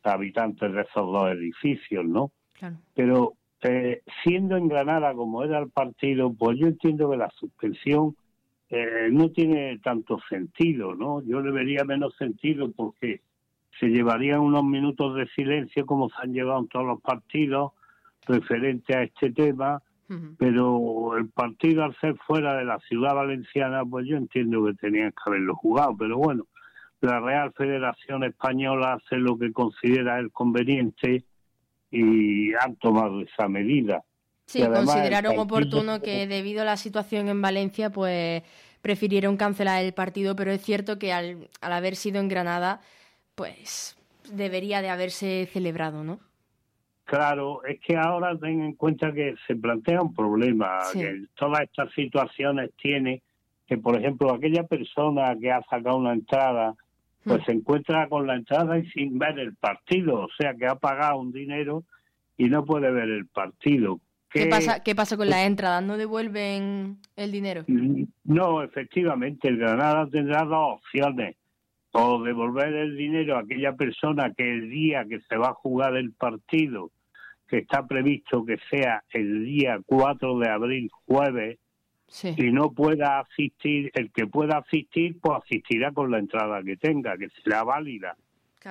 habitantes 0.04 0.72
de 0.72 0.82
esos 0.82 1.12
dos 1.12 1.32
edificios, 1.32 2.06
¿no? 2.06 2.32
Claro. 2.54 2.78
Pero 2.94 3.34
eh, 3.64 4.02
siendo 4.24 4.58
en 4.58 4.68
Granada 4.68 5.14
como 5.14 5.44
era 5.44 5.60
el 5.60 5.70
partido, 5.70 6.34
pues 6.34 6.60
yo 6.60 6.68
entiendo 6.68 7.10
que 7.10 7.18
la 7.18 7.30
suspensión 7.32 8.16
eh, 8.70 9.10
no 9.12 9.30
tiene 9.30 9.80
tanto 9.80 10.20
sentido, 10.30 10.96
¿no? 10.96 11.22
Yo 11.24 11.42
le 11.42 11.52
vería 11.52 11.84
menos 11.84 12.16
sentido 12.18 12.72
porque 12.72 13.22
se 13.80 13.88
llevarían 13.88 14.40
unos 14.40 14.64
minutos 14.64 15.16
de 15.16 15.28
silencio 15.28 15.86
como 15.86 16.10
se 16.10 16.16
han 16.22 16.34
llevado 16.34 16.60
en 16.60 16.68
todos 16.68 16.86
los 16.86 17.02
partidos 17.02 17.72
referente 18.26 18.96
a 18.96 19.04
este 19.04 19.32
tema, 19.32 19.82
pero 20.38 20.78
el 21.18 21.30
partido 21.30 21.84
al 21.84 21.96
ser 22.00 22.16
fuera 22.28 22.58
de 22.58 22.66
la 22.66 22.80
ciudad 22.80 23.16
valenciana, 23.16 23.84
pues 23.86 24.08
yo 24.08 24.18
entiendo 24.18 24.66
que 24.66 24.74
tenían 24.74 25.12
que 25.12 25.24
haberlo 25.26 25.56
jugado, 25.56 25.96
pero 25.98 26.18
bueno, 26.18 26.48
la 27.02 27.20
Real 27.20 27.52
Federación 27.54 28.24
Española 28.24 28.94
hace 28.94 29.18
lo 29.18 29.38
que 29.38 29.52
considera 29.52 30.20
el 30.20 30.32
conveniente 30.32 31.24
y 31.92 32.54
han 32.56 32.76
tomado 32.78 33.22
esa 33.22 33.48
medida. 33.48 34.04
Sí, 34.46 34.62
consideraron 34.66 35.38
oportuno 35.40 36.02
que 36.02 36.28
debido 36.28 36.62
a 36.62 36.66
la 36.66 36.78
situación 36.78 37.28
en 37.30 37.42
Valencia, 37.42 37.90
pues 37.90 38.44
prefirieron 38.82 39.38
cancelar 39.38 39.84
el 39.84 39.94
partido, 39.94 40.36
pero 40.36 40.52
es 40.52 40.62
cierto 40.62 41.00
que 41.00 41.14
al, 41.14 41.50
al 41.62 41.74
haber 41.74 41.96
sido 41.96 42.20
en 42.20 42.28
Granada, 42.28 42.82
pues 43.36 43.96
debería 44.32 44.82
de 44.82 44.90
haberse 44.90 45.48
celebrado, 45.52 46.04
¿no? 46.04 46.20
Claro, 47.06 47.64
es 47.66 47.80
que 47.82 47.98
ahora 47.98 48.38
ten 48.38 48.62
en 48.62 48.74
cuenta 48.74 49.12
que 49.12 49.36
se 49.46 49.56
plantea 49.56 50.02
un 50.02 50.14
problema, 50.14 50.80
que 50.94 51.26
todas 51.36 51.62
estas 51.62 51.92
situaciones 51.94 52.72
tiene 52.82 53.22
que, 53.68 53.78
por 53.78 53.98
ejemplo, 53.98 54.34
aquella 54.34 54.64
persona 54.64 55.36
que 55.40 55.52
ha 55.52 55.62
sacado 55.64 55.98
una 55.98 56.14
entrada, 56.14 56.76
pues 57.24 57.42
hmm. 57.42 57.46
se 57.46 57.52
encuentra 57.52 58.08
con 58.08 58.28
la 58.28 58.36
entrada 58.36 58.78
y 58.78 58.86
sin 58.92 59.18
ver 59.18 59.40
el 59.40 59.56
partido, 59.56 60.22
o 60.22 60.30
sea 60.38 60.54
que 60.54 60.66
ha 60.66 60.76
pagado 60.76 61.20
un 61.20 61.32
dinero 61.32 61.84
y 62.38 62.46
no 62.46 62.66
puede 62.66 62.92
ver 62.92 63.10
el 63.10 63.28
partido. 63.28 64.00
¿Qué, 64.30 64.48
pasa, 64.48 64.82
¿Qué 64.82 64.96
pasa 64.96 65.16
con 65.16 65.30
la 65.30 65.46
entrada? 65.46 65.80
¿No 65.82 65.96
devuelven 65.96 66.98
el 67.16 67.32
dinero? 67.32 67.66
Mm, 67.68 68.04
no, 68.24 68.64
efectivamente, 68.64 69.48
el 69.48 69.58
Granada 69.58 70.08
tendrá 70.10 70.44
dos 70.44 70.80
opciones. 70.80 71.36
O 71.94 72.22
devolver 72.24 72.74
el 72.74 72.98
dinero 72.98 73.38
a 73.38 73.42
aquella 73.42 73.74
persona 73.74 74.34
que 74.36 74.52
el 74.52 74.70
día 74.70 75.06
que 75.06 75.20
se 75.22 75.38
va 75.38 75.50
a 75.50 75.54
jugar 75.54 75.96
el 75.96 76.12
partido, 76.12 76.92
que 77.48 77.60
está 77.60 77.86
previsto 77.88 78.44
que 78.46 78.58
sea 78.70 79.04
el 79.12 79.46
día 79.46 79.80
4 79.86 80.40
de 80.40 80.50
abril, 80.50 80.90
jueves, 81.06 81.60
y 82.24 82.52
no 82.52 82.72
pueda 82.72 83.20
asistir, 83.20 83.92
el 83.96 84.12
que 84.12 84.28
pueda 84.28 84.58
asistir, 84.58 85.20
pues 85.20 85.42
asistirá 85.44 85.92
con 85.92 86.12
la 86.12 86.20
entrada 86.20 86.62
que 86.64 86.78
tenga, 86.78 87.18
que 87.18 87.30
será 87.44 87.64
válida. 87.64 88.16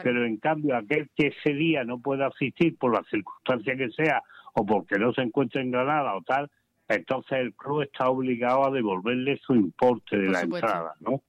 Pero 0.03 0.25
en 0.25 0.37
cambio, 0.39 0.77
aquel 0.77 1.11
que 1.15 1.29
ese 1.29 1.55
día 1.55 1.85
no 1.85 1.99
pueda 1.99 2.29
asistir 2.29 2.77
por 2.79 2.93
la 2.95 3.03
circunstancia 3.11 3.77
que 3.77 3.91
sea, 3.91 4.23
o 4.55 4.65
porque 4.65 4.99
no 4.99 5.13
se 5.13 5.23
encuentra 5.23 5.61
en 5.61 5.71
Granada 5.71 6.15
o 6.15 6.23
tal, 6.23 6.51
entonces 6.89 7.39
el 7.39 7.55
club 7.55 7.83
está 7.83 8.09
obligado 8.09 8.67
a 8.67 8.71
devolverle 8.71 9.39
su 9.39 9.55
importe 9.55 10.19
de 10.19 10.29
la 10.29 10.41
entrada, 10.41 10.95
¿no? 11.01 11.23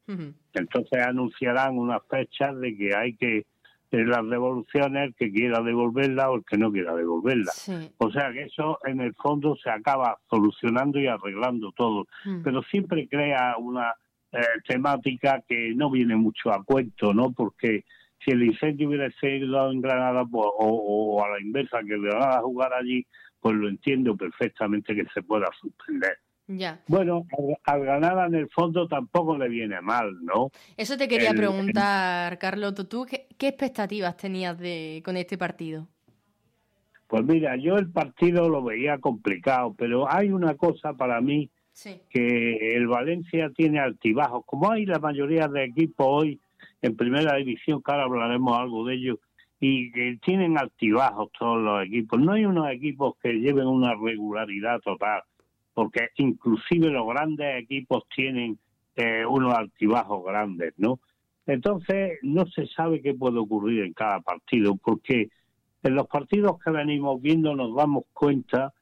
Entonces 0.54 1.02
anunciarán 1.02 1.78
una 1.78 2.00
fecha 2.02 2.54
de 2.54 2.76
que 2.76 2.96
hay 2.96 3.16
que 3.16 3.46
las 3.92 4.28
devoluciones 4.28 5.10
el 5.10 5.16
que 5.16 5.32
quiera 5.32 5.62
devolverla 5.62 6.32
o 6.32 6.38
el 6.38 6.44
que 6.46 6.58
no 6.58 6.72
quiera 6.72 6.96
devolverla. 6.96 7.52
O 7.98 8.12
sea 8.12 8.32
que 8.32 8.44
eso 8.44 8.80
en 8.86 9.02
el 9.02 9.14
fondo 9.14 9.56
se 9.64 9.70
acaba 9.70 10.18
solucionando 10.30 11.00
y 11.00 11.08
arreglando 11.08 11.72
todo, 11.74 12.08
pero 12.44 12.64
siempre 12.64 13.08
crea 13.08 13.56
una 13.58 13.94
eh, 14.32 14.40
temática 14.68 15.44
que 15.48 15.74
no 15.76 15.92
viene 15.92 16.16
mucho 16.16 16.52
a 16.52 16.64
cuento, 16.64 17.14
¿no? 17.14 17.32
Porque 17.32 17.86
si 18.24 18.32
el 18.32 18.44
incendio 18.44 18.88
hubiera 18.88 19.12
sido 19.20 19.72
en 19.72 19.82
Granada 19.82 20.26
pues, 20.26 20.48
o, 20.58 21.24
a 21.24 21.30
la 21.30 21.42
inversa, 21.42 21.82
que 21.82 22.00
Granada 22.00 22.42
jugar 22.42 22.74
allí, 22.74 23.06
pues 23.44 23.58
lo 23.58 23.68
entiendo 23.68 24.16
perfectamente 24.16 24.96
que 24.96 25.06
se 25.14 25.22
pueda 25.22 25.48
suspender. 25.60 26.18
Ya. 26.48 26.82
Bueno, 26.88 27.28
al, 27.66 27.82
Granada 27.82 28.26
en 28.26 28.36
el 28.36 28.50
fondo 28.50 28.88
tampoco 28.88 29.38
le 29.38 29.50
viene 29.50 29.82
mal, 29.82 30.24
¿no? 30.24 30.50
Eso 30.78 30.98
te 30.98 31.10
quería 31.10 31.34
preguntar, 31.34 32.40
Carlos. 32.40 32.74
¿Tú 32.88 33.06
qué, 33.06 33.28
expectativas 33.38 34.16
tenías 34.16 34.58
de 34.58 35.02
con 35.04 35.18
este 35.18 35.38
partido? 35.38 35.90
Pues 37.08 37.26
mira, 37.26 37.58
yo 37.58 37.76
el 37.76 37.92
partido 37.92 38.48
lo 38.48 38.64
veía 38.64 38.98
complicado, 39.00 39.76
pero 39.78 40.10
hay 40.10 40.32
una 40.32 40.56
cosa 40.56 40.94
para 40.94 41.20
mí 41.20 41.50
que 42.10 42.76
el 42.78 42.88
Valencia 42.88 43.52
tiene 43.54 43.80
altibajos, 43.80 44.46
como 44.46 44.72
hay 44.72 44.86
la 44.86 45.00
mayoría 45.00 45.50
de 45.50 45.66
equipos 45.66 46.08
hoy 46.10 46.40
en 46.82 46.96
primera 46.96 47.36
división, 47.36 47.84
que 47.84 47.92
ahora 47.92 48.06
hablaremos 48.06 48.58
algo 48.58 48.86
de 48.86 48.96
ellos, 48.96 49.18
y 49.66 49.94
que 49.94 50.20
tienen 50.22 50.58
altibajos 50.58 51.32
todos 51.40 51.58
los 51.62 51.86
equipos. 51.86 52.20
No 52.20 52.34
hay 52.34 52.44
unos 52.44 52.70
equipos 52.70 53.16
que 53.24 53.32
lleven 53.32 53.66
una 53.66 53.96
regularidad 53.96 54.82
total, 54.82 55.22
porque 55.74 56.10
inclusive 56.18 56.90
los 56.90 57.08
grandes 57.08 57.64
equipos 57.64 58.04
tienen 58.14 58.60
eh, 58.98 59.26
unos 59.26 59.54
altibajos 59.54 60.26
grandes, 60.26 60.74
¿no? 60.76 61.00
Entonces 61.48 62.20
no 62.24 62.46
se 62.48 62.68
sabe 62.68 63.02
qué 63.02 63.14
puede 63.14 63.40
ocurrir 63.40 63.84
en 63.84 63.94
cada 63.94 64.20
partido, 64.20 64.76
porque 64.76 65.30
en 65.82 65.96
los 65.96 66.08
partidos 66.08 66.62
que 66.62 66.70
venimos 66.70 67.22
viendo 67.22 67.56
nos 67.56 67.74
damos 67.74 68.04
cuenta 68.12 68.74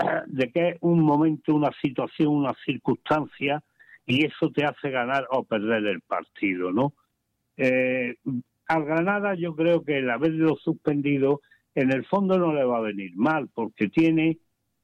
eh, 0.00 0.04
de 0.26 0.50
que 0.50 0.68
es 0.70 0.76
un 0.80 1.00
momento, 1.00 1.54
una 1.54 1.70
situación, 1.80 2.30
una 2.30 2.54
circunstancia, 2.66 3.62
y 4.04 4.26
eso 4.26 4.50
te 4.50 4.64
hace 4.64 4.90
ganar 4.90 5.28
o 5.30 5.44
perder 5.44 5.86
el 5.86 6.00
partido, 6.00 6.72
¿no? 6.72 6.92
Eh, 7.56 8.16
al 8.66 8.84
Granada 8.84 9.34
yo 9.34 9.54
creo 9.54 9.84
que 9.84 9.98
el 9.98 10.10
haberlo 10.10 10.56
suspendido 10.56 11.40
en 11.74 11.92
el 11.92 12.04
fondo 12.06 12.38
no 12.38 12.52
le 12.52 12.64
va 12.64 12.78
a 12.78 12.82
venir 12.82 13.12
mal 13.16 13.48
porque 13.52 13.88
tiene 13.88 14.38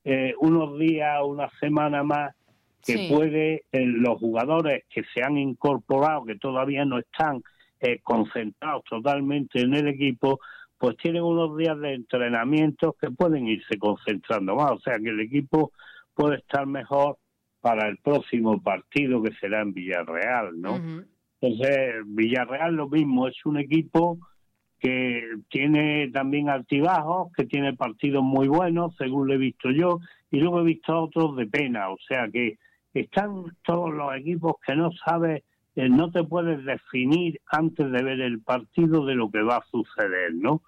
eh, 0.04 0.34
unos 0.40 0.78
días, 0.78 1.18
una 1.24 1.48
semana 1.60 2.02
más 2.02 2.34
que 2.84 3.08
puede 3.10 3.64
eh, 3.72 3.84
los 3.84 4.18
jugadores 4.18 4.84
que 4.88 5.02
se 5.14 5.22
han 5.22 5.36
incorporado, 5.36 6.24
que 6.24 6.36
todavía 6.36 6.84
no 6.84 6.98
están 6.98 7.42
eh, 7.78 8.00
concentrados 8.02 8.84
totalmente 8.84 9.60
en 9.60 9.74
el 9.74 9.88
equipo, 9.88 10.40
pues 10.78 10.96
tienen 10.96 11.22
unos 11.22 11.56
días 11.58 11.78
de 11.78 11.94
entrenamiento 11.94 12.96
que 12.98 13.10
pueden 13.10 13.46
irse 13.46 13.78
concentrando 13.78 14.56
más, 14.56 14.72
o 14.72 14.80
sea 14.80 14.98
que 14.98 15.10
el 15.10 15.20
equipo 15.20 15.72
puede 16.14 16.36
estar 16.36 16.66
mejor 16.66 17.18
para 17.60 17.88
el 17.88 17.98
próximo 17.98 18.60
partido 18.62 19.22
que 19.22 19.34
será 19.34 19.60
en 19.60 19.74
Villarreal, 19.74 20.58
¿no? 20.58 21.04
Entonces, 21.40 21.94
Villarreal 22.06 22.74
lo 22.74 22.88
mismo, 22.88 23.28
es 23.28 23.44
un 23.44 23.58
equipo 23.58 24.18
que 24.78 25.22
tiene 25.48 26.10
también 26.10 26.48
altibajos, 26.48 27.32
que 27.36 27.44
tiene 27.44 27.74
partidos 27.74 28.22
muy 28.22 28.48
buenos, 28.48 28.94
según 28.96 29.28
lo 29.28 29.34
he 29.34 29.38
visto 29.38 29.70
yo, 29.70 30.00
y 30.30 30.38
luego 30.38 30.60
he 30.60 30.64
visto 30.64 30.98
otros 30.98 31.36
de 31.36 31.46
pena, 31.46 31.90
o 31.90 31.96
sea 32.08 32.28
que 32.32 32.58
están 32.94 33.44
todos 33.62 33.92
los 33.92 34.14
equipos 34.16 34.54
que 34.66 34.74
no 34.74 34.90
sabes, 35.04 35.44
eh, 35.76 35.88
no 35.88 36.10
te 36.10 36.24
puedes 36.24 36.64
definir 36.64 37.40
antes 37.46 37.90
de 37.90 38.02
ver 38.02 38.20
el 38.20 38.40
partido 38.40 39.04
de 39.04 39.14
lo 39.14 39.30
que 39.30 39.42
va 39.42 39.58
a 39.58 39.66
suceder, 39.70 40.34
¿no? 40.34 40.62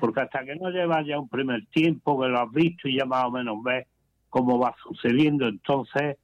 Porque 0.00 0.20
hasta 0.20 0.44
que 0.44 0.56
no 0.56 0.70
llevas 0.70 1.04
ya 1.06 1.18
un 1.18 1.28
primer 1.28 1.66
tiempo 1.66 2.20
que 2.20 2.28
lo 2.28 2.40
has 2.40 2.52
visto 2.52 2.88
y 2.88 2.98
ya 2.98 3.04
más 3.04 3.24
o 3.24 3.30
menos 3.32 3.62
ves 3.62 3.86
cómo 4.28 4.58
va 4.58 4.74
sucediendo, 4.82 5.48
entonces 5.48 6.16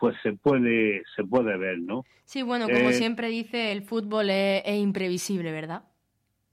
pues 0.00 0.16
se 0.22 0.32
puede 0.32 1.02
se 1.14 1.22
puede 1.22 1.56
ver, 1.58 1.78
¿no? 1.78 2.04
Sí, 2.24 2.42
bueno, 2.42 2.66
como 2.66 2.88
eh, 2.88 2.94
siempre 2.94 3.28
dice, 3.28 3.70
el 3.70 3.82
fútbol 3.82 4.30
es, 4.30 4.64
imprevisible, 4.66 5.52
¿verdad? 5.52 5.82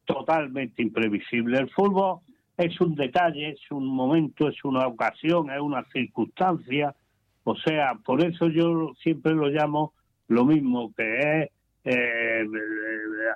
Totalmente 0.06 0.82
imprevisible. 0.82 1.58
El 1.58 1.70
fútbol 1.70 2.20
es 2.58 2.80
un 2.82 2.95
detalle, 2.95 3.52
es 3.52 3.72
un 3.72 3.88
momento, 3.88 4.50
es 4.50 4.64
una 4.66 4.86
ocasión, 4.86 5.50
es 5.50 5.62
una 5.62 5.86
circunstancia. 5.93 6.93
O 7.45 7.56
sea, 7.56 7.93
por 8.04 8.22
eso 8.26 8.50
yo 8.50 8.91
siempre 9.02 9.34
lo 9.34 9.48
llamo 9.48 9.93
lo 10.28 10.43
mismo, 10.43 10.91
que 10.93 11.20
es 11.20 11.50
eh, 11.86 12.45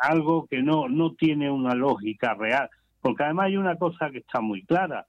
algo 0.02 0.46
que 0.48 0.62
no, 0.62 0.90
no 0.90 1.14
tiene 1.14 1.50
una 1.50 1.74
lógica 1.74 2.34
real. 2.34 2.70
Porque 3.02 3.24
además 3.24 3.46
hay 3.46 3.58
una 3.58 3.78
cosa 3.78 4.10
que 4.12 4.18
está 4.18 4.42
muy 4.42 4.64
clara. 4.64 5.06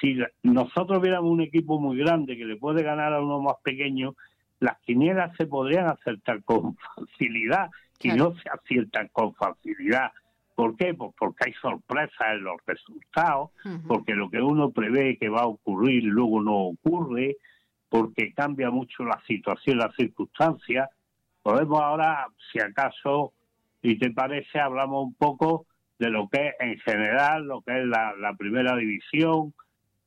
Si 0.00 0.16
nosotros 0.42 1.02
viéramos 1.02 1.30
un 1.30 1.42
equipo 1.42 1.78
muy 1.78 1.98
grande 1.98 2.36
que 2.36 2.44
le 2.44 2.56
puede 2.56 2.82
ganar 2.82 3.12
a 3.12 3.20
uno 3.20 3.40
más 3.40 3.56
pequeño, 3.62 4.14
las 4.60 4.78
quinielas 4.80 5.36
se 5.36 5.46
podrían 5.46 5.86
acertar 5.86 6.42
con 6.44 6.76
facilidad 6.76 7.70
y 8.00 8.08
no 8.10 8.34
se 8.36 8.48
aciertan 8.48 9.08
con 9.12 9.34
facilidad. 9.34 10.12
¿Por 10.54 10.76
qué? 10.76 10.94
Pues 10.94 11.12
porque 11.18 11.44
hay 11.46 11.52
sorpresas 11.54 12.32
en 12.32 12.44
los 12.44 12.56
resultados, 12.66 13.50
porque 13.86 14.14
lo 14.14 14.30
que 14.30 14.40
uno 14.40 14.70
prevé 14.70 15.18
que 15.18 15.28
va 15.28 15.42
a 15.42 15.46
ocurrir 15.46 16.04
luego 16.04 16.40
no 16.40 16.68
ocurre, 16.68 17.36
porque 17.90 18.32
cambia 18.32 18.70
mucho 18.70 19.04
la 19.04 19.20
situación, 19.26 19.78
las 19.78 19.94
circunstancias. 19.94 20.88
Podemos 21.42 21.80
ahora, 21.80 22.26
si 22.50 22.58
acaso, 22.58 23.34
y 23.82 23.98
te 23.98 24.10
parece, 24.10 24.58
hablamos 24.58 25.04
un 25.04 25.14
poco 25.14 25.66
de 25.98 26.10
lo 26.10 26.28
que 26.28 26.48
es 26.48 26.54
en 26.60 26.78
general, 26.78 27.44
lo 27.44 27.60
que 27.60 27.78
es 27.78 27.86
la, 27.86 28.34
primera 28.38 28.74
división 28.76 29.54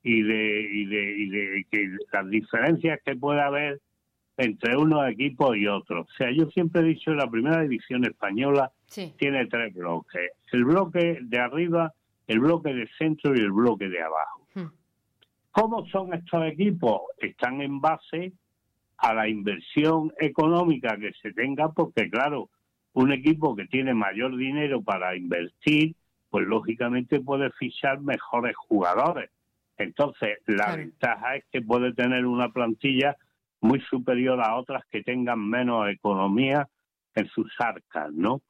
y 0.01 0.23
de, 0.23 0.61
y 0.61 0.85
de, 0.85 1.17
y 1.17 1.29
de 1.29 1.65
que 1.69 1.97
las 2.11 2.27
diferencias 2.27 2.99
que 3.05 3.15
puede 3.15 3.41
haber 3.41 3.79
entre 4.39 4.77
unos 4.77 5.05
equipos 5.09 5.57
y 5.57 5.67
otros. 5.67 6.07
O 6.09 6.13
sea, 6.13 6.31
yo 6.31 6.49
siempre 6.51 6.81
he 6.81 6.85
dicho, 6.85 7.13
la 7.13 7.29
primera 7.29 7.61
división 7.61 8.05
española 8.05 8.71
tiene 9.17 9.45
tres 9.47 9.73
bloques. 9.73 10.31
El 10.53 10.63
bloque 10.63 11.19
de 11.21 11.39
arriba, 11.39 11.93
el 12.25 12.39
bloque 12.39 12.73
de 12.73 12.87
centro 12.97 13.35
y 13.35 13.39
el 13.39 13.51
bloque 13.51 13.89
de 13.89 14.01
abajo. 14.01 14.47
Hmm. 14.55 14.71
¿Cómo 15.51 15.85
son 15.87 16.13
estos 16.13 16.45
equipos? 16.45 17.01
Están 17.17 17.61
en 17.61 17.81
base 17.81 18.31
a 18.97 19.13
la 19.13 19.27
inversión 19.27 20.13
económica 20.17 20.95
que 20.97 21.11
se 21.21 21.33
tenga, 21.33 21.73
porque 21.73 22.09
claro, 22.09 22.49
un 22.93 23.11
equipo 23.11 23.57
que 23.57 23.65
tiene 23.65 23.93
mayor 23.93 24.37
dinero 24.37 24.81
para 24.81 25.17
invertir, 25.17 25.95
pues 26.29 26.47
lógicamente 26.47 27.19
puede 27.19 27.51
fichar 27.51 27.99
mejores 27.99 28.55
jugadores. 28.55 29.31
Entonces, 29.77 30.37
la 30.45 30.77
ventaja 30.77 31.35
es 31.35 31.43
que 31.51 31.61
puede 31.61 31.93
tener 31.93 32.25
una 32.25 32.49
plantilla 32.49 33.17
muy 33.61 33.81
superior 33.81 34.39
a 34.41 34.55
otras 34.55 34.83
que 34.89 35.03
tengan 35.03 35.47
menos 35.49 35.89
economía 35.89 36.67
en 37.15 37.27
sus 37.29 37.51
arcas, 37.59 38.11
¿no? 38.13 38.41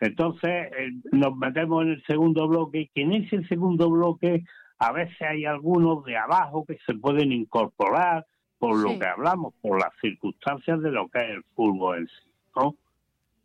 Entonces 0.00 0.70
eh, 0.78 0.92
nos 1.12 1.36
metemos 1.36 1.82
en 1.84 1.90
el 1.92 2.02
segundo 2.04 2.46
bloque 2.48 2.80
y 2.82 2.88
que 2.88 3.02
en 3.02 3.12
ese 3.14 3.42
segundo 3.48 3.90
bloque 3.90 4.44
a 4.78 4.92
veces 4.92 5.20
hay 5.22 5.44
algunos 5.44 6.04
de 6.04 6.16
abajo 6.16 6.64
que 6.64 6.78
se 6.86 6.94
pueden 6.94 7.32
incorporar 7.32 8.24
por 8.58 8.76
lo 8.78 8.90
que 8.98 9.06
hablamos, 9.06 9.54
por 9.60 9.78
las 9.80 9.92
circunstancias 10.00 10.80
de 10.82 10.90
lo 10.92 11.08
que 11.08 11.18
es 11.20 11.30
el 11.30 11.42
fútbol 11.54 11.98
en 11.98 12.06
sí, 12.06 12.30
¿no? 12.56 12.76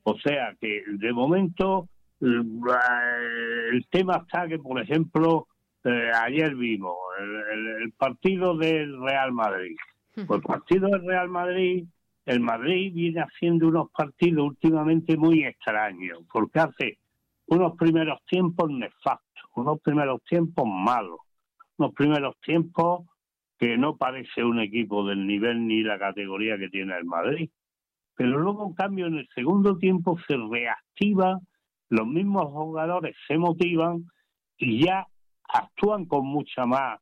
O 0.03 0.17
sea 0.19 0.55
que 0.59 0.83
de 0.87 1.11
momento 1.13 1.87
el 3.71 3.85
tema 3.89 4.17
está 4.17 4.47
que, 4.47 4.59
por 4.59 4.79
ejemplo, 4.81 5.47
eh, 5.83 6.11
ayer 6.23 6.55
vimos 6.55 6.95
el, 7.19 7.35
el- 7.35 7.81
el 7.83 7.91
partido 7.93 8.55
del 8.57 8.99
Real 9.01 9.31
Madrid. 9.33 9.75
Pues 10.15 10.29
el 10.29 10.41
partido 10.41 10.87
del 10.89 11.05
Real 11.05 11.27
Madrid, 11.29 11.85
el 12.25 12.39
Madrid 12.39 12.93
viene 12.93 13.21
haciendo 13.21 13.67
unos 13.67 13.89
partidos 13.91 14.45
últimamente 14.47 15.17
muy 15.17 15.43
extraños, 15.43 16.19
porque 16.31 16.59
hace 16.59 16.97
unos 17.47 17.75
primeros 17.75 18.23
tiempos 18.25 18.69
nefastos, 18.69 19.43
unos 19.55 19.81
primeros 19.81 20.23
tiempos 20.23 20.65
malos, 20.67 21.19
unos 21.77 21.93
primeros 21.93 22.35
tiempos 22.41 23.07
que 23.57 23.77
no 23.77 23.97
parece 23.97 24.43
un 24.43 24.59
equipo 24.59 25.05
del 25.05 25.25
nivel 25.25 25.67
ni 25.67 25.83
la 25.83 25.97
categoría 25.97 26.57
que 26.57 26.69
tiene 26.69 26.95
el 26.97 27.05
Madrid. 27.05 27.49
Pero 28.15 28.37
luego, 28.37 28.67
en 28.67 28.73
cambio, 28.73 29.07
en 29.07 29.15
el 29.15 29.27
segundo 29.33 29.77
tiempo 29.77 30.17
se 30.27 30.37
reactiva, 30.37 31.39
los 31.89 32.07
mismos 32.07 32.45
jugadores 32.45 33.15
se 33.27 33.37
motivan 33.37 34.05
y 34.57 34.85
ya 34.85 35.07
actúan 35.47 36.05
con 36.05 36.25
mucha 36.25 36.65
más 36.65 36.99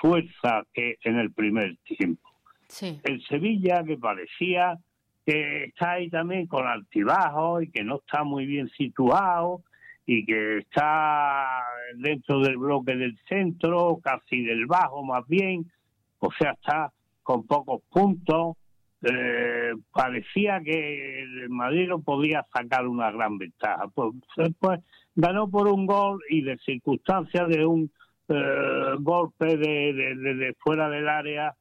fuerza 0.00 0.64
que 0.72 0.96
en 1.02 1.18
el 1.18 1.32
primer 1.32 1.76
tiempo. 1.78 2.31
Sí. 2.72 2.98
El 3.04 3.22
Sevilla, 3.26 3.84
que 3.84 3.98
parecía 3.98 4.78
que 5.26 5.64
está 5.64 5.92
ahí 5.92 6.08
también 6.08 6.46
con 6.46 6.66
altibajos 6.66 7.62
y 7.62 7.70
que 7.70 7.84
no 7.84 7.96
está 7.96 8.24
muy 8.24 8.46
bien 8.46 8.68
situado 8.70 9.62
y 10.06 10.24
que 10.24 10.58
está 10.58 11.62
dentro 11.96 12.40
del 12.40 12.56
bloque 12.56 12.96
del 12.96 13.16
centro, 13.28 14.00
casi 14.02 14.42
del 14.42 14.66
bajo 14.66 15.04
más 15.04 15.26
bien, 15.28 15.70
o 16.18 16.30
sea, 16.32 16.52
está 16.52 16.92
con 17.22 17.46
pocos 17.46 17.82
puntos. 17.90 18.56
Eh, 19.02 19.72
parecía 19.92 20.60
que 20.60 21.22
el 21.22 21.50
Madrid 21.50 21.88
no 21.88 22.00
podía 22.00 22.46
sacar 22.52 22.86
una 22.86 23.10
gran 23.10 23.36
ventaja. 23.36 23.88
Pues, 23.94 24.14
pues 24.58 24.80
ganó 25.14 25.48
por 25.50 25.68
un 25.68 25.86
gol 25.86 26.20
y 26.30 26.42
de 26.42 26.56
circunstancias 26.58 27.48
de 27.48 27.66
un 27.66 27.90
eh, 28.28 28.96
golpe 29.00 29.56
de, 29.56 30.54
fuera 30.58 30.88
del 30.88 31.08
área 31.08 31.54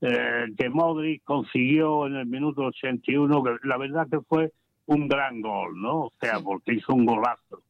eh, 0.00 0.46
que 0.56 0.68
Modric 0.70 1.24
consiguió 1.24 2.06
en 2.06 2.16
el 2.16 2.26
minuto 2.26 2.62
81, 2.62 3.42
que 3.42 3.56
la 3.64 3.76
verdad 3.76 4.06
que 4.10 4.20
fue 4.20 4.52
un 4.86 5.08
gran 5.08 5.40
gol, 5.40 5.80
¿no? 5.80 6.06
O 6.06 6.12
sea, 6.20 6.40
porque 6.40 6.74
hizo 6.74 6.94
un 6.94 7.04
golazo. 7.04 7.62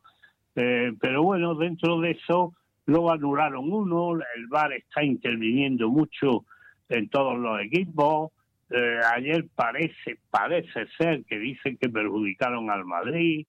Eh, 0.55 0.93
pero 1.01 1.23
bueno, 1.23 1.55
dentro 1.55 2.01
de 2.01 2.13
eso, 2.13 2.55
luego 2.87 3.13
anularon 3.13 3.73
uno, 3.73 4.15
el 4.15 4.47
VAR 4.49 4.73
está 4.73 5.03
interviniendo 5.03 5.89
mucho 5.89 6.45
en 6.89 7.09
todos 7.09 7.39
los 7.39 7.61
equipos. 7.61 8.33
Eh, 8.71 9.01
ayer 9.15 9.47
parece, 9.55 10.19
parece 10.31 10.87
ser 10.99 11.25
que 11.25 11.39
dicen 11.39 11.79
que 11.81 11.89
perjudicaron 11.89 12.71
al 12.71 12.85
Madrid 12.85 13.47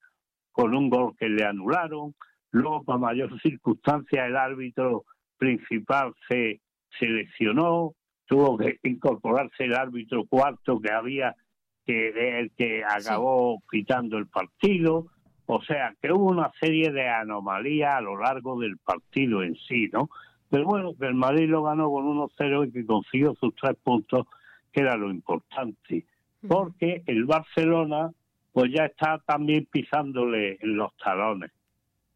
con 0.51 0.73
un 0.75 0.89
gol 0.89 1.15
que 1.17 1.29
le 1.29 1.43
anularon. 1.43 2.15
Luego, 2.51 2.83
por 2.83 2.99
mayor 2.99 3.39
circunstancia, 3.41 4.25
el 4.25 4.35
árbitro 4.35 5.03
principal 5.37 6.13
se, 6.27 6.61
se 6.97 7.05
lesionó, 7.05 7.93
tuvo 8.29 8.57
que 8.57 8.79
incorporarse 8.83 9.65
el 9.65 9.73
árbitro 9.73 10.23
cuarto 10.25 10.79
que 10.79 10.91
había, 10.91 11.35
que 11.83 12.39
el 12.39 12.51
que 12.51 12.83
acabó 12.83 13.61
quitando 13.69 14.19
el 14.19 14.27
partido. 14.27 15.07
O 15.47 15.63
sea, 15.63 15.95
que 15.99 16.11
hubo 16.13 16.25
una 16.25 16.51
serie 16.59 16.91
de 16.91 17.09
anomalías 17.09 17.95
a 17.95 18.01
lo 18.01 18.17
largo 18.17 18.59
del 18.59 18.77
partido 18.77 19.41
en 19.41 19.55
sí, 19.55 19.89
¿no? 19.91 20.11
Pero 20.47 20.65
bueno, 20.65 20.93
que 20.95 21.07
el 21.07 21.15
Madrid 21.15 21.49
lo 21.49 21.63
ganó 21.63 21.89
con 21.89 22.05
1-0 22.05 22.67
y 22.67 22.71
que 22.71 22.85
consiguió 22.85 23.33
sus 23.33 23.55
tres 23.55 23.75
puntos, 23.81 24.27
que 24.71 24.81
era 24.81 24.95
lo 24.95 25.09
importante. 25.09 26.05
Porque 26.47 27.01
el 27.07 27.25
Barcelona, 27.25 28.11
pues 28.51 28.71
ya 28.71 28.85
está 28.85 29.17
también 29.25 29.67
pisándole 29.71 30.59
en 30.61 30.77
los 30.77 30.95
talones. 30.97 31.51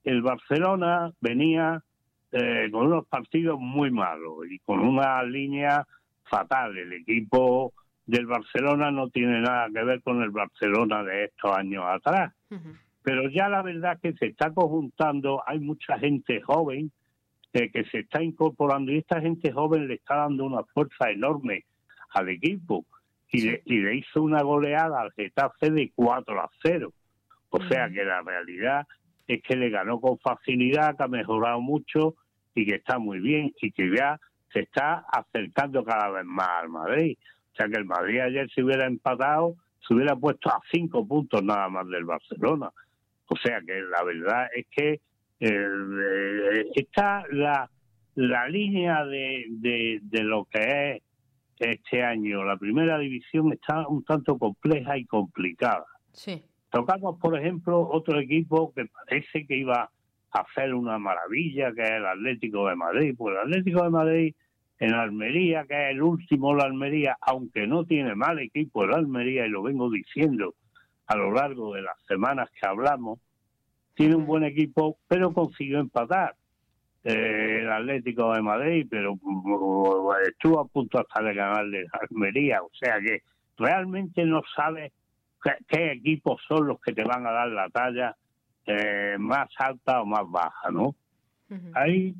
El 0.03 0.21
Barcelona 0.21 1.11
venía 1.21 1.83
eh, 2.31 2.69
con 2.71 2.85
unos 2.87 3.07
partidos 3.07 3.59
muy 3.59 3.89
malos 3.89 4.45
y 4.49 4.59
con 4.59 4.79
una 4.79 5.23
línea 5.23 5.87
fatal. 6.25 6.77
El 6.77 6.93
equipo 6.93 7.73
del 8.05 8.25
Barcelona 8.25 8.91
no 8.91 9.09
tiene 9.09 9.41
nada 9.41 9.67
que 9.73 9.83
ver 9.83 10.01
con 10.01 10.21
el 10.21 10.31
Barcelona 10.31 11.03
de 11.03 11.25
estos 11.25 11.55
años 11.55 11.83
atrás. 11.87 12.33
Pero 13.01 13.29
ya 13.29 13.49
la 13.49 13.61
verdad 13.61 13.99
que 14.01 14.13
se 14.13 14.27
está 14.27 14.53
conjuntando, 14.53 15.43
hay 15.45 15.59
mucha 15.59 15.97
gente 15.99 16.41
joven 16.41 16.91
eh, 17.53 17.69
que 17.71 17.83
se 17.85 17.99
está 17.99 18.23
incorporando 18.23 18.91
y 18.91 18.99
esta 18.99 19.21
gente 19.21 19.51
joven 19.51 19.87
le 19.87 19.95
está 19.95 20.15
dando 20.15 20.45
una 20.45 20.63
fuerza 20.63 21.09
enorme 21.11 21.65
al 22.11 22.29
equipo 22.29 22.85
y, 23.31 23.41
le, 23.41 23.61
y 23.65 23.79
le 23.79 23.95
hizo 23.97 24.21
una 24.21 24.41
goleada 24.41 25.01
al 25.01 25.11
Getafe 25.13 25.69
de 25.71 25.91
4 25.93 26.41
a 26.41 26.49
0. 26.63 26.93
O 27.49 27.63
sea 27.67 27.89
que 27.89 28.03
la 28.03 28.21
realidad 28.21 28.87
es 29.27 29.41
que 29.43 29.55
le 29.55 29.69
ganó 29.69 29.99
con 29.99 30.17
facilidad, 30.19 30.95
que 30.97 31.03
ha 31.03 31.07
mejorado 31.07 31.61
mucho 31.61 32.15
y 32.55 32.65
que 32.65 32.75
está 32.75 32.99
muy 32.99 33.19
bien 33.19 33.53
y 33.61 33.71
que 33.71 33.95
ya 33.95 34.19
se 34.53 34.61
está 34.61 35.05
acercando 35.11 35.83
cada 35.83 36.09
vez 36.11 36.25
más 36.25 36.49
al 36.61 36.69
Madrid. 36.69 37.17
O 37.51 37.55
sea 37.55 37.67
que 37.67 37.77
el 37.77 37.85
Madrid 37.85 38.19
ayer 38.19 38.49
se 38.53 38.63
hubiera 38.63 38.85
empatado, 38.85 39.55
se 39.85 39.93
hubiera 39.93 40.15
puesto 40.15 40.49
a 40.49 40.61
cinco 40.71 41.05
puntos 41.07 41.43
nada 41.43 41.67
más 41.69 41.87
del 41.89 42.05
Barcelona. 42.05 42.71
O 43.27 43.35
sea 43.37 43.61
que 43.61 43.81
la 43.81 44.03
verdad 44.03 44.47
es 44.55 44.67
que 44.69 45.01
eh, 45.39 46.69
está 46.75 47.25
la, 47.31 47.69
la 48.15 48.47
línea 48.47 49.03
de, 49.05 49.45
de, 49.49 49.99
de 50.03 50.23
lo 50.23 50.45
que 50.45 50.59
es 50.91 51.03
este 51.59 52.03
año. 52.03 52.43
La 52.43 52.57
primera 52.57 52.97
división 52.97 53.51
está 53.53 53.87
un 53.87 54.03
tanto 54.03 54.37
compleja 54.37 54.97
y 54.97 55.05
complicada. 55.05 55.85
Sí. 56.11 56.43
Tocamos, 56.69 57.19
por 57.19 57.37
ejemplo, 57.37 57.87
otro 57.89 58.19
equipo 58.19 58.73
que 58.73 58.85
parece 58.85 59.45
que 59.45 59.57
iba 59.57 59.89
a 60.31 60.39
hacer 60.39 60.73
una 60.73 60.97
maravilla, 60.97 61.71
que 61.71 61.83
es 61.83 61.91
el 61.91 62.05
Atlético 62.05 62.67
de 62.67 62.75
Madrid. 62.75 63.15
Pues 63.15 63.35
el 63.35 63.41
Atlético 63.41 63.83
de 63.83 63.89
Madrid 63.89 64.35
en 64.83 64.93
Almería, 64.93 65.63
que 65.65 65.75
es 65.75 65.91
el 65.91 66.01
último 66.01 66.53
la 66.53 66.65
Almería, 66.65 67.17
aunque 67.21 67.65
no 67.65 67.85
tiene 67.85 68.15
mal 68.15 68.39
equipo 68.39 68.83
el 68.83 68.93
Almería, 68.93 69.45
y 69.45 69.49
lo 69.49 69.63
vengo 69.63 69.89
diciendo 69.89 70.55
a 71.07 71.15
lo 71.15 71.31
largo 71.31 71.73
de 71.73 71.83
las 71.83 71.95
semanas 72.05 72.49
que 72.51 72.67
hablamos, 72.67 73.19
tiene 73.95 74.15
un 74.15 74.25
buen 74.25 74.43
equipo, 74.43 74.97
pero 75.07 75.31
consiguió 75.31 75.79
empatar 75.79 76.35
eh, 77.05 77.59
el 77.61 77.71
Atlético 77.71 78.33
de 78.33 78.41
Madrid, 78.41 78.85
pero 78.89 79.13
uh, 79.13 80.11
estuvo 80.27 80.59
a 80.59 80.67
punto 80.67 80.99
hasta 80.99 81.23
de 81.23 81.33
ganarle 81.33 81.85
Almería, 82.01 82.61
o 82.61 82.71
sea 82.73 82.99
que 82.99 83.21
realmente 83.57 84.25
no 84.25 84.41
sabes 84.53 84.91
qué, 85.41 85.51
qué 85.65 85.93
equipos 85.93 86.41
son 86.45 86.67
los 86.67 86.81
que 86.81 86.91
te 86.91 87.05
van 87.05 87.25
a 87.25 87.31
dar 87.31 87.47
la 87.47 87.69
talla 87.69 88.17
eh, 88.65 89.15
más 89.17 89.47
alta 89.59 90.01
o 90.01 90.05
más 90.05 90.29
baja, 90.29 90.71
¿no? 90.71 90.93
Ahí 91.73 92.15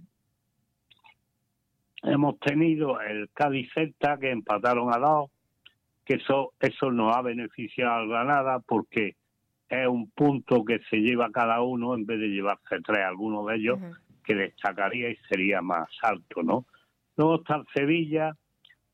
hemos 2.03 2.39
tenido 2.39 2.99
el 3.01 3.29
Cádiz 3.33 3.71
Celta 3.73 4.17
que 4.17 4.31
empataron 4.31 4.93
a 4.93 4.97
dos, 4.97 5.31
que 6.05 6.15
eso, 6.15 6.53
eso 6.59 6.91
nos 6.91 7.15
ha 7.15 7.21
beneficiado 7.21 7.93
al 7.93 8.09
Granada 8.09 8.59
porque 8.59 9.15
es 9.69 9.87
un 9.87 10.09
punto 10.11 10.63
que 10.65 10.79
se 10.89 10.97
lleva 10.97 11.31
cada 11.31 11.61
uno 11.61 11.95
en 11.95 12.05
vez 12.05 12.19
de 12.19 12.27
llevarse 12.27 12.81
tres, 12.85 13.05
alguno 13.05 13.45
de 13.45 13.55
ellos 13.55 13.79
que 14.23 14.35
destacaría 14.35 15.09
y 15.09 15.15
sería 15.29 15.61
más 15.61 15.89
alto, 16.01 16.43
¿no? 16.43 16.65
Luego 17.15 17.35
está 17.35 17.55
el 17.55 17.65
Sevilla, 17.73 18.35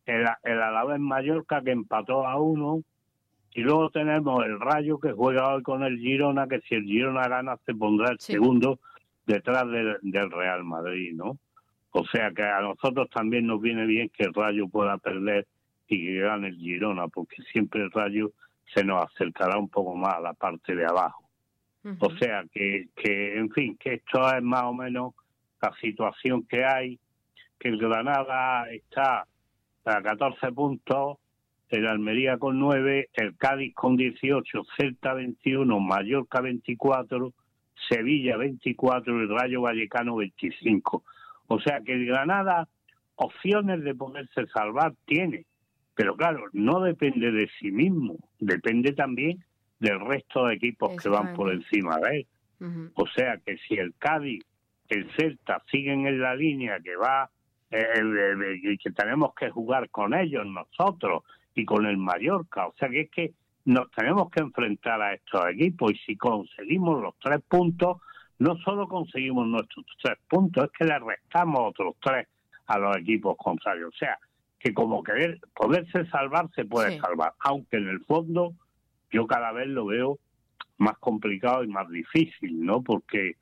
el, 0.06 0.26
el 0.44 0.62
Alavés 0.62 1.00
Mallorca 1.00 1.62
que 1.62 1.72
empató 1.72 2.28
a 2.28 2.40
uno, 2.40 2.84
y 3.54 3.62
luego 3.62 3.90
tenemos 3.90 4.46
el 4.46 4.60
Rayo 4.60 5.00
que 5.00 5.12
juega 5.12 5.54
hoy 5.54 5.64
con 5.64 5.84
el 5.84 5.98
Girona, 5.98 6.48
que 6.48 6.62
si 6.62 6.76
el 6.76 6.84
Girona 6.84 7.28
gana 7.28 7.58
se 7.66 7.74
pondrá 7.74 8.12
el 8.12 8.20
segundo 8.20 8.80
detrás 9.26 9.70
del, 9.70 9.98
del 10.02 10.32
Real 10.32 10.64
Madrid, 10.64 11.14
¿no? 11.14 11.38
O 11.92 12.06
sea 12.06 12.32
que 12.32 12.44
a 12.44 12.62
nosotros 12.62 13.10
también 13.10 13.48
nos 13.48 13.62
viene 13.62 13.86
bien 13.86 14.10
que 14.10 14.24
el 14.24 14.34
Rayo 14.34 14.68
pueda 14.68 14.98
perder 14.98 15.48
y 15.88 16.06
que 16.06 16.20
gane 16.20 16.50
el 16.50 16.58
Girona, 16.58 17.08
porque 17.08 17.42
siempre 17.52 17.82
el 17.82 17.92
Rayo 17.92 18.32
se 18.74 18.84
nos 18.84 19.04
acercará 19.04 19.58
un 19.58 19.70
poco 19.70 19.96
más 19.96 20.16
a 20.16 20.22
la 20.22 20.34
parte 20.34 20.76
de 20.76 20.86
abajo. 20.86 21.24
O 22.00 22.12
sea 22.18 22.44
que, 22.52 22.90
que, 22.96 23.38
en 23.38 23.50
fin, 23.52 23.78
que 23.78 23.96
esto 23.96 24.22
es 24.36 24.44
más 24.44 24.64
o 24.64 24.74
menos 24.74 25.14
la 25.62 25.74
situación 25.82 26.44
que 26.44 26.64
hay, 26.64 27.00
que 27.58 27.70
el 27.70 27.78
Granada 27.78 28.70
está 28.70 29.26
a 29.86 30.02
14 30.02 30.52
puntos, 30.52 31.18
el 31.70 31.88
Almería 31.88 32.38
con 32.38 32.60
9, 32.60 33.10
el 33.14 33.36
Cádiz 33.38 33.74
con 33.76 33.96
18, 33.96 34.64
Celta 34.78 35.14
21, 35.14 35.80
Mallorca 35.80 36.42
24, 36.42 37.34
Sevilla 37.90 38.38
24 38.38 39.18
y 39.18 39.22
el 39.22 39.30
Rayo 39.30 39.62
Vallecano 39.62 40.16
25. 40.18 41.04
O 41.50 41.60
sea 41.60 41.82
que 41.82 41.94
el 41.94 42.06
Granada 42.06 42.68
opciones 43.16 43.84
de 43.84 43.94
poderse 43.94 44.48
salvar 44.48 44.94
tiene, 45.06 45.46
pero 45.94 46.16
claro, 46.16 46.46
no 46.54 46.80
depende 46.80 47.32
de 47.32 47.50
sí 47.60 47.72
mismo, 47.72 48.16
depende 48.40 48.94
también 48.94 49.44
del 49.80 50.00
resto 50.00 50.46
de 50.46 50.56
equipos 50.56 50.96
que 51.02 51.10
van 51.10 51.34
por 51.34 51.52
encima 51.52 51.98
de 52.00 52.18
él. 52.18 52.28
O 52.96 53.08
sea 53.08 53.38
que 53.46 53.58
si 53.58 53.76
el 53.76 53.94
Cádiz, 53.98 54.44
el 54.90 55.10
Celta 55.12 55.62
siguen 55.72 56.08
en 56.08 56.22
la 56.22 56.36
línea 56.36 56.80
que 56.80 56.96
va 56.96 57.30
eh, 57.72 58.02
y 58.62 58.78
que 58.78 58.92
tenemos 58.92 59.34
que 59.34 59.50
jugar 59.50 59.90
con 59.90 60.14
ellos 60.14 60.46
nosotros 60.46 61.24
y 61.56 61.66
con 61.66 61.86
el 61.86 61.98
Mallorca, 61.98 62.68
o 62.68 62.74
sea 62.78 62.90
que 62.90 63.02
es 63.02 63.10
que 63.12 63.34
nos 63.66 63.90
tenemos 63.92 64.30
que 64.32 64.42
enfrentar 64.42 65.02
a 65.02 65.14
estos 65.14 65.48
equipos 65.50 65.92
y 65.94 65.98
si 66.00 66.16
conseguimos 66.16 67.02
los 67.02 67.16
tres 67.20 67.42
puntos, 67.48 67.98
no 68.40 68.58
solo 68.58 68.88
conseguimos 68.88 69.48
nuestros 69.48 69.86
tres 70.02 70.18
puntos, 70.28 70.66
es 70.66 70.72
que 70.72 70.86
le 70.86 70.98
restamos 71.00 71.60
otros 71.60 71.96
tres 72.02 72.28
a 72.68 72.78
los 72.78 72.98
equipos 72.98 73.38
contrarios. 73.38 73.94
O 73.94 73.98
sea, 73.98 74.18
que 74.60 74.74
como 74.74 75.04
querer 75.04 75.40
poderse 75.56 76.06
salvar 76.08 76.50
se 76.56 76.66
puede 76.66 77.00
salvar, 77.00 77.34
aunque 77.40 77.78
en 77.78 77.88
el 77.90 78.00
fondo 78.02 78.54
yo 79.12 79.28
cada 79.28 79.52
vez 79.52 79.68
lo 79.68 79.86
veo 79.86 80.20
más 80.78 80.98
complicado 81.00 81.64
y 81.64 81.68
más 81.68 81.90
difícil, 81.90 82.66
¿no? 82.66 82.82
Porque 82.82 83.36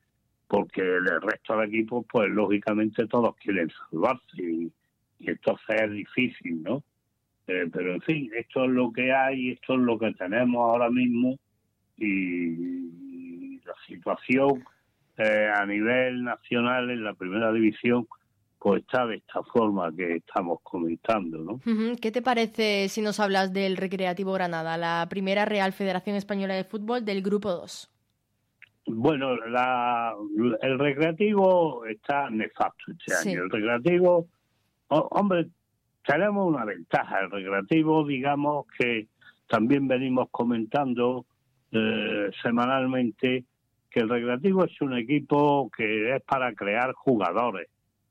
porque 0.47 0.81
el 0.81 1.21
resto 1.21 1.57
de 1.57 1.65
equipos, 1.65 2.05
pues 2.09 2.29
lógicamente 2.29 3.05
todos 3.07 3.35
quieren 3.35 3.69
salvarse 3.69 4.41
y, 4.41 4.71
y 5.19 5.29
entonces 5.29 5.81
es 5.81 5.91
difícil, 5.91 6.63
¿no? 6.63 6.83
Eh, 7.47 7.69
pero 7.71 7.93
en 7.93 8.01
fin, 8.01 8.29
esto 8.35 8.65
es 8.65 8.71
lo 8.71 8.91
que 8.91 9.13
hay, 9.13 9.51
esto 9.51 9.73
es 9.75 9.79
lo 9.79 9.97
que 9.97 10.13
tenemos 10.13 10.61
ahora 10.61 10.89
mismo 10.89 11.37
y, 11.97 13.59
la 13.65 13.73
situación 13.85 14.63
eh, 15.17 15.49
a 15.53 15.65
nivel 15.65 16.23
nacional 16.23 16.89
en 16.89 17.03
la 17.03 17.13
primera 17.13 17.51
división 17.51 18.07
pues 18.59 18.81
está 18.81 19.05
de 19.05 19.17
esta 19.17 19.43
forma 19.43 19.95
que 19.95 20.15
estamos 20.15 20.59
comentando, 20.63 21.37
¿no? 21.37 21.61
¿Qué 22.01 22.11
te 22.11 22.21
parece 22.21 22.89
si 22.89 23.01
nos 23.01 23.19
hablas 23.19 23.53
del 23.53 23.77
Recreativo 23.77 24.33
Granada, 24.33 24.77
la 24.77 25.05
primera 25.09 25.45
Real 25.45 25.73
Federación 25.73 26.15
Española 26.15 26.55
de 26.55 26.63
Fútbol 26.63 27.05
del 27.05 27.21
Grupo 27.21 27.51
2? 27.51 27.89
Bueno, 28.87 29.35
la, 29.35 30.15
el 30.61 30.79
Recreativo 30.79 31.85
está 31.85 32.29
nefasto 32.29 32.91
este 32.91 33.29
año. 33.29 33.43
El 33.43 33.49
Recreativo, 33.49 34.27
hombre, 34.87 35.47
tenemos 36.05 36.47
una 36.47 36.65
ventaja. 36.65 37.19
El 37.19 37.31
Recreativo, 37.31 38.05
digamos 38.07 38.65
que 38.77 39.07
también 39.47 39.87
venimos 39.87 40.29
comentando 40.31 41.25
eh, 41.71 42.31
semanalmente 42.41 43.45
que 43.97 44.03
el 44.03 44.09
Recreativo 44.09 44.63
es 44.63 44.79
un 44.79 44.95
equipo 44.95 45.71
que 45.75 46.15
es 46.15 46.21
para 46.21 46.53
crear 46.53 46.93
jugadores 46.93 47.67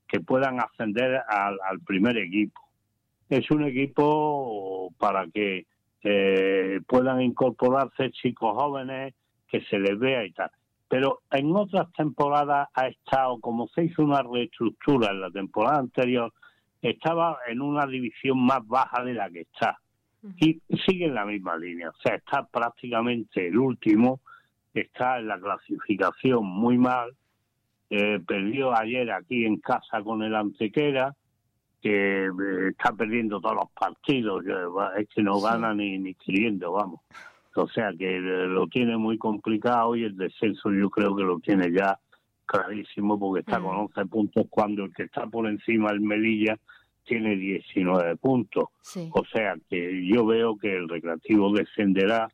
que 0.08 0.18
puedan 0.18 0.58
ascender 0.58 1.20
al, 1.28 1.80
primer 1.86 2.18
equipo. 2.18 2.60
Es 3.28 3.48
un 3.52 3.62
equipo 3.62 4.92
para 4.98 5.28
que 5.28 5.66
eh, 6.02 6.80
puedan 6.88 7.22
incorporarse 7.22 8.10
chicos 8.10 8.56
jóvenes, 8.56 9.14
que 9.46 9.60
se 9.66 9.78
les 9.78 9.96
vea 9.96 10.24
y 10.24 10.32
tal. 10.32 10.50
Pero 10.88 11.20
en 11.30 11.54
otras 11.54 11.92
temporadas 11.92 12.68
ha 12.74 12.88
estado, 12.88 13.38
como 13.38 13.68
se 13.68 13.84
hizo 13.84 14.02
una 14.02 14.22
reestructura 14.22 15.12
en 15.12 15.20
la 15.20 15.30
temporada 15.30 15.78
anterior, 15.78 16.32
estaba 16.82 17.38
en 17.46 17.60
una 17.60 17.86
división 17.86 18.44
más 18.44 18.66
baja 18.66 19.04
de 19.04 19.14
la 19.14 19.30
que 19.30 19.42
está. 19.42 19.78
Y 20.40 20.60
sigue 20.84 21.04
en 21.04 21.14
la 21.14 21.24
misma 21.24 21.56
línea. 21.56 21.90
O 21.90 21.96
sea, 22.02 22.16
está 22.16 22.44
prácticamente 22.44 23.46
el 23.46 23.56
último, 23.56 24.20
está 24.80 25.18
en 25.18 25.28
la 25.28 25.38
clasificación 25.38 26.44
muy 26.44 26.78
mal, 26.78 27.14
eh, 27.90 28.20
perdió 28.26 28.76
ayer 28.76 29.10
aquí 29.12 29.44
en 29.44 29.58
casa 29.58 30.02
con 30.02 30.22
el 30.22 30.34
Antequera, 30.34 31.14
que 31.80 32.26
eh, 32.26 32.68
está 32.70 32.92
perdiendo 32.92 33.40
todos 33.40 33.56
los 33.56 33.70
partidos, 33.72 34.44
es 34.96 35.08
que 35.08 35.22
no 35.22 35.40
gana 35.40 35.74
ni, 35.74 35.98
ni 35.98 36.14
queriendo, 36.14 36.72
vamos. 36.72 37.00
O 37.54 37.68
sea 37.68 37.92
que 37.96 38.16
eh, 38.16 38.20
lo 38.20 38.66
tiene 38.66 38.96
muy 38.96 39.18
complicado 39.18 39.96
y 39.96 40.04
el 40.04 40.16
descenso 40.16 40.70
yo 40.72 40.90
creo 40.90 41.16
que 41.16 41.22
lo 41.22 41.38
tiene 41.38 41.72
ya 41.72 41.98
clarísimo 42.44 43.18
porque 43.18 43.40
está 43.40 43.60
con 43.60 43.76
11 43.76 44.04
mm. 44.04 44.08
puntos 44.08 44.46
cuando 44.50 44.84
el 44.84 44.94
que 44.94 45.04
está 45.04 45.26
por 45.26 45.46
encima, 45.46 45.90
el 45.90 46.00
Melilla, 46.00 46.58
tiene 47.04 47.36
19 47.36 48.16
puntos. 48.16 48.64
O 49.12 49.24
sea 49.24 49.54
que 49.70 50.06
yo 50.06 50.26
veo 50.26 50.56
que 50.56 50.74
el 50.74 50.88
recreativo 50.88 51.52
descenderá 51.52 52.28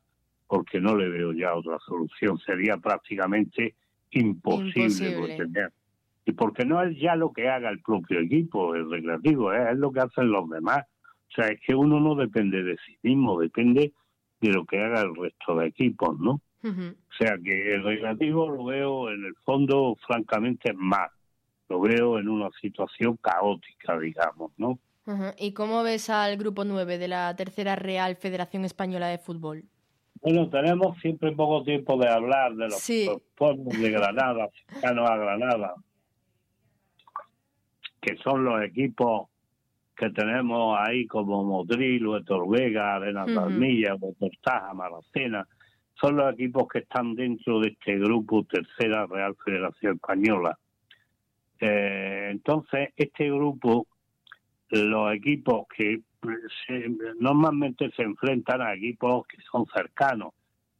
porque 0.53 0.79
no 0.79 0.95
le 0.95 1.09
veo 1.09 1.33
ya 1.33 1.55
otra 1.55 1.79
solución. 1.79 2.37
Sería 2.37 2.77
prácticamente 2.77 3.73
imposible, 4.11 5.25
Y 6.25 6.31
porque 6.33 6.63
no 6.63 6.83
es 6.83 6.95
ya 6.99 7.15
lo 7.15 7.33
que 7.33 7.49
haga 7.49 7.71
el 7.71 7.81
propio 7.81 8.19
equipo, 8.19 8.75
el 8.75 8.87
recreativo, 8.87 9.51
¿eh? 9.51 9.71
es 9.71 9.79
lo 9.79 9.91
que 9.91 10.01
hacen 10.01 10.29
los 10.29 10.47
demás. 10.47 10.83
O 11.31 11.33
sea, 11.33 11.47
es 11.47 11.59
que 11.65 11.73
uno 11.73 11.99
no 11.99 12.13
depende 12.13 12.61
de 12.61 12.77
sí 12.85 12.95
mismo, 13.01 13.39
depende 13.39 13.93
de 14.41 14.49
lo 14.49 14.63
que 14.65 14.79
haga 14.79 15.01
el 15.01 15.15
resto 15.15 15.55
de 15.55 15.65
equipos, 15.65 16.19
¿no? 16.19 16.39
O 16.63 17.15
sea 17.17 17.35
que 17.43 17.73
el 17.73 17.83
recreativo 17.83 18.47
lo 18.47 18.65
veo 18.65 19.09
en 19.09 19.25
el 19.25 19.33
fondo 19.43 19.97
francamente 20.05 20.71
mal. 20.73 21.09
Lo 21.67 21.81
veo 21.81 22.19
en 22.19 22.29
una 22.29 22.51
situación 22.61 23.17
caótica, 23.17 23.97
digamos, 23.97 24.51
¿no? 24.57 24.77
¿Y 25.39 25.53
cómo 25.53 25.81
ves 25.81 26.11
al 26.11 26.37
grupo 26.37 26.63
9 26.63 26.99
de 26.99 27.07
la 27.07 27.35
Tercera 27.35 27.75
Real 27.75 28.15
Federación 28.17 28.65
Española 28.65 29.07
de 29.07 29.17
Fútbol? 29.17 29.63
Bueno, 30.23 30.49
tenemos 30.49 30.97
siempre 30.99 31.33
poco 31.33 31.63
tiempo 31.63 31.97
de 31.97 32.07
hablar 32.07 32.55
de 32.55 32.69
los, 32.69 33.21
pueblos 33.35 33.77
de 33.77 33.91
Granada, 33.91 34.47
cercanos 34.69 35.09
a 35.09 35.17
Granada, 35.17 35.75
que 37.99 38.15
son 38.23 38.45
los 38.45 38.63
equipos 38.63 39.27
que 39.93 40.09
tenemos 40.11 40.77
ahí 40.79 41.05
como 41.07 41.43
Modril, 41.43 42.07
Huetor 42.07 42.49
Vega, 42.49 42.95
Arena 42.95 43.25
Palmilla, 43.25 43.97
Taja, 44.41 44.73
Maracena, 44.73 45.45
son 45.99 46.15
los 46.15 46.33
equipos 46.33 46.69
que 46.71 46.79
están 46.79 47.15
dentro 47.15 47.59
de 47.59 47.69
este 47.69 47.97
grupo 47.99 48.45
Tercera 48.45 49.05
Real 49.05 49.35
Federación 49.43 49.95
Española. 49.95 50.57
Eh, 51.59 52.29
entonces, 52.31 52.89
este 52.95 53.25
grupo, 53.29 53.87
los 54.73 55.13
equipos 55.13 55.65
que 55.75 56.01
normalmente 57.19 57.91
se 57.95 58.03
enfrentan 58.03 58.61
a 58.61 58.73
equipos 58.73 59.27
que 59.27 59.37
son 59.51 59.65
cercanos 59.67 60.33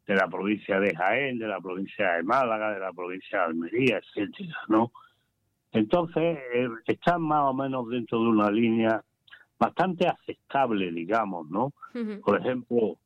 de 0.08 0.16
la 0.16 0.28
provincia 0.28 0.80
de 0.80 0.96
Jaén, 0.96 1.40
de 1.40 1.48
la 1.48 1.60
provincia 1.60 2.14
de 2.14 2.24
Málaga, 2.24 2.74
de 2.74 2.80
la 2.80 2.92
provincia 2.92 3.40
de 3.40 3.46
Almería, 3.46 4.00
etcétera, 4.00 4.58
¿no? 4.68 4.92
Entonces, 5.72 6.40
eh, 6.54 6.68
están 6.86 7.22
más 7.22 7.42
o 7.44 7.54
menos 7.54 7.90
dentro 7.90 8.20
de 8.22 8.30
una 8.30 8.52
línea 8.52 9.04
bastante 9.58 10.08
aceptable, 10.08 10.92
digamos, 10.92 11.50
¿no? 11.50 11.74
Por 12.24 12.40
ejemplo, 12.40 12.98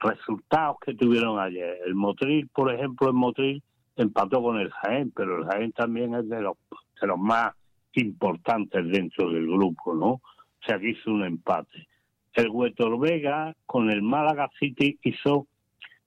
resultados 0.00 0.76
que 0.84 0.94
tuvieron 0.94 1.38
ayer. 1.38 1.78
El 1.86 1.94
Motril, 1.94 2.48
por 2.48 2.72
ejemplo, 2.72 3.08
el 3.08 3.14
Motril 3.14 3.62
empató 3.96 4.42
con 4.42 4.58
el 4.58 4.70
Jaén, 4.70 5.12
pero 5.12 5.38
el 5.38 5.44
Jaén 5.46 5.72
también 5.72 6.14
es 6.14 6.28
de 6.28 6.40
los, 6.40 6.56
de 7.00 7.06
los 7.06 7.18
más 7.18 7.54
importantes 7.96 8.86
dentro 8.88 9.30
del 9.30 9.46
grupo, 9.46 9.94
¿no? 9.94 10.10
O 10.10 10.66
sea, 10.66 10.78
que 10.78 10.90
hizo 10.90 11.10
un 11.10 11.24
empate. 11.24 11.88
El 12.32 12.48
Huetor 12.48 12.98
Vega 12.98 13.54
con 13.66 13.90
el 13.90 14.02
Málaga 14.02 14.50
City 14.58 14.98
hizo, 15.02 15.46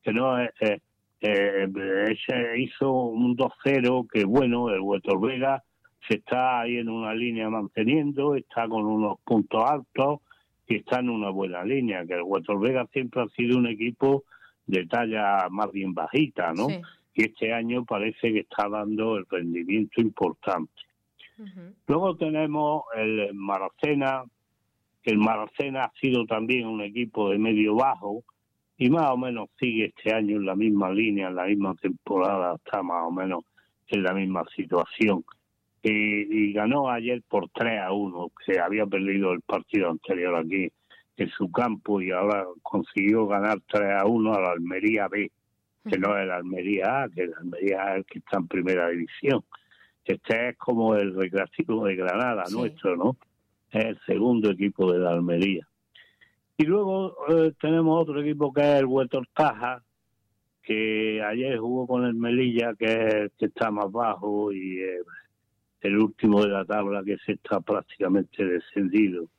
que 0.03 0.11
no 0.11 0.39
eh, 0.39 0.51
eh, 0.59 0.79
eh 1.21 2.55
hizo 2.57 2.91
un 2.91 3.37
2-0, 3.37 4.07
que 4.11 4.25
bueno, 4.25 4.69
el 4.69 4.81
Huetor 4.81 5.21
Vega 5.21 5.63
se 6.07 6.15
está 6.17 6.61
ahí 6.61 6.77
en 6.77 6.89
una 6.89 7.13
línea 7.13 7.49
manteniendo, 7.49 8.35
está 8.35 8.67
con 8.67 8.85
unos 8.85 9.19
puntos 9.23 9.63
altos 9.69 10.21
y 10.67 10.77
está 10.77 10.99
en 10.99 11.09
una 11.09 11.29
buena 11.29 11.63
línea, 11.63 12.05
que 12.05 12.13
el 12.13 12.23
Huetor 12.23 12.59
Vega 12.59 12.87
siempre 12.91 13.21
ha 13.21 13.27
sido 13.29 13.57
un 13.57 13.67
equipo 13.67 14.23
de 14.65 14.85
talla 14.85 15.47
más 15.49 15.71
bien 15.71 15.93
bajita, 15.93 16.53
¿no? 16.53 16.67
Y 17.13 17.23
este 17.23 17.53
año 17.53 17.85
parece 17.85 18.31
que 18.33 18.39
está 18.39 18.67
dando 18.69 19.17
el 19.17 19.25
rendimiento 19.29 20.01
importante. 20.01 20.86
Luego 21.87 22.17
tenemos 22.17 22.83
el 22.95 23.33
Maracena, 23.33 24.23
el 25.03 25.17
Maracena 25.17 25.85
ha 25.85 25.91
sido 25.99 26.25
también 26.25 26.67
un 26.67 26.81
equipo 26.81 27.29
de 27.29 27.37
medio 27.37 27.75
bajo 27.75 28.23
y 28.77 28.89
más 28.89 29.09
o 29.11 29.17
menos 29.17 29.49
sigue 29.59 29.85
este 29.95 30.13
año 30.13 30.37
en 30.37 30.45
la 30.45 30.55
misma 30.55 30.91
línea, 30.91 31.27
en 31.27 31.35
la 31.35 31.45
misma 31.45 31.75
temporada, 31.75 32.55
está 32.55 32.83
más 32.83 33.03
o 33.07 33.11
menos 33.11 33.43
en 33.87 34.03
la 34.03 34.13
misma 34.13 34.43
situación. 34.55 35.23
Y, 35.81 36.51
ganó 36.53 36.89
ayer 36.89 37.21
por 37.27 37.49
3 37.49 37.81
a 37.81 37.93
1, 37.93 38.31
que 38.45 38.59
había 38.59 38.85
perdido 38.85 39.31
el 39.31 39.41
partido 39.41 39.89
anterior 39.89 40.35
aquí 40.35 40.69
en 41.15 41.29
su 41.29 41.51
campo 41.51 42.01
y 42.01 42.11
ahora 42.11 42.45
consiguió 42.61 43.25
ganar 43.27 43.59
3 43.67 44.01
a 44.01 44.05
1 44.05 44.33
a 44.33 44.41
la 44.41 44.51
Almería 44.51 45.07
B, 45.07 45.31
que 45.89 45.97
no 45.97 46.17
es 46.17 46.27
la 46.27 46.35
Almería 46.35 47.03
A, 47.03 47.09
que 47.09 47.27
la 47.27 47.37
Almería 47.37 47.83
A 47.83 47.91
es 47.91 47.97
el 47.97 48.05
que 48.05 48.19
está 48.19 48.37
en 48.37 48.47
primera 48.47 48.89
división. 48.89 49.43
Este 50.07 50.49
es 50.49 50.57
como 50.57 50.95
el 50.95 51.15
recreativo 51.15 51.85
de 51.85 51.95
Granada 51.95 52.43
nuestro, 52.51 52.95
¿no? 52.95 53.17
es 53.71 53.85
el 53.85 53.99
segundo 54.05 54.51
equipo 54.51 54.91
de 54.91 54.99
la 54.99 55.11
Almería. 55.11 55.67
Y 56.57 56.63
luego 56.63 57.15
eh, 57.29 57.53
tenemos 57.59 58.01
otro 58.01 58.21
equipo 58.21 58.51
que 58.51 58.61
es 58.61 58.79
el 58.79 58.85
Huetor 58.85 59.27
Taja, 59.33 59.83
que 60.63 61.21
ayer 61.21 61.57
jugó 61.59 61.87
con 61.87 62.05
el 62.05 62.13
Melilla, 62.13 62.73
que 62.77 62.85
es 62.85 63.13
el 63.13 63.31
que 63.37 63.45
está 63.45 63.71
más 63.71 63.91
bajo 63.91 64.51
y 64.51 64.79
eh, 64.79 64.99
el 65.81 65.97
último 65.97 66.41
de 66.43 66.49
la 66.49 66.65
tabla 66.65 67.03
que 67.03 67.17
se 67.25 67.33
está 67.33 67.59
prácticamente 67.61 68.43
descendido. 68.43 69.29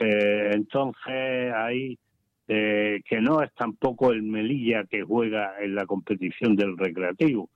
Eh, 0.00 0.50
entonces 0.52 1.52
ahí 1.54 1.98
que 2.46 3.20
no 3.22 3.40
es 3.42 3.54
tampoco 3.54 4.12
el 4.12 4.22
Melilla 4.22 4.84
que 4.84 5.02
juega 5.02 5.54
en 5.62 5.74
la 5.74 5.86
competición 5.86 6.54
del 6.56 6.76
recreativo, 6.76 7.48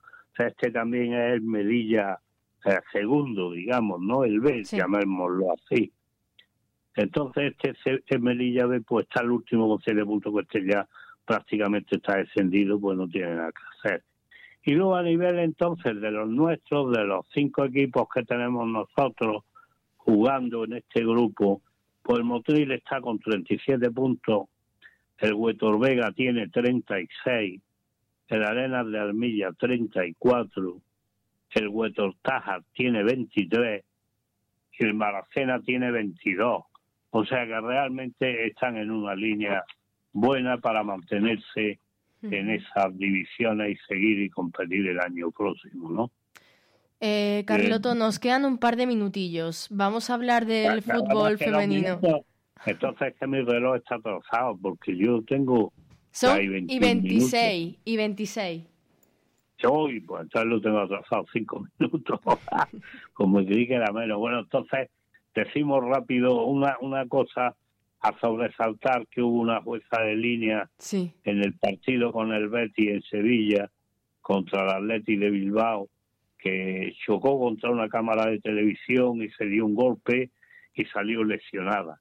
este 0.46 0.70
también 0.70 1.14
es 1.14 1.34
el 1.34 1.42
Melilla 1.42 2.18
eh, 2.64 2.78
segundo, 2.92 3.52
digamos, 3.52 4.00
¿no? 4.00 4.24
El 4.24 4.40
B, 4.40 4.62
llamémoslo 4.64 5.52
así. 5.52 5.92
Entonces 6.94 7.54
este, 7.62 7.74
este 7.94 8.18
Melilla 8.18 8.66
B 8.66 8.80
pues 8.80 9.06
está 9.06 9.22
el 9.22 9.30
último 9.30 9.68
con 9.68 9.80
siete 9.80 10.04
puntos, 10.04 10.32
que 10.34 10.40
este 10.40 10.72
ya 10.72 10.88
prácticamente 11.24 11.96
está 11.96 12.16
descendido, 12.16 12.80
pues 12.80 12.96
no 12.98 13.08
tiene 13.08 13.36
nada 13.36 13.52
que 13.52 13.88
hacer. 13.88 14.04
Y 14.64 14.72
luego 14.72 14.96
a 14.96 15.02
nivel 15.02 15.38
entonces 15.38 16.00
de 16.00 16.10
los 16.10 16.28
nuestros, 16.28 16.92
de 16.92 17.04
los 17.04 17.26
cinco 17.32 17.64
equipos 17.64 18.08
que 18.12 18.24
tenemos 18.24 18.66
nosotros 18.66 19.44
jugando 19.96 20.64
en 20.64 20.74
este 20.74 21.00
grupo, 21.02 21.62
pues 22.02 22.18
el 22.18 22.24
Motril 22.24 22.72
está 22.72 23.00
con 23.00 23.18
37 23.18 23.90
puntos, 23.90 24.48
el 25.18 25.34
Huetor 25.34 25.78
Vega 25.78 26.10
tiene 26.12 26.48
36, 26.48 27.60
el 28.28 28.44
Arenas 28.44 28.86
de 28.90 28.98
Armilla 28.98 29.52
34, 29.52 30.80
el 31.54 31.68
Huetor 31.68 32.14
Tajar 32.22 32.62
tiene 32.74 33.02
23 33.02 33.84
y 34.78 34.84
el 34.84 34.94
Maracena 34.94 35.60
tiene 35.60 35.90
22. 35.90 36.62
O 37.10 37.24
sea 37.24 37.46
que 37.46 37.60
realmente 37.60 38.46
están 38.46 38.76
en 38.76 38.90
una 38.90 39.14
línea 39.14 39.64
buena 40.12 40.58
para 40.58 40.82
mantenerse 40.82 41.78
en 42.22 42.50
esas 42.50 42.96
divisiones 42.98 43.70
y 43.70 43.76
seguir 43.86 44.20
y 44.22 44.30
competir 44.30 44.88
el 44.88 45.00
año 45.00 45.30
próximo, 45.30 45.90
¿no? 45.90 46.10
Eh, 47.00 47.44
Carloto, 47.46 47.94
nos 47.94 48.18
quedan 48.18 48.44
un 48.44 48.58
par 48.58 48.76
de 48.76 48.86
minutillos. 48.86 49.68
Vamos 49.70 50.10
a 50.10 50.14
hablar 50.14 50.46
del 50.46 50.82
fútbol 50.82 51.38
femenino. 51.38 52.00
Entonces 52.66 53.14
que 53.18 53.26
mi 53.26 53.40
reloj 53.40 53.76
está 53.76 53.96
atrasado 53.96 54.58
porque 54.60 54.96
yo 54.96 55.22
tengo... 55.22 55.72
Son 56.18 56.42
y 56.42 56.80
26, 56.80 57.76
y 57.84 57.96
26. 57.96 58.64
Hoy, 59.68 60.00
pues 60.00 60.22
entonces 60.22 60.50
lo 60.50 60.60
tengo 60.60 60.80
atrasado 60.80 61.24
cinco 61.32 61.64
minutos, 61.78 62.18
como 63.12 63.46
que 63.46 63.66
era 63.70 63.92
menos. 63.92 64.18
Bueno, 64.18 64.40
entonces 64.40 64.90
decimos 65.32 65.84
rápido 65.84 66.44
una, 66.44 66.76
una 66.80 67.06
cosa 67.06 67.54
a 68.00 68.18
sobresaltar 68.20 69.06
que 69.06 69.22
hubo 69.22 69.40
una 69.40 69.62
jueza 69.62 70.00
de 70.02 70.16
línea 70.16 70.68
en 71.22 71.38
el 71.38 71.54
partido 71.54 72.10
con 72.10 72.32
el 72.32 72.48
Betty 72.48 72.88
en 72.88 73.02
Sevilla 73.02 73.70
contra 74.20 74.62
el 74.64 74.70
Atleti 74.70 75.16
de 75.16 75.30
Bilbao 75.30 75.88
que 76.36 76.94
chocó 77.06 77.38
contra 77.38 77.70
una 77.70 77.88
cámara 77.88 78.28
de 78.28 78.40
televisión 78.40 79.22
y 79.22 79.30
se 79.30 79.46
dio 79.46 79.66
un 79.66 79.76
golpe 79.76 80.30
y 80.74 80.84
salió 80.86 81.22
lesionada. 81.22 82.00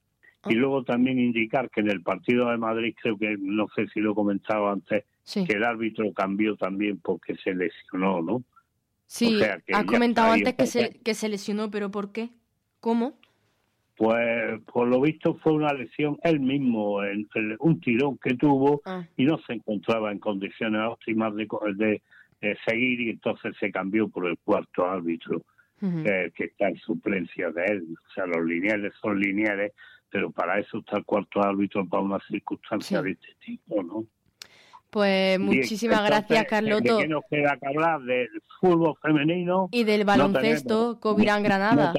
Y 0.50 0.56
luego 0.56 0.84
también 0.84 1.20
indicar 1.20 1.70
que 1.70 1.82
en 1.82 1.90
el 1.90 2.02
partido 2.02 2.50
de 2.50 2.58
Madrid, 2.58 2.96
creo 3.02 3.18
que 3.18 3.38
no 3.40 3.68
sé 3.76 3.88
si 3.90 4.00
lo 4.00 4.12
he 4.12 4.16
comentado 4.16 4.70
antes, 4.70 5.04
que 5.34 5.54
el 5.54 5.64
árbitro 5.64 6.12
cambió 6.14 6.56
también 6.56 7.00
porque 7.00 7.36
se 7.38 7.54
lesionó, 7.54 8.22
¿no? 8.22 8.44
Sí, 9.08 9.40
ha 9.74 9.86
comentado 9.86 10.34
antes 10.34 10.54
que 10.56 10.68
se, 10.68 11.00
que 11.04 11.14
se 11.14 11.30
lesionó, 11.30 11.72
pero 11.72 11.90
¿por 11.90 12.12
qué? 12.12 12.30
¿Cómo? 12.82 13.18
Pues 13.98 14.62
por 14.72 14.88
lo 14.88 15.02
visto 15.02 15.36
fue 15.42 15.54
una 15.54 15.74
lesión 15.74 16.20
él 16.24 16.40
mismo, 16.40 17.04
en, 17.04 17.28
un 17.60 17.80
tirón 17.80 18.18
que 18.20 18.36
tuvo 18.36 18.82
ah. 18.86 19.04
y 19.18 19.26
no 19.26 19.40
se 19.40 19.54
encontraba 19.54 20.12
en 20.12 20.20
condiciones 20.20 20.82
óptimas 20.88 21.34
de, 21.36 21.48
de, 22.42 22.58
seguir 22.68 23.02
y 23.02 23.10
entonces 23.10 23.56
se 23.60 23.72
cambió 23.72 24.08
por 24.08 24.28
el 24.28 24.38
cuarto 24.38 24.86
árbitro 24.86 25.42
eh, 25.82 26.32
que 26.36 26.46
está 26.46 26.70
en 26.70 26.78
suplencia 26.78 27.50
de 27.50 27.66
él. 27.66 27.88
O 28.08 28.14
sea, 28.14 28.28
los 28.28 28.46
lineales 28.46 28.94
son 29.02 29.20
lineales, 29.20 29.74
pero 30.10 30.32
para 30.32 30.60
eso 30.60 30.80
está 30.80 30.98
el 30.98 31.06
cuarto 31.06 31.42
árbitro 31.42 31.86
para 31.88 32.04
una 32.04 32.20
circunstancia 32.28 33.02
de 33.02 33.12
este 33.12 33.36
tipo, 33.44 33.84
¿no? 33.84 34.06
Pues 34.90 35.38
muchísimas 35.40 36.06
gracias, 36.06 36.46
Carloto. 36.46 36.98
¿De 36.98 37.08
nos 37.08 37.24
queda 37.30 37.58
que 37.58 37.68
hablar? 37.68 38.02
Del 38.02 38.30
fútbol 38.60 38.96
femenino. 39.02 39.68
Y 39.72 39.84
del 39.84 40.06
baloncesto, 40.06 41.00
Covirán 41.00 41.44
Granada. 41.44 41.94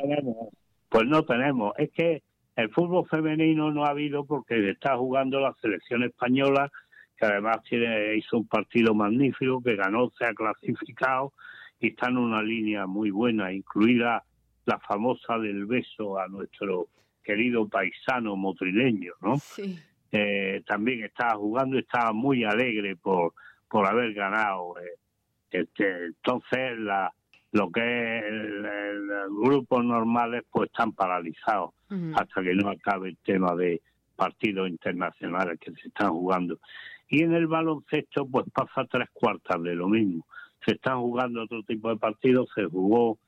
Pues 0.88 1.06
no 1.06 1.22
tenemos. 1.24 1.74
Es 1.76 1.90
que 1.92 2.22
el 2.56 2.70
fútbol 2.70 3.06
femenino 3.08 3.70
no 3.70 3.84
ha 3.84 3.90
habido 3.90 4.24
porque 4.24 4.70
está 4.70 4.96
jugando 4.96 5.38
la 5.38 5.54
selección 5.60 6.02
española, 6.02 6.72
que 7.16 7.26
además 7.26 7.58
tiene, 7.68 8.16
hizo 8.16 8.38
un 8.38 8.48
partido 8.48 8.94
magnífico, 8.94 9.62
que 9.62 9.76
ganó, 9.76 10.10
se 10.18 10.24
ha 10.24 10.32
clasificado 10.32 11.34
y 11.78 11.88
está 11.88 12.08
en 12.08 12.16
una 12.16 12.42
línea 12.42 12.86
muy 12.86 13.10
buena, 13.10 13.52
incluida 13.52 14.24
la 14.64 14.78
famosa 14.80 15.38
del 15.38 15.66
beso 15.66 16.18
a 16.18 16.26
nuestro 16.26 16.88
querido 17.28 17.68
paisano 17.68 18.36
motrileño, 18.36 19.12
¿no? 19.20 19.36
Sí. 19.36 19.78
Eh, 20.10 20.62
también 20.66 21.04
estaba 21.04 21.34
jugando 21.34 21.76
y 21.76 21.80
estaba 21.80 22.14
muy 22.14 22.42
alegre 22.42 22.96
por, 22.96 23.34
por 23.68 23.86
haber 23.86 24.14
ganado. 24.14 24.78
Eh, 24.78 24.96
este, 25.50 26.06
entonces, 26.06 26.78
la, 26.78 27.12
lo 27.52 27.70
que 27.70 27.82
es 27.82 28.24
el, 28.24 28.66
grupos 29.42 29.84
normales 29.84 30.44
pues 30.50 30.70
están 30.70 30.92
paralizados 30.92 31.74
hasta 32.14 32.42
que 32.42 32.54
no 32.54 32.70
acabe 32.70 33.10
el 33.10 33.18
tema 33.18 33.54
de 33.54 33.82
partidos 34.16 34.68
internacionales 34.68 35.60
que 35.60 35.72
se 35.72 35.88
están 35.88 36.10
jugando. 36.12 36.58
Y 37.10 37.24
en 37.24 37.34
el 37.34 37.46
baloncesto 37.46 38.26
pues 38.26 38.46
pasa 38.54 38.86
tres 38.90 39.10
cuartas 39.12 39.62
de 39.62 39.74
lo 39.74 39.86
mismo. 39.86 40.26
Se 40.64 40.72
están 40.72 41.00
jugando 41.00 41.42
otro 41.42 41.62
tipo 41.62 41.90
de 41.90 41.96
partidos, 41.96 42.48
se 42.54 42.64
jugó 42.64 43.18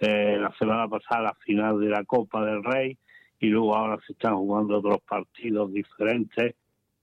eh, 0.00 0.36
la 0.38 0.54
semana 0.58 0.86
pasada 0.86 1.22
la 1.22 1.34
final 1.34 1.80
de 1.80 1.88
la 1.88 2.04
Copa 2.04 2.44
del 2.44 2.62
Rey 2.62 2.98
y 3.40 3.46
luego 3.48 3.76
ahora 3.76 3.98
se 4.06 4.12
están 4.12 4.36
jugando 4.36 4.78
otros 4.78 5.00
partidos 5.02 5.72
diferentes 5.72 6.54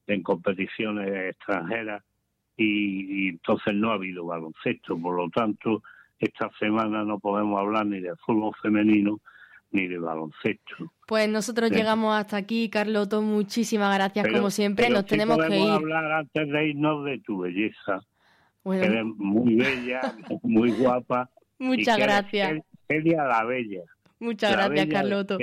en 0.08 0.22
competiciones 0.22 1.32
extranjeras 1.32 2.04
y 2.58 3.30
entonces 3.30 3.74
no 3.74 3.92
ha 3.92 3.96
habido 3.96 4.26
baloncesto, 4.26 4.98
por 4.98 5.16
lo 5.16 5.30
tanto 5.30 5.82
esta 6.20 6.50
semana 6.60 7.04
no 7.04 7.20
podemos 7.20 7.60
hablar 7.60 7.86
ni 7.86 8.00
de 8.00 8.16
fútbol 8.26 8.54
femenino 8.62 9.20
ni 9.72 9.88
de 9.88 9.98
baloncesto. 9.98 10.92
Pues 11.06 11.28
nosotros 11.30 11.70
llegamos 11.70 12.16
hasta 12.16 12.38
aquí, 12.38 12.70
Carloto. 12.70 13.22
Muchísimas 13.22 13.94
gracias, 13.94 14.28
como 14.32 14.50
siempre. 14.50 14.90
Nos 14.90 15.06
tenemos 15.06 15.38
que 15.38 15.60
ir. 15.60 15.70
hablar 15.70 16.12
antes 16.12 16.50
de 16.50 16.70
irnos 16.70 17.06
de 17.06 17.20
tu 17.20 17.40
belleza. 17.40 18.02
eres 18.66 19.06
muy 19.06 19.56
bella, 19.56 20.16
muy 20.44 20.72
guapa. 20.72 21.30
Muchas 21.60 21.98
gracias. 21.98 22.62
Celia 22.88 23.24
la 23.24 23.44
Bella. 23.44 23.82
Muchas 24.20 24.52
gracias, 24.52 24.88
Carloto. 24.88 25.38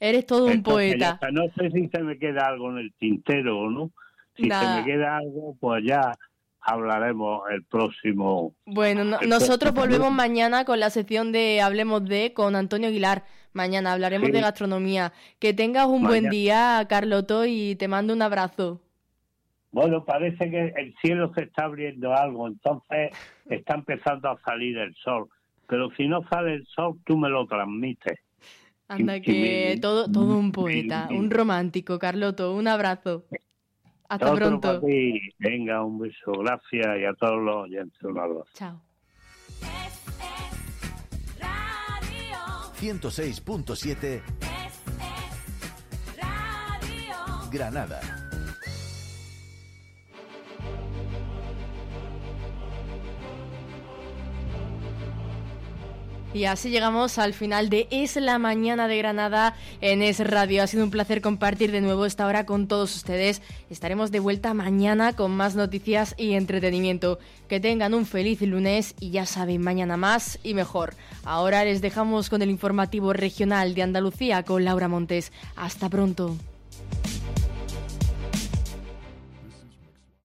Eres 0.00 0.26
todo 0.26 0.46
un 0.46 0.62
poeta. 0.62 1.18
no 1.32 1.44
sé 1.56 1.70
si 1.70 1.88
se 1.88 2.02
me 2.02 2.18
queda 2.18 2.46
algo 2.46 2.70
en 2.70 2.78
el 2.78 2.92
tintero 2.94 3.60
o 3.60 3.70
no. 3.70 3.90
Si 4.36 4.44
se 4.44 4.48
me 4.48 4.84
queda 4.84 5.16
algo, 5.16 5.56
pues 5.58 5.84
ya 5.84 6.12
hablaremos 6.60 7.42
el 7.50 7.64
próximo. 7.64 8.54
Bueno, 8.66 9.04
nosotros 9.26 9.74
volvemos 9.74 10.12
mañana 10.12 10.64
con 10.64 10.80
la 10.80 10.90
sección 10.90 11.32
de 11.32 11.60
Hablemos 11.60 12.04
de 12.04 12.32
con 12.34 12.54
Antonio 12.54 12.88
Aguilar. 12.88 13.24
Mañana 13.52 13.92
hablaremos 13.92 14.30
de 14.30 14.40
gastronomía. 14.40 15.12
Que 15.40 15.54
tengas 15.54 15.86
un 15.86 16.04
buen 16.04 16.28
día, 16.30 16.86
Carloto, 16.88 17.44
y 17.46 17.74
te 17.76 17.88
mando 17.88 18.12
un 18.12 18.22
abrazo. 18.22 18.80
Bueno, 19.70 20.04
parece 20.04 20.50
que 20.50 20.72
el 20.76 20.94
cielo 21.02 21.32
se 21.34 21.44
está 21.44 21.64
abriendo 21.64 22.14
algo, 22.14 22.48
entonces 22.48 23.10
está 23.48 23.74
empezando 23.74 24.30
a 24.30 24.40
salir 24.40 24.78
el 24.78 24.94
sol. 24.94 25.28
Pero 25.66 25.90
si 25.96 26.08
no 26.08 26.26
sale 26.28 26.54
el 26.54 26.66
sol, 26.66 26.98
tú 27.04 27.18
me 27.18 27.28
lo 27.28 27.46
transmites. 27.46 28.18
Anda, 28.88 29.20
que 29.20 29.78
todo, 29.80 30.10
todo 30.10 30.38
un 30.38 30.50
poeta, 30.50 31.08
un 31.10 31.30
romántico, 31.30 31.98
Carloto. 31.98 32.54
Un 32.54 32.68
abrazo. 32.68 33.26
Hasta 34.08 34.34
pronto. 34.34 34.80
Venga, 35.38 35.84
un 35.84 35.98
beso. 35.98 36.32
Gracias 36.32 36.98
y 36.98 37.04
a 37.04 37.12
todos 37.12 37.42
los 37.42 37.56
oyentes 37.64 38.02
un 38.02 38.18
abrazo. 38.18 38.48
Chao. 38.54 38.80
106.7 42.80 44.22
Granada. 47.50 48.27
Y 56.34 56.44
así 56.44 56.68
llegamos 56.68 57.18
al 57.18 57.32
final 57.32 57.70
de 57.70 57.88
Es 57.90 58.16
la 58.16 58.38
Mañana 58.38 58.86
de 58.86 58.98
Granada 58.98 59.56
en 59.80 60.02
Es 60.02 60.20
Radio. 60.20 60.62
Ha 60.62 60.66
sido 60.66 60.84
un 60.84 60.90
placer 60.90 61.22
compartir 61.22 61.72
de 61.72 61.80
nuevo 61.80 62.04
esta 62.04 62.26
hora 62.26 62.44
con 62.44 62.68
todos 62.68 62.94
ustedes. 62.94 63.40
Estaremos 63.70 64.10
de 64.10 64.20
vuelta 64.20 64.52
mañana 64.52 65.14
con 65.14 65.30
más 65.30 65.56
noticias 65.56 66.14
y 66.18 66.34
entretenimiento. 66.34 67.18
Que 67.48 67.60
tengan 67.60 67.94
un 67.94 68.04
feliz 68.04 68.42
lunes 68.42 68.94
y 69.00 69.10
ya 69.10 69.24
saben, 69.24 69.62
mañana 69.62 69.96
más 69.96 70.38
y 70.42 70.52
mejor. 70.52 70.94
Ahora 71.24 71.64
les 71.64 71.80
dejamos 71.80 72.28
con 72.28 72.42
el 72.42 72.50
informativo 72.50 73.14
regional 73.14 73.74
de 73.74 73.82
Andalucía 73.82 74.42
con 74.42 74.64
Laura 74.64 74.86
Montes. 74.86 75.32
Hasta 75.56 75.88
pronto. 75.88 76.36